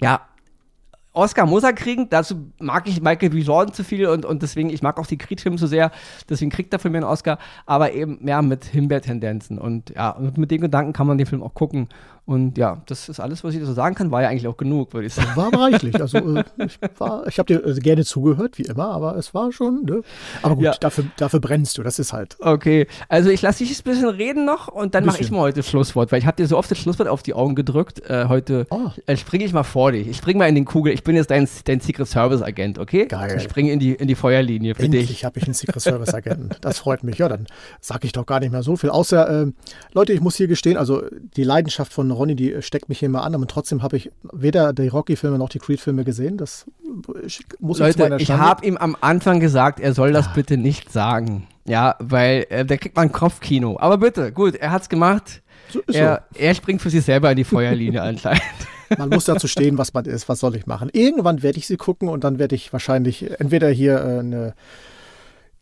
ja, 0.00 0.20
Oscar 1.14 1.46
muss 1.46 1.62
er 1.62 1.72
kriegen. 1.72 2.08
Dazu 2.10 2.50
mag 2.58 2.86
ich 2.88 3.00
Michael 3.00 3.30
B. 3.30 3.38
Jordan 3.38 3.72
zu 3.72 3.84
viel 3.84 4.06
und, 4.06 4.24
und 4.26 4.42
deswegen, 4.42 4.68
ich 4.68 4.82
mag 4.82 4.98
auch 4.98 5.06
die 5.06 5.16
Creed-Filme 5.16 5.56
so 5.56 5.66
sehr. 5.66 5.90
Deswegen 6.28 6.50
kriegt 6.50 6.72
er 6.72 6.78
für 6.78 6.90
mich 6.90 6.98
einen 6.98 7.10
Oscar. 7.10 7.38
Aber 7.66 7.92
eben 7.92 8.18
mehr 8.20 8.42
mit 8.42 8.64
Himbeer-Tendenzen. 8.64 9.58
Und 9.58 9.90
ja, 9.90 10.16
mit 10.36 10.50
dem 10.50 10.60
Gedanken 10.60 10.92
kann 10.92 11.06
man 11.06 11.16
den 11.16 11.26
Film 11.26 11.42
auch 11.42 11.54
gucken. 11.54 11.88
Und 12.26 12.56
ja, 12.56 12.82
das 12.86 13.10
ist 13.10 13.20
alles, 13.20 13.44
was 13.44 13.54
ich 13.54 13.62
so 13.62 13.74
sagen 13.74 13.94
kann. 13.94 14.10
War 14.10 14.22
ja 14.22 14.28
eigentlich 14.30 14.48
auch 14.48 14.56
genug, 14.56 14.94
würde 14.94 15.06
ich 15.06 15.12
sagen. 15.12 15.36
War 15.36 15.52
reichlich. 15.52 16.00
Also 16.00 16.16
äh, 16.18 16.44
ich, 16.64 16.78
ich 17.28 17.38
habe 17.38 17.44
dir 17.46 17.66
äh, 17.66 17.74
gerne 17.80 18.04
zugehört, 18.04 18.56
wie 18.56 18.62
immer, 18.62 18.88
aber 18.88 19.16
es 19.16 19.34
war 19.34 19.52
schon. 19.52 19.84
Ne? 19.84 20.00
Aber 20.40 20.54
gut, 20.54 20.64
ja. 20.64 20.72
dafür, 20.80 21.04
dafür 21.18 21.40
brennst 21.40 21.76
du. 21.76 21.82
Das 21.82 21.98
ist 21.98 22.14
halt. 22.14 22.36
Okay, 22.40 22.86
also 23.10 23.28
ich 23.28 23.42
lasse 23.42 23.62
dich 23.62 23.78
ein 23.78 23.84
bisschen 23.84 24.08
reden 24.08 24.46
noch 24.46 24.68
und 24.68 24.94
dann 24.94 25.04
mache 25.04 25.20
ich 25.20 25.30
mal 25.30 25.40
heute 25.40 25.62
Schlusswort, 25.62 26.12
weil 26.12 26.18
ich 26.18 26.26
habe 26.26 26.36
dir 26.38 26.46
so 26.46 26.56
oft 26.56 26.70
das 26.70 26.78
Schlusswort 26.78 27.10
auf 27.10 27.22
die 27.22 27.34
Augen 27.34 27.54
gedrückt. 27.54 28.08
Äh, 28.08 28.26
heute 28.28 28.66
oh. 28.70 28.88
springe 29.16 29.44
ich 29.44 29.52
mal 29.52 29.62
vor 29.62 29.92
dich. 29.92 30.08
Ich 30.08 30.16
springe 30.16 30.38
mal 30.38 30.48
in 30.48 30.54
den 30.54 30.64
Kugel. 30.64 30.94
Ich 30.94 31.04
bin 31.04 31.16
jetzt 31.16 31.30
dein, 31.30 31.46
dein 31.64 31.80
Secret 31.80 32.08
Service 32.08 32.40
Agent, 32.40 32.78
okay? 32.78 33.04
Geil. 33.04 33.34
Ich 33.36 33.42
springe 33.42 33.70
in 33.70 33.78
die, 33.78 33.92
in 33.92 34.08
die 34.08 34.14
Feuerlinie 34.14 34.74
für 34.74 34.84
Endlich 34.84 35.08
dich. 35.08 35.18
Ich 35.18 35.24
habe 35.26 35.38
ich 35.38 35.44
einen 35.44 35.54
Secret 35.54 35.82
Service 35.82 36.14
Agenten. 36.14 36.48
Das 36.62 36.78
freut 36.78 37.04
mich. 37.04 37.18
Ja, 37.18 37.28
dann 37.28 37.46
sage 37.82 38.06
ich 38.06 38.12
doch 38.12 38.24
gar 38.24 38.40
nicht 38.40 38.50
mehr 38.50 38.62
so 38.62 38.76
viel. 38.76 38.88
Außer, 38.88 39.46
Leute, 39.92 40.14
ich 40.14 40.22
muss 40.22 40.36
hier 40.36 40.48
gestehen, 40.48 40.78
also 40.78 41.02
die 41.36 41.44
Leidenschaft 41.44 41.92
von 41.92 42.13
Ronny, 42.14 42.34
die 42.34 42.62
steckt 42.62 42.88
mich 42.88 42.98
hier 42.98 43.08
mal 43.08 43.20
an, 43.20 43.34
und 43.34 43.50
trotzdem 43.50 43.82
habe 43.82 43.96
ich 43.96 44.10
weder 44.32 44.72
die 44.72 44.88
Rocky-Filme 44.88 45.38
noch 45.38 45.48
die 45.48 45.58
Creed-Filme 45.58 46.04
gesehen. 46.04 46.38
Das 46.38 46.66
muss 47.60 47.80
ich 47.80 47.96
Leute, 47.96 48.16
ich 48.18 48.30
habe 48.30 48.66
ihm 48.66 48.76
am 48.76 48.96
Anfang 49.00 49.40
gesagt, 49.40 49.80
er 49.80 49.94
soll 49.94 50.12
das 50.12 50.32
bitte 50.32 50.56
nicht 50.56 50.92
sagen. 50.92 51.46
Ja, 51.66 51.96
weil 51.98 52.46
äh, 52.50 52.64
da 52.64 52.76
kriegt 52.76 52.96
man 52.96 53.08
ein 53.08 53.12
Kopfkino. 53.12 53.78
Aber 53.78 53.98
bitte, 53.98 54.32
gut, 54.32 54.54
er 54.54 54.70
hat's 54.70 54.88
gemacht. 54.88 55.42
So 55.70 55.80
er, 55.92 56.24
so. 56.32 56.38
er 56.40 56.54
springt 56.54 56.82
für 56.82 56.90
sich 56.90 57.04
selber 57.04 57.30
in 57.30 57.36
die 57.36 57.44
Feuerlinie 57.44 58.02
anscheinend. 58.02 58.42
Man 58.98 59.08
muss 59.08 59.24
dazu 59.24 59.48
stehen, 59.48 59.78
was 59.78 59.94
man 59.94 60.04
ist. 60.04 60.28
Was 60.28 60.40
soll 60.40 60.54
ich 60.56 60.66
machen? 60.66 60.90
Irgendwann 60.92 61.42
werde 61.42 61.58
ich 61.58 61.66
sie 61.66 61.78
gucken 61.78 62.08
und 62.08 62.22
dann 62.22 62.38
werde 62.38 62.54
ich 62.54 62.72
wahrscheinlich 62.72 63.40
entweder 63.40 63.70
hier 63.70 63.96
äh, 63.96 64.18
eine 64.18 64.54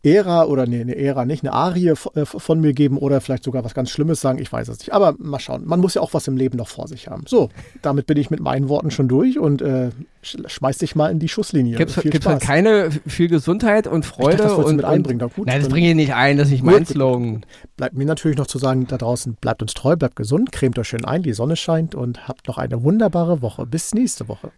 Ära 0.03 0.45
oder 0.45 0.67
nee, 0.67 0.81
eine 0.81 0.97
Ära 0.97 1.23
nicht, 1.23 1.43
eine 1.43 1.53
Arie 1.53 1.87
äh, 1.87 2.25
von 2.25 2.59
mir 2.59 2.73
geben 2.73 2.97
oder 2.97 3.21
vielleicht 3.21 3.43
sogar 3.43 3.63
was 3.63 3.73
ganz 3.73 3.89
Schlimmes 3.89 4.19
sagen. 4.19 4.37
Ich 4.37 4.51
weiß 4.51 4.67
es 4.67 4.79
nicht. 4.79 4.93
Aber 4.93 5.15
mal 5.17 5.39
schauen. 5.39 5.63
Man 5.65 5.79
muss 5.79 5.93
ja 5.93 6.01
auch 6.01 6.13
was 6.13 6.27
im 6.27 6.35
Leben 6.35 6.57
noch 6.57 6.67
vor 6.67 6.87
sich 6.89 7.07
haben. 7.07 7.23
So, 7.25 7.49
damit 7.81 8.05
bin 8.05 8.17
ich 8.17 8.29
mit 8.29 8.41
meinen 8.41 8.67
Worten 8.67 8.91
schon 8.91 9.07
durch 9.07 9.39
und 9.39 9.61
äh, 9.61 9.91
schmeiß 10.21 10.79
dich 10.79 10.95
mal 10.95 11.09
in 11.09 11.19
die 11.19 11.29
Schusslinie. 11.29 11.77
Gibt 11.77 11.97
es 11.97 12.25
halt 12.25 12.41
keine 12.41 12.91
viel 13.07 13.29
Gesundheit 13.29 13.87
und 13.87 14.05
Freude? 14.05 14.37
Dachte, 14.37 14.57
das 14.57 14.65
und, 14.65 14.75
mit 14.75 14.85
einbringen. 14.85 15.21
Und, 15.21 15.35
gut, 15.35 15.47
nein, 15.47 15.61
das 15.61 15.69
bringe 15.69 15.89
ich 15.89 15.95
nicht 15.95 16.13
ein. 16.13 16.37
Das 16.37 16.47
ist 16.47 16.51
nicht 16.51 16.63
mein 16.63 16.85
Slogan. 16.85 17.45
Bleibt 17.77 17.95
mir 17.95 18.05
natürlich 18.05 18.37
noch 18.37 18.47
zu 18.47 18.57
sagen, 18.57 18.87
da 18.87 18.97
draußen 18.97 19.35
bleibt 19.35 19.61
uns 19.61 19.73
treu, 19.73 19.95
bleibt 19.95 20.17
gesund, 20.17 20.51
cremt 20.51 20.77
euch 20.77 20.89
schön 20.89 21.05
ein, 21.05 21.23
die 21.23 21.33
Sonne 21.33 21.55
scheint 21.55 21.95
und 21.95 22.27
habt 22.27 22.47
noch 22.49 22.57
eine 22.57 22.83
wunderbare 22.83 23.41
Woche. 23.41 23.65
Bis 23.65 23.93
nächste 23.93 24.27
Woche. 24.27 24.51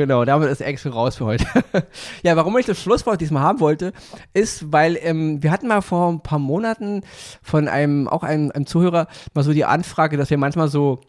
Genau, 0.00 0.24
damit 0.24 0.48
ist 0.48 0.62
Axel 0.62 0.92
raus 0.92 1.16
für 1.16 1.26
heute. 1.26 1.44
ja, 2.22 2.34
warum 2.34 2.56
ich 2.56 2.64
das 2.64 2.80
Schlusswort 2.80 3.20
diesmal 3.20 3.42
haben 3.42 3.60
wollte, 3.60 3.92
ist, 4.32 4.72
weil 4.72 4.96
ähm, 5.02 5.42
wir 5.42 5.50
hatten 5.50 5.68
mal 5.68 5.82
vor 5.82 6.10
ein 6.10 6.22
paar 6.22 6.38
Monaten 6.38 7.02
von 7.42 7.68
einem, 7.68 8.08
auch 8.08 8.22
einem, 8.22 8.50
einem 8.50 8.64
Zuhörer, 8.64 9.08
mal 9.34 9.42
so 9.42 9.52
die 9.52 9.66
Anfrage, 9.66 10.16
dass 10.16 10.30
wir 10.30 10.38
manchmal 10.38 10.68
so 10.68 11.02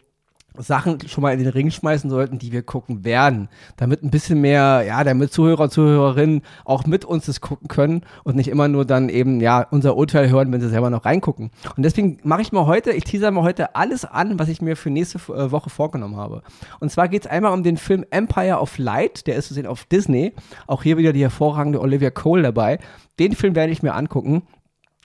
Sachen 0.58 0.98
schon 1.08 1.22
mal 1.22 1.32
in 1.32 1.38
den 1.38 1.48
Ring 1.48 1.70
schmeißen 1.70 2.10
sollten, 2.10 2.38
die 2.38 2.52
wir 2.52 2.62
gucken 2.62 3.04
werden, 3.04 3.48
damit 3.76 4.02
ein 4.02 4.10
bisschen 4.10 4.40
mehr, 4.40 4.82
ja, 4.86 5.02
damit 5.04 5.32
Zuhörer 5.32 5.64
und 5.64 5.72
Zuhörerinnen 5.72 6.42
auch 6.64 6.86
mit 6.86 7.04
uns 7.04 7.26
das 7.26 7.40
gucken 7.40 7.68
können 7.68 8.02
und 8.24 8.36
nicht 8.36 8.48
immer 8.48 8.68
nur 8.68 8.84
dann 8.84 9.08
eben, 9.08 9.40
ja, 9.40 9.66
unser 9.70 9.96
Urteil 9.96 10.30
hören, 10.30 10.52
wenn 10.52 10.60
sie 10.60 10.68
selber 10.68 10.90
noch 10.90 11.04
reingucken. 11.04 11.50
Und 11.76 11.82
deswegen 11.82 12.18
mache 12.22 12.42
ich 12.42 12.52
mal 12.52 12.66
heute, 12.66 12.92
ich 12.92 13.04
teaser 13.04 13.30
mal 13.30 13.42
heute 13.42 13.74
alles 13.74 14.04
an, 14.04 14.38
was 14.38 14.48
ich 14.48 14.60
mir 14.60 14.76
für 14.76 14.90
nächste 14.90 15.18
äh, 15.32 15.50
Woche 15.50 15.70
vorgenommen 15.70 16.16
habe. 16.16 16.42
Und 16.80 16.90
zwar 16.90 17.08
geht 17.08 17.24
es 17.24 17.30
einmal 17.30 17.52
um 17.52 17.62
den 17.62 17.76
Film 17.76 18.04
Empire 18.10 18.58
of 18.58 18.78
Light, 18.78 19.26
der 19.26 19.36
ist 19.36 19.48
zu 19.48 19.54
sehen 19.54 19.66
auf 19.66 19.84
Disney. 19.84 20.32
Auch 20.66 20.82
hier 20.82 20.96
wieder 20.96 21.12
die 21.12 21.22
hervorragende 21.22 21.80
Olivia 21.80 22.10
Cole 22.10 22.42
dabei. 22.42 22.78
Den 23.18 23.34
Film 23.34 23.54
werde 23.54 23.72
ich 23.72 23.82
mir 23.82 23.94
angucken. 23.94 24.42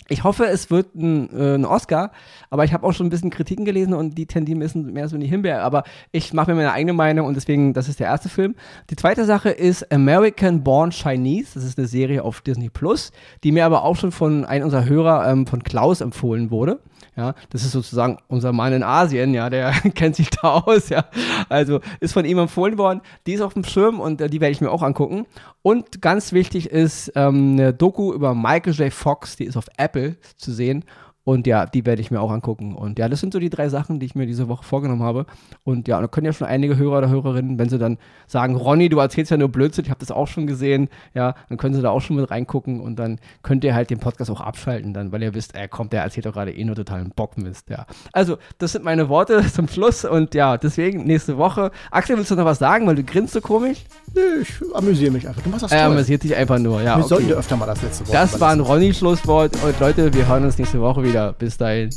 Ich 0.10 0.24
hoffe, 0.24 0.46
es 0.46 0.70
wird 0.72 0.96
ein, 0.96 1.30
äh, 1.38 1.56
ein 1.56 1.66
Oscar, 1.66 2.12
aber 2.50 2.64
ich 2.64 2.74
habe 2.74 2.86
auch 2.86 2.94
schon 2.94 3.08
ein 3.08 3.10
bisschen 3.10 3.30
Kritiken 3.30 3.66
gelesen 3.66 3.94
und 3.94 4.18
die 4.18 4.26
tendieren 4.26 4.60
ein 4.60 4.64
bisschen 4.64 4.94
mehr 4.94 5.10
so 5.10 5.16
in 5.16 5.22
die 5.22 5.28
Himbeere. 5.28 5.62
Aber 5.62 5.84
ich 6.12 6.34
mache 6.34 6.52
mir 6.52 6.56
meine 6.56 6.72
eigene 6.72 6.94
Meinung 6.94 7.28
und 7.28 7.36
deswegen, 7.36 7.74
das 7.74 7.90
ist 7.90 8.00
der 8.00 8.08
erste 8.08 8.30
Film. 8.30 8.56
Die 8.90 8.96
zweite 8.96 9.26
Sache 9.26 9.50
ist 9.50 9.92
American 9.92 10.64
Born 10.64 10.92
Chinese. 10.92 11.56
Das 11.56 11.64
ist 11.64 11.78
eine 11.78 11.88
Serie 11.88 12.24
auf 12.24 12.42
Disney 12.42 12.70
Plus, 12.70 13.12
die 13.44 13.52
mir 13.52 13.66
aber 13.66 13.84
auch 13.84 13.96
schon 13.96 14.12
von 14.12 14.46
einem 14.46 14.66
unserer 14.66 14.86
Hörer, 14.86 15.30
ähm, 15.30 15.46
von 15.48 15.64
Klaus, 15.64 16.02
empfohlen 16.02 16.52
wurde. 16.52 16.80
Ja, 17.16 17.34
das 17.50 17.64
ist 17.64 17.72
sozusagen 17.72 18.20
unser 18.28 18.54
Mann 18.54 18.74
in 18.74 18.84
Asien, 18.84 19.34
ja, 19.34 19.50
der 19.50 19.72
kennt 19.96 20.16
sich 20.16 20.30
da 20.30 20.60
aus, 20.60 20.90
ja. 20.90 21.06
Also 21.50 21.80
ist 22.00 22.14
von 22.14 22.26
ihm 22.26 22.38
empfohlen 22.38 22.78
worden. 22.78 23.02
Die 23.26 23.34
ist 23.34 23.42
auf 23.42 23.56
dem 23.56 23.64
Schirm 23.64 24.00
und 24.00 24.22
äh, 24.22 24.30
die 24.30 24.40
werde 24.40 24.52
ich 24.52 24.62
mir 24.62 24.70
auch 24.70 24.84
angucken. 24.84 25.26
Und 25.64 26.02
ganz 26.02 26.32
wichtig 26.32 26.70
ist 26.70 27.12
ähm, 27.16 27.54
eine 27.54 27.74
Doku 27.74 28.14
über 28.14 28.36
Michael 28.36 28.74
J. 28.74 28.94
Fox, 28.94 29.36
die 29.36 29.46
ist 29.46 29.58
auf 29.58 29.66
Apple 29.78 29.97
zu 30.38 30.52
sehen. 30.52 30.84
Und 31.28 31.46
ja, 31.46 31.66
die 31.66 31.86
werde 31.86 32.02
ich 32.02 32.10
mir 32.10 32.22
auch 32.22 32.32
angucken. 32.32 32.74
Und 32.74 33.00
ja, 33.00 33.10
das 33.10 33.20
sind 33.20 33.34
so 33.34 33.40
die 33.40 33.50
drei 33.50 33.68
Sachen, 33.68 34.00
die 34.00 34.06
ich 34.06 34.16
mir 34.16 34.26
diese 34.26 34.48
Woche 34.48 34.64
vorgenommen 34.64 35.04
habe. 35.04 35.26
Und 35.66 35.90
ja, 35.90 36.00
da 36.00 36.08
können 36.08 36.26
ja 36.26 36.32
schon 36.32 36.48
einige 36.48 36.78
Hörer 36.78 37.00
oder 37.00 37.10
Hörerinnen, 37.10 37.60
wenn 37.60 37.68
sie 37.68 37.78
dann 37.78 37.98
sagen, 38.28 38.56
Ronny, 38.56 38.88
du 38.88 38.98
erzählst 39.00 39.32
ja 39.32 39.36
nur 39.36 39.50
Blödsinn, 39.50 39.84
ich 39.84 39.90
habe 39.90 40.00
das 40.00 40.10
auch 40.10 40.30
schon 40.30 40.48
gesehen, 40.48 40.88
ja, 41.14 41.36
dann 41.50 41.58
können 41.58 41.76
sie 41.76 41.82
da 41.82 41.90
auch 41.90 42.00
schon 42.00 42.16
mit 42.16 42.32
reingucken 42.32 42.80
und 42.80 42.98
dann 42.98 43.20
könnt 43.44 43.66
ihr 43.66 43.76
halt 43.76 43.90
den 43.90 44.00
Podcast 44.00 44.32
auch 44.32 44.40
abschalten, 44.40 44.94
dann, 44.94 45.12
weil 45.12 45.22
ihr 45.22 45.34
wisst, 45.34 45.54
er 45.54 45.68
kommt, 45.68 45.92
der 45.92 46.04
erzählt 46.04 46.26
doch 46.28 46.32
gerade 46.32 46.54
eh 46.54 46.64
nur 46.64 46.78
totalen 46.78 47.12
Bockmist, 47.14 47.70
ja. 47.70 47.86
Also, 48.14 48.38
das 48.58 48.72
sind 48.72 48.86
meine 48.86 49.10
Worte 49.10 49.46
zum 49.54 49.68
Schluss 49.68 50.06
und 50.06 50.34
ja, 50.34 50.56
deswegen 50.56 51.04
nächste 51.04 51.38
Woche. 51.38 51.72
Axel, 51.92 52.16
willst 52.16 52.32
du 52.32 52.36
noch 52.36 52.46
was 52.46 52.60
sagen, 52.60 52.88
weil 52.88 52.96
du 52.96 53.04
grinst 53.04 53.34
so 53.34 53.42
komisch? 53.42 53.84
Nö, 54.16 54.44
ich 54.44 54.54
amüsiere 54.74 55.12
mich 55.12 55.28
einfach. 55.28 55.42
Du 55.42 55.50
machst 55.50 55.64
das 55.64 55.72
toll. 55.72 55.80
Er 55.80 55.88
amüsiert 55.88 56.24
dich 56.24 56.34
einfach 56.34 56.58
nur, 56.58 56.82
ja. 56.82 56.96
Wir 56.96 57.04
okay. 57.04 57.10
sollten 57.10 57.32
öfter 57.34 57.58
mal 57.58 57.66
das 57.66 57.82
letzte 57.82 58.08
Wort. 58.08 58.16
Das 58.16 58.40
war 58.40 58.52
ein 58.52 58.62
Ronny-Schlusswort 58.62 59.62
und 59.62 59.78
Leute, 59.82 60.14
wir 60.14 60.26
hören 60.26 60.46
uns 60.46 60.58
nächste 60.58 60.80
Woche 60.80 61.04
wieder 61.04 61.17
wieder. 61.18 61.34
Bis 61.34 61.58
dahin. 61.58 61.90